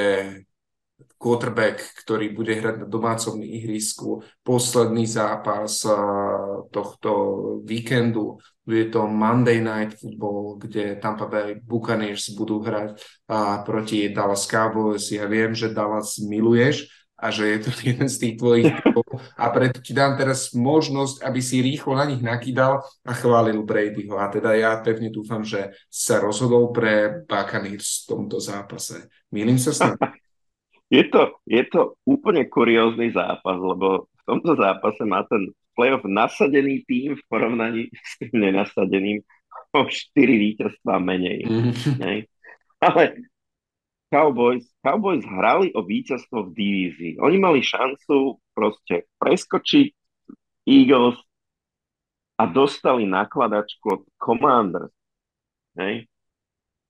[1.20, 4.24] quarterback, ktorý bude hrať na domácom ihrisku.
[4.40, 7.12] Posledný zápas uh, tohto
[7.68, 14.48] víkendu bude to Monday Night Football, kde Tampa Bay Buccaneers budú hrať uh, proti Dallas
[14.48, 15.12] Cowboys.
[15.12, 16.88] Ja viem, že Dallas miluješ
[17.20, 19.04] a že je to jeden z tých tvojich typov
[19.36, 24.16] a preto ti dám teraz možnosť, aby si rýchlo na nich nakýdal a chválil Bradyho.
[24.16, 29.12] A teda ja pevne dúfam, že sa rozhodol pre Buccaneers v tomto zápase.
[29.28, 29.84] Milím sa s
[30.90, 36.82] je to, je to úplne kuriózny zápas, lebo v tomto zápase má ten playoff nasadený
[36.84, 39.22] tým v porovnaní s tým nenasadeným
[39.70, 41.46] o 4 víťazstva menej.
[41.46, 42.26] Mm-hmm.
[42.82, 43.02] Ale
[44.10, 47.12] Cowboys, Cowboys hrali o víťazstvo v divízii.
[47.22, 49.86] Oni mali šancu proste preskočiť
[50.66, 51.22] Eagles
[52.34, 54.90] a dostali nakladačku od Commanders.
[55.78, 56.10] Hej?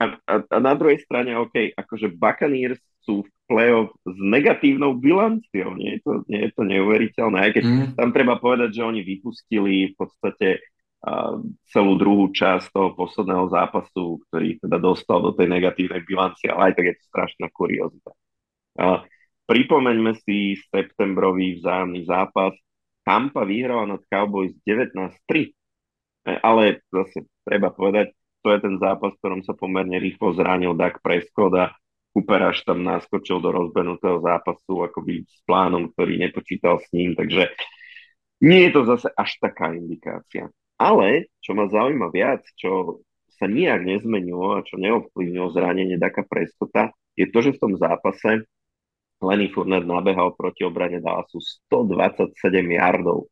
[0.01, 5.75] A, a, a na druhej strane, OK, akože Buccaneers sú v play-off s negatívnou bilanciou.
[5.75, 7.37] Nie je to, nie je to neuveriteľné.
[7.43, 7.87] Aj keď mm.
[7.99, 10.63] tam treba povedať, že oni vypustili v podstate
[11.03, 16.71] uh, celú druhú časť toho posledného zápasu, ktorý teda dostal do tej negatívnej bilancie, ale
[16.71, 18.15] aj tak je to strašná kuriozita.
[18.79, 19.03] Uh,
[19.51, 22.55] pripomeňme si septembrový vzájomný zápas.
[23.03, 25.51] Tampa vyhrala nad Cowboys 19-3.
[26.23, 28.15] E, ale zase treba povedať,
[28.47, 31.75] to je ten zápas, v ktorom sa pomerne rýchlo zranil Dak Prescott a
[32.11, 37.55] Cooper až tam naskočil do rozbenutého zápasu akoby s plánom, ktorý nepočítal s ním, takže
[38.43, 40.51] nie je to zase až taká indikácia.
[40.81, 43.05] Ale, čo ma zaujíma viac, čo
[43.37, 48.49] sa nijak nezmenilo a čo neovplyvnilo zranenie Daka Prestota, je to, že v tom zápase
[49.21, 52.33] Lenny Fournette nabehal proti obrane Dallasu 127
[52.73, 53.29] yardov.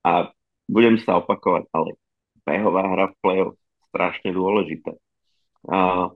[0.00, 0.32] A
[0.64, 2.00] budem sa opakovať, ale
[2.48, 3.56] behová hra v play-off
[3.92, 4.96] strašne dôležité.
[5.68, 6.08] A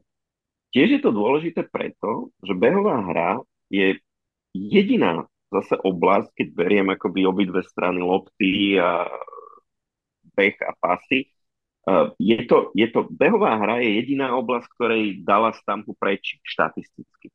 [0.73, 4.01] Tiež je to dôležité preto, že behová hra je
[4.57, 9.05] jediná zase oblasť, keď beriem akoby obidve strany lopty a
[10.32, 11.28] beh a pasy,
[11.85, 17.28] uh, je to, je to, behová hra je jediná oblasť, ktorej dala stampu preč štatisticky.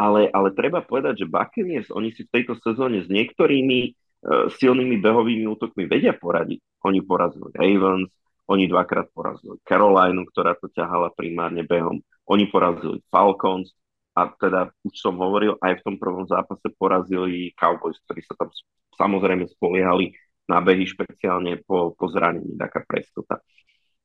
[0.00, 4.96] Ale, ale treba povedať, že Buccaneers, oni si v tejto sezóne s niektorými uh, silnými
[4.98, 6.58] behovými útokmi vedia poradiť.
[6.88, 8.10] Oni porazili Ravens,
[8.50, 12.02] oni dvakrát porazili Carolinu, ktorá to ťahala primárne behom.
[12.26, 13.74] Oni porazili Falcons
[14.12, 18.50] a teda už som hovoril, aj v tom prvom zápase porazili Cowboys, ktorí sa tam
[18.98, 20.12] samozrejme spoliehali
[20.50, 23.40] na behy špeciálne po, po zranení Daka Prescota.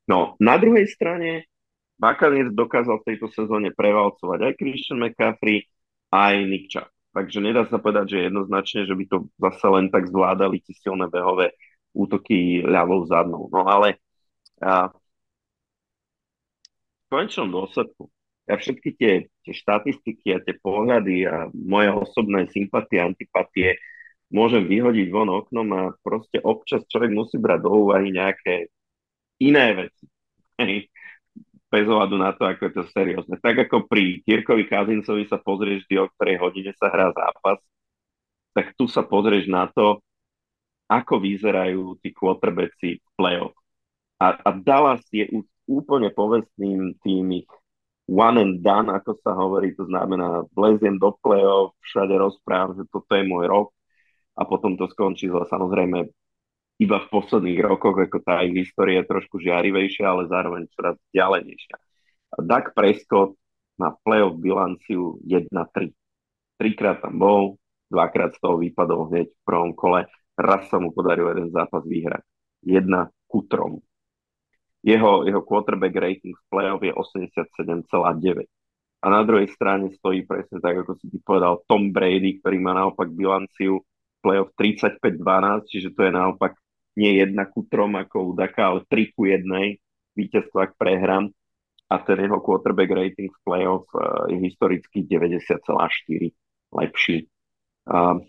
[0.07, 1.51] No, na druhej strane
[1.97, 5.65] Buccaneers dokázal v tejto sezóne prevalcovať aj Christian McCaffrey,
[6.13, 6.87] aj Nick Chubb.
[7.11, 11.09] Takže nedá sa povedať, že jednoznačne, že by to zase len tak zvládali tie silné
[11.09, 11.57] behové
[11.97, 13.49] útoky ľavou zadnou.
[13.49, 13.97] No ale
[14.63, 14.91] a,
[17.03, 18.11] v konečnom dôsledku
[18.47, 19.13] ja všetky tie,
[19.43, 23.75] tie štatistiky a tie pohľady a moje osobné sympatie, antipatie
[24.31, 28.71] môžem vyhodiť von oknom a proste občas človek musí brať do úvahy nejaké
[29.43, 30.07] iné veci.
[30.63, 30.87] Hej.
[31.67, 33.35] Bez ohľadu na to, ako je to seriózne.
[33.43, 37.59] Tak ako pri Kirkovi Kazincovi sa pozrieš, o ktorej hodine sa hrá zápas,
[38.55, 39.99] tak tu sa pozrieš na to,
[40.87, 43.66] ako vyzerajú tí quarterbacki v play-off.
[44.17, 45.29] A, a Dallas je
[45.69, 47.49] úplne povestným tým ich
[48.07, 53.11] one and done, ako sa hovorí, to znamená vleziem do play-off, všade rozprávam, že toto
[53.13, 53.67] je môj rok
[54.39, 55.43] a potom to skončí zle.
[55.43, 56.07] Samozrejme,
[56.79, 61.77] iba v posledných rokoch, ako tá ich história je trošku žiarivejšia, ale zároveň čoraz ďalenejšia.
[62.31, 63.35] A Doug Prescott
[63.77, 65.91] má play-off bilanciu 1-3.
[66.57, 67.41] Trikrát tam bol,
[67.91, 72.23] dvakrát z toho vypadol hneď v prvom kole, raz sa mu podaril jeden zápas vyhrať.
[72.65, 73.83] Jedna ku trom
[74.85, 78.45] jeho, jeho quarterback rating v playoff je 87,9.
[78.97, 82.73] A na druhej strane stojí presne tak, ako si ty povedal, Tom Brady, ktorý má
[82.73, 83.85] naopak bilanciu
[84.25, 86.57] playoff 35-12, čiže to je naopak
[86.97, 89.77] nie jedna ku trom ako u Daka, ale 3 ku jednej
[90.17, 91.29] víťazstvo, ak prehrám.
[91.87, 95.63] A ten jeho quarterback rating v playoff uh, je historicky 90,4
[96.73, 97.29] lepší.
[97.87, 98.19] Uh,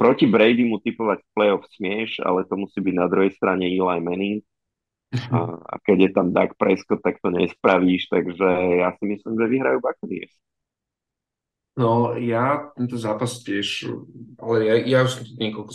[0.00, 4.00] proti Brady mu typovať v playoff smieš, ale to musí byť na druhej strane Eli
[4.02, 4.42] Manning,
[5.08, 8.48] a, a keď je tam Doug Prescott, tak to nespravíš, takže
[8.84, 10.34] ja si myslím, že vyhrajú Buccaneers.
[11.78, 13.86] No ja tento zápas tiež,
[14.42, 15.72] ale ja, ja už niekoľko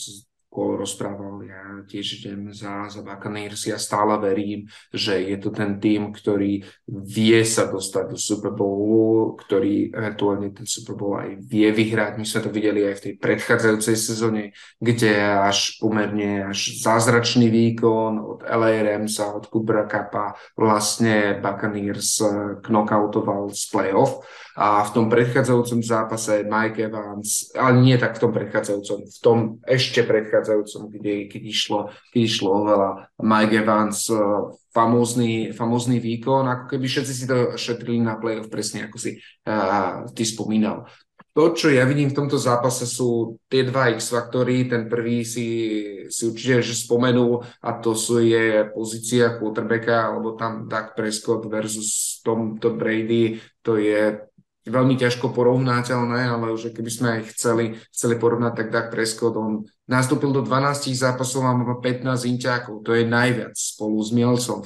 [0.54, 5.82] kol rozprával, ja tiež idem za, za Buccaneers, ja stále verím, že je to ten
[5.82, 11.74] tým, ktorý vie sa dostať do Super Bowlu, ktorý eventuálne ten Super Bowl aj vie
[11.74, 12.22] vyhrať.
[12.22, 18.22] My sme to videli aj v tej predchádzajúcej sezóne, kde až pomerne až zázračný výkon
[18.22, 20.38] od LA Ramsa, od Cooper Cupa.
[20.54, 22.22] Vlastne Buccaneers
[22.70, 24.22] knockoutoval z playoff
[24.54, 29.38] a v tom predchádzajúcom zápase Mike Evans, ale nie tak v tom predchádzajúcom, v tom
[29.66, 31.80] ešte predchádzajúcom, kde, keď, išlo,
[32.14, 32.90] keď išlo o veľa,
[33.26, 38.86] Mike Evans, uh, famózny, famózny výkon, ako keby všetci si to šetrili na play-off, presne
[38.86, 39.18] ako si
[39.50, 40.86] uh, ty spomínal.
[41.34, 44.70] To, čo ja vidím v tomto zápase, sú tie dva X-faktory.
[44.70, 45.50] Ten prvý si,
[46.06, 52.22] si určite že spomenul a to sú je pozícia quarterbacka, alebo tam Doug Prescott versus
[52.22, 53.42] Tom, Tom Brady.
[53.66, 54.22] To je
[54.64, 59.68] veľmi ťažko porovnateľné, ale už keby sme aj chceli, chceli porovnať, tak Dak Prescott, on
[59.92, 64.64] nastúpil do 12 zápasov a má 15 inťákov, to je najviac spolu s Mielcom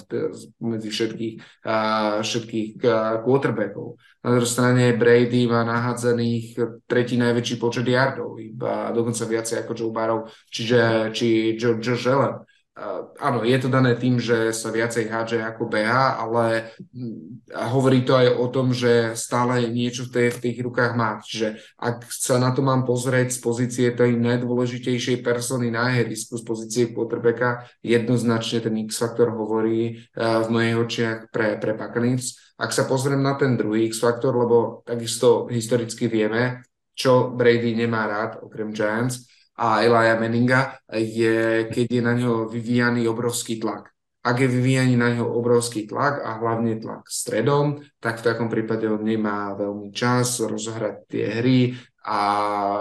[0.62, 3.98] medzi všetkých, uh, všetkých uh, quarterbackov.
[4.22, 6.46] Na druhej strane Brady má nahádzaných
[6.86, 12.36] tretí najväčší počet yardov, iba dokonca viacej ako Joe Barrow, čiže či Joe, Joe Allen.
[12.78, 18.06] Uh, áno, je to dané tým, že sa viacej hádže ako beha, ale hm, hovorí
[18.06, 21.18] to aj o tom, že stále niečo v, tej, v tých rukách má.
[21.18, 26.46] Čiže ak sa na to mám pozrieť z pozície tej najdôležitejšej persony na ihrisku, z
[26.46, 32.54] pozície quarterbacka, jednoznačne ten X-faktor hovorí uh, v mojich očiach pre, pre Buccaneers.
[32.62, 36.62] Ak sa pozriem na ten druhý X-faktor, lebo takisto historicky vieme,
[36.94, 39.26] čo Brady nemá rád, okrem Giants,
[39.58, 43.90] a Elijah Manninga, je, keď je na ňo vyvíjaný obrovský tlak.
[44.22, 48.86] Ak je vyvíjaný na ňo obrovský tlak a hlavne tlak stredom, tak v takom prípade
[48.86, 51.60] on nemá veľmi čas rozohrať tie hry
[52.06, 52.20] a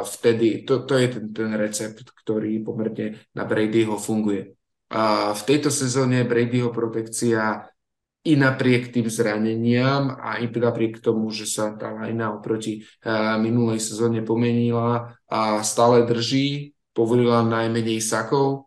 [0.02, 4.58] vtedy to, to je ten, ten recept, ktorý pomerne na Bradyho funguje.
[4.90, 7.66] A v tejto sezóne Bradyho protekcia
[8.26, 13.78] i napriek tým zraneniam a i napriek tomu, že sa tá lajna oproti uh, minulej
[13.78, 18.66] sezóne pomenila a stále drží, povolila najmenej sakov,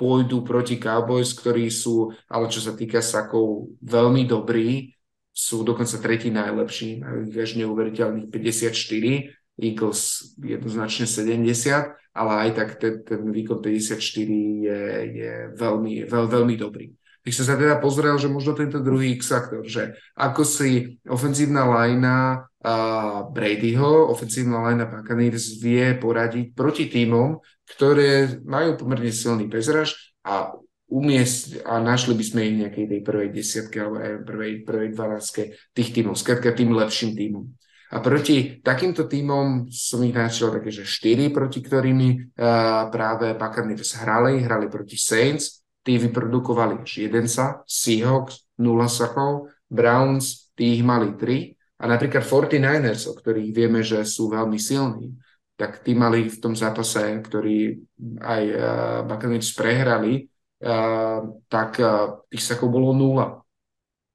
[0.00, 4.96] pôjdu proti Cowboys, ktorí sú, ale čo sa týka sakov, veľmi dobrí,
[5.28, 7.04] sú dokonca tretí najlepší,
[7.36, 14.80] až neuveriteľných 54, Eagles jednoznačne 70, ale aj tak ten, ten výkon 54 je,
[15.20, 16.88] je veľmi, veľ, veľmi dobrý.
[17.20, 22.48] Tak som sa teda pozrel, že možno tento druhý X-faktor, že ako si ofenzívna lajna
[22.64, 27.36] uh, Bradyho, ofenzívna lajna Buccaneers vie poradiť proti týmom,
[27.68, 30.56] ktoré majú pomerne silný bezraž a
[30.90, 35.42] umiest a našli by sme ich nejakej tej prvej desiatke alebo aj prvej, prvej dvanáctke
[35.76, 37.44] tých týmov, skrátka tým lepším týmom.
[37.90, 43.98] A proti takýmto týmom som ich našiel také, že štyri, proti ktorými uh, práve Buccaneers
[43.98, 46.84] hrali, hrali proti Saints, tí vyprodukovali
[47.26, 53.80] sa, Seahawks 0 sakov, Browns tí ich mali 3 a napríklad 49ers, o ktorých vieme,
[53.80, 55.16] že sú veľmi silní,
[55.56, 57.80] tak tí mali v tom zápase, ktorý
[58.20, 58.60] aj uh,
[59.04, 60.28] Buccaneers prehrali,
[60.64, 63.40] uh, tak uh, tých sakov bolo nula.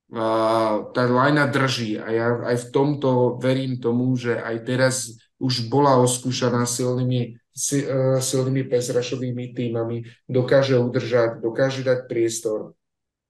[0.05, 4.95] Uh, tá lajna drží a ja aj v tomto verím tomu, že aj teraz
[5.41, 12.75] už bola oskúšaná silnými, si, silnými pesrašovými týmami, dokáže udržať, dokáže dať priestor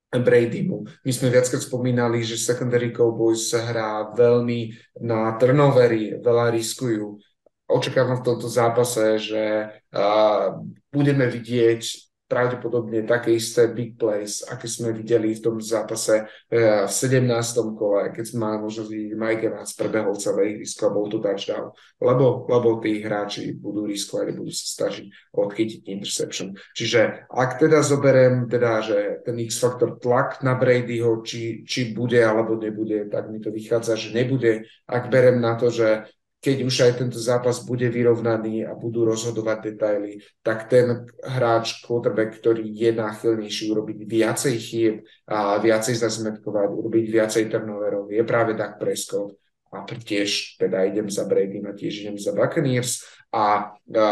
[0.09, 0.87] Bradymu.
[1.03, 4.71] My sme viackrát spomínali, že secondary Cowboys sa hrá veľmi
[5.03, 7.19] na turnovery, veľa riskujú.
[7.65, 9.43] Očakávam v tomto zápase, že
[9.91, 10.61] uh,
[10.93, 11.81] budeme vidieť
[12.25, 17.29] pravdepodobne také isté big plays, aké sme videli v tom zápase uh, v 17.
[17.77, 21.69] kole, keď mali možnosť vidieť Mike Evans prebehol celé ihrisko bol to touchdown,
[22.01, 25.05] lebo, lebo tí hráči budú riskovať budú sa snažiť
[25.37, 26.57] odchytiť interception.
[26.73, 32.57] Čiže ak teda zoberiem, teda, že ten X-faktor tlak na Bradyho, či, či bude alebo
[32.57, 34.65] nebude, tak mi to vychádza, že nebude.
[34.89, 36.09] Ak berem na to, že
[36.45, 42.37] keď už aj tento zápas bude vyrovnaný a budú rozhodovať detaily, tak ten hráč, quarterback,
[42.37, 44.95] ktorý je náchylnejší urobiť viacej chyb
[45.25, 49.41] a viacej zazmetkovať, urobiť viacej turnoverov, je práve Dak Prescott.
[49.73, 53.01] A tiež teda idem za Brady a tiež idem za Buccaneers.
[53.35, 54.07] A, a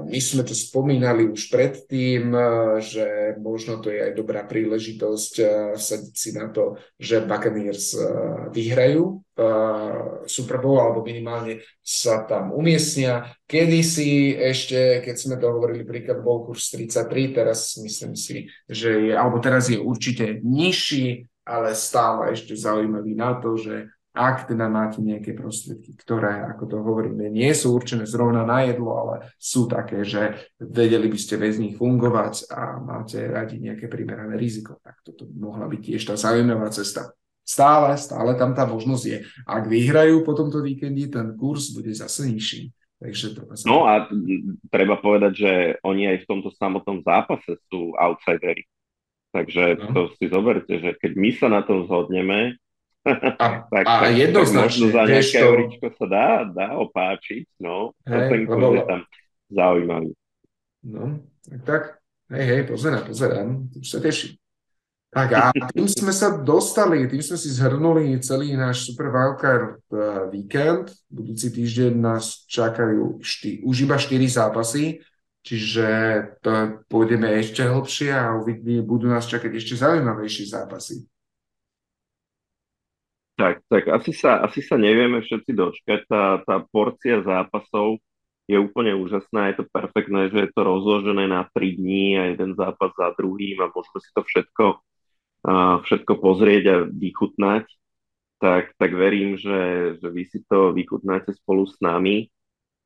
[0.00, 2.32] my sme to spomínali už predtým,
[2.80, 5.34] že možno to je aj dobrá príležitosť
[5.76, 7.92] vsadiť si na to, že Buccaneers
[8.56, 9.20] vyhrajú
[10.24, 13.36] Super Bowl alebo minimálne sa tam umiestnia.
[13.44, 19.12] Kedysi ešte, keď sme to hovorili, príklad bol kurz 33, teraz myslím si, že je,
[19.12, 25.02] alebo teraz je určite nižší, ale stále ešte zaujímavý na to, že ak teda máte
[25.02, 30.06] nejaké prostriedky, ktoré, ako to hovoríme, nie sú určené zrovna na jedlo, ale sú také,
[30.06, 35.26] že vedeli by ste bez nich fungovať a máte radi nejaké primerané riziko, tak toto
[35.26, 37.10] by mohla byť tiež tá zaujímavá cesta.
[37.44, 39.18] Stále, stále tam tá možnosť je.
[39.44, 42.72] Ak vyhrajú po tomto víkendi, ten kurz bude zase nižší.
[43.04, 44.08] Takže to no a
[44.72, 45.52] treba povedať, že
[45.84, 48.64] oni aj v tomto samotnom zápase sú outsidery.
[49.34, 49.84] Takže no.
[49.92, 52.56] to si zoberte, že keď my sa na tom zhodneme,
[53.44, 55.46] a, tak, a tak, jednoznačne, tak možno za nejaké to...
[55.46, 57.92] euričko sa dá, dá opáčiť, no.
[58.08, 58.74] Hej, ten lebo...
[58.74, 59.00] je tam
[59.52, 60.10] zaujímavý.
[60.84, 61.04] No,
[61.44, 61.82] tak tak.
[62.32, 63.48] Hej, hej, pozerám, pozerám.
[63.76, 64.40] Už sa teším.
[65.14, 70.26] Tak a tým sme sa dostali, tým sme si zhrnuli celý náš Super Wildcard eh,
[70.34, 70.90] víkend.
[71.06, 74.98] Budúci týždeň nás čakajú šty, už iba 4 zápasy,
[75.46, 75.86] čiže
[76.42, 81.06] to pôjdeme ešte hlbšie a uvidí, budú nás čakať ešte zaujímavejšie zápasy.
[83.34, 86.00] Tak, tak asi sa, asi sa nevieme všetci dočkať.
[86.06, 87.98] Tá, tá porcia zápasov
[88.46, 92.54] je úplne úžasná, je to perfektné, že je to rozložené na 3 dní a jeden
[92.54, 94.64] zápas za druhým a môžeme si to všetko,
[95.48, 97.64] uh, všetko pozrieť a vychutnať.
[98.38, 102.28] Tak, tak verím, že, že vy si to vychutnáte spolu s nami,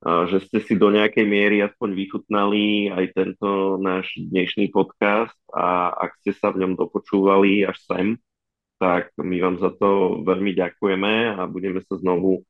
[0.07, 5.93] uh, že ste si do nejakej miery aspoň vychutnali aj tento náš dnešný podcast a
[5.93, 8.07] ak ste sa v ňom dopočúvali až sem,
[8.79, 12.47] tak my vám za to veľmi ďakujeme a budeme sa znovu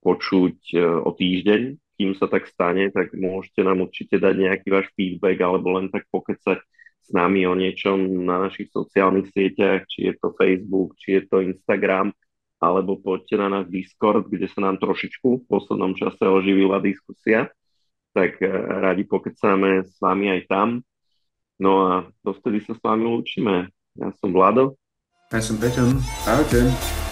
[0.00, 1.76] počuť e, o týždeň.
[1.96, 6.04] Kým sa tak stane, tak môžete nám určite dať nejaký váš feedback alebo len tak
[6.12, 6.60] pokecať
[7.06, 11.38] s nami o niečom na našich sociálnych sieťach, či je to Facebook, či je to
[11.38, 12.10] Instagram,
[12.58, 17.52] alebo poďte na náš Discord, kde sa nám trošičku v poslednom čase oživila diskusia.
[18.16, 18.48] Tak e,
[18.80, 20.68] radi pokecáme s vami aj tam.
[21.60, 23.72] No a dovtedy sa s vami lúčime.
[23.96, 24.76] Ja som Vlado.
[25.32, 25.98] Ja som Peťom.
[26.22, 27.05] Ahojte.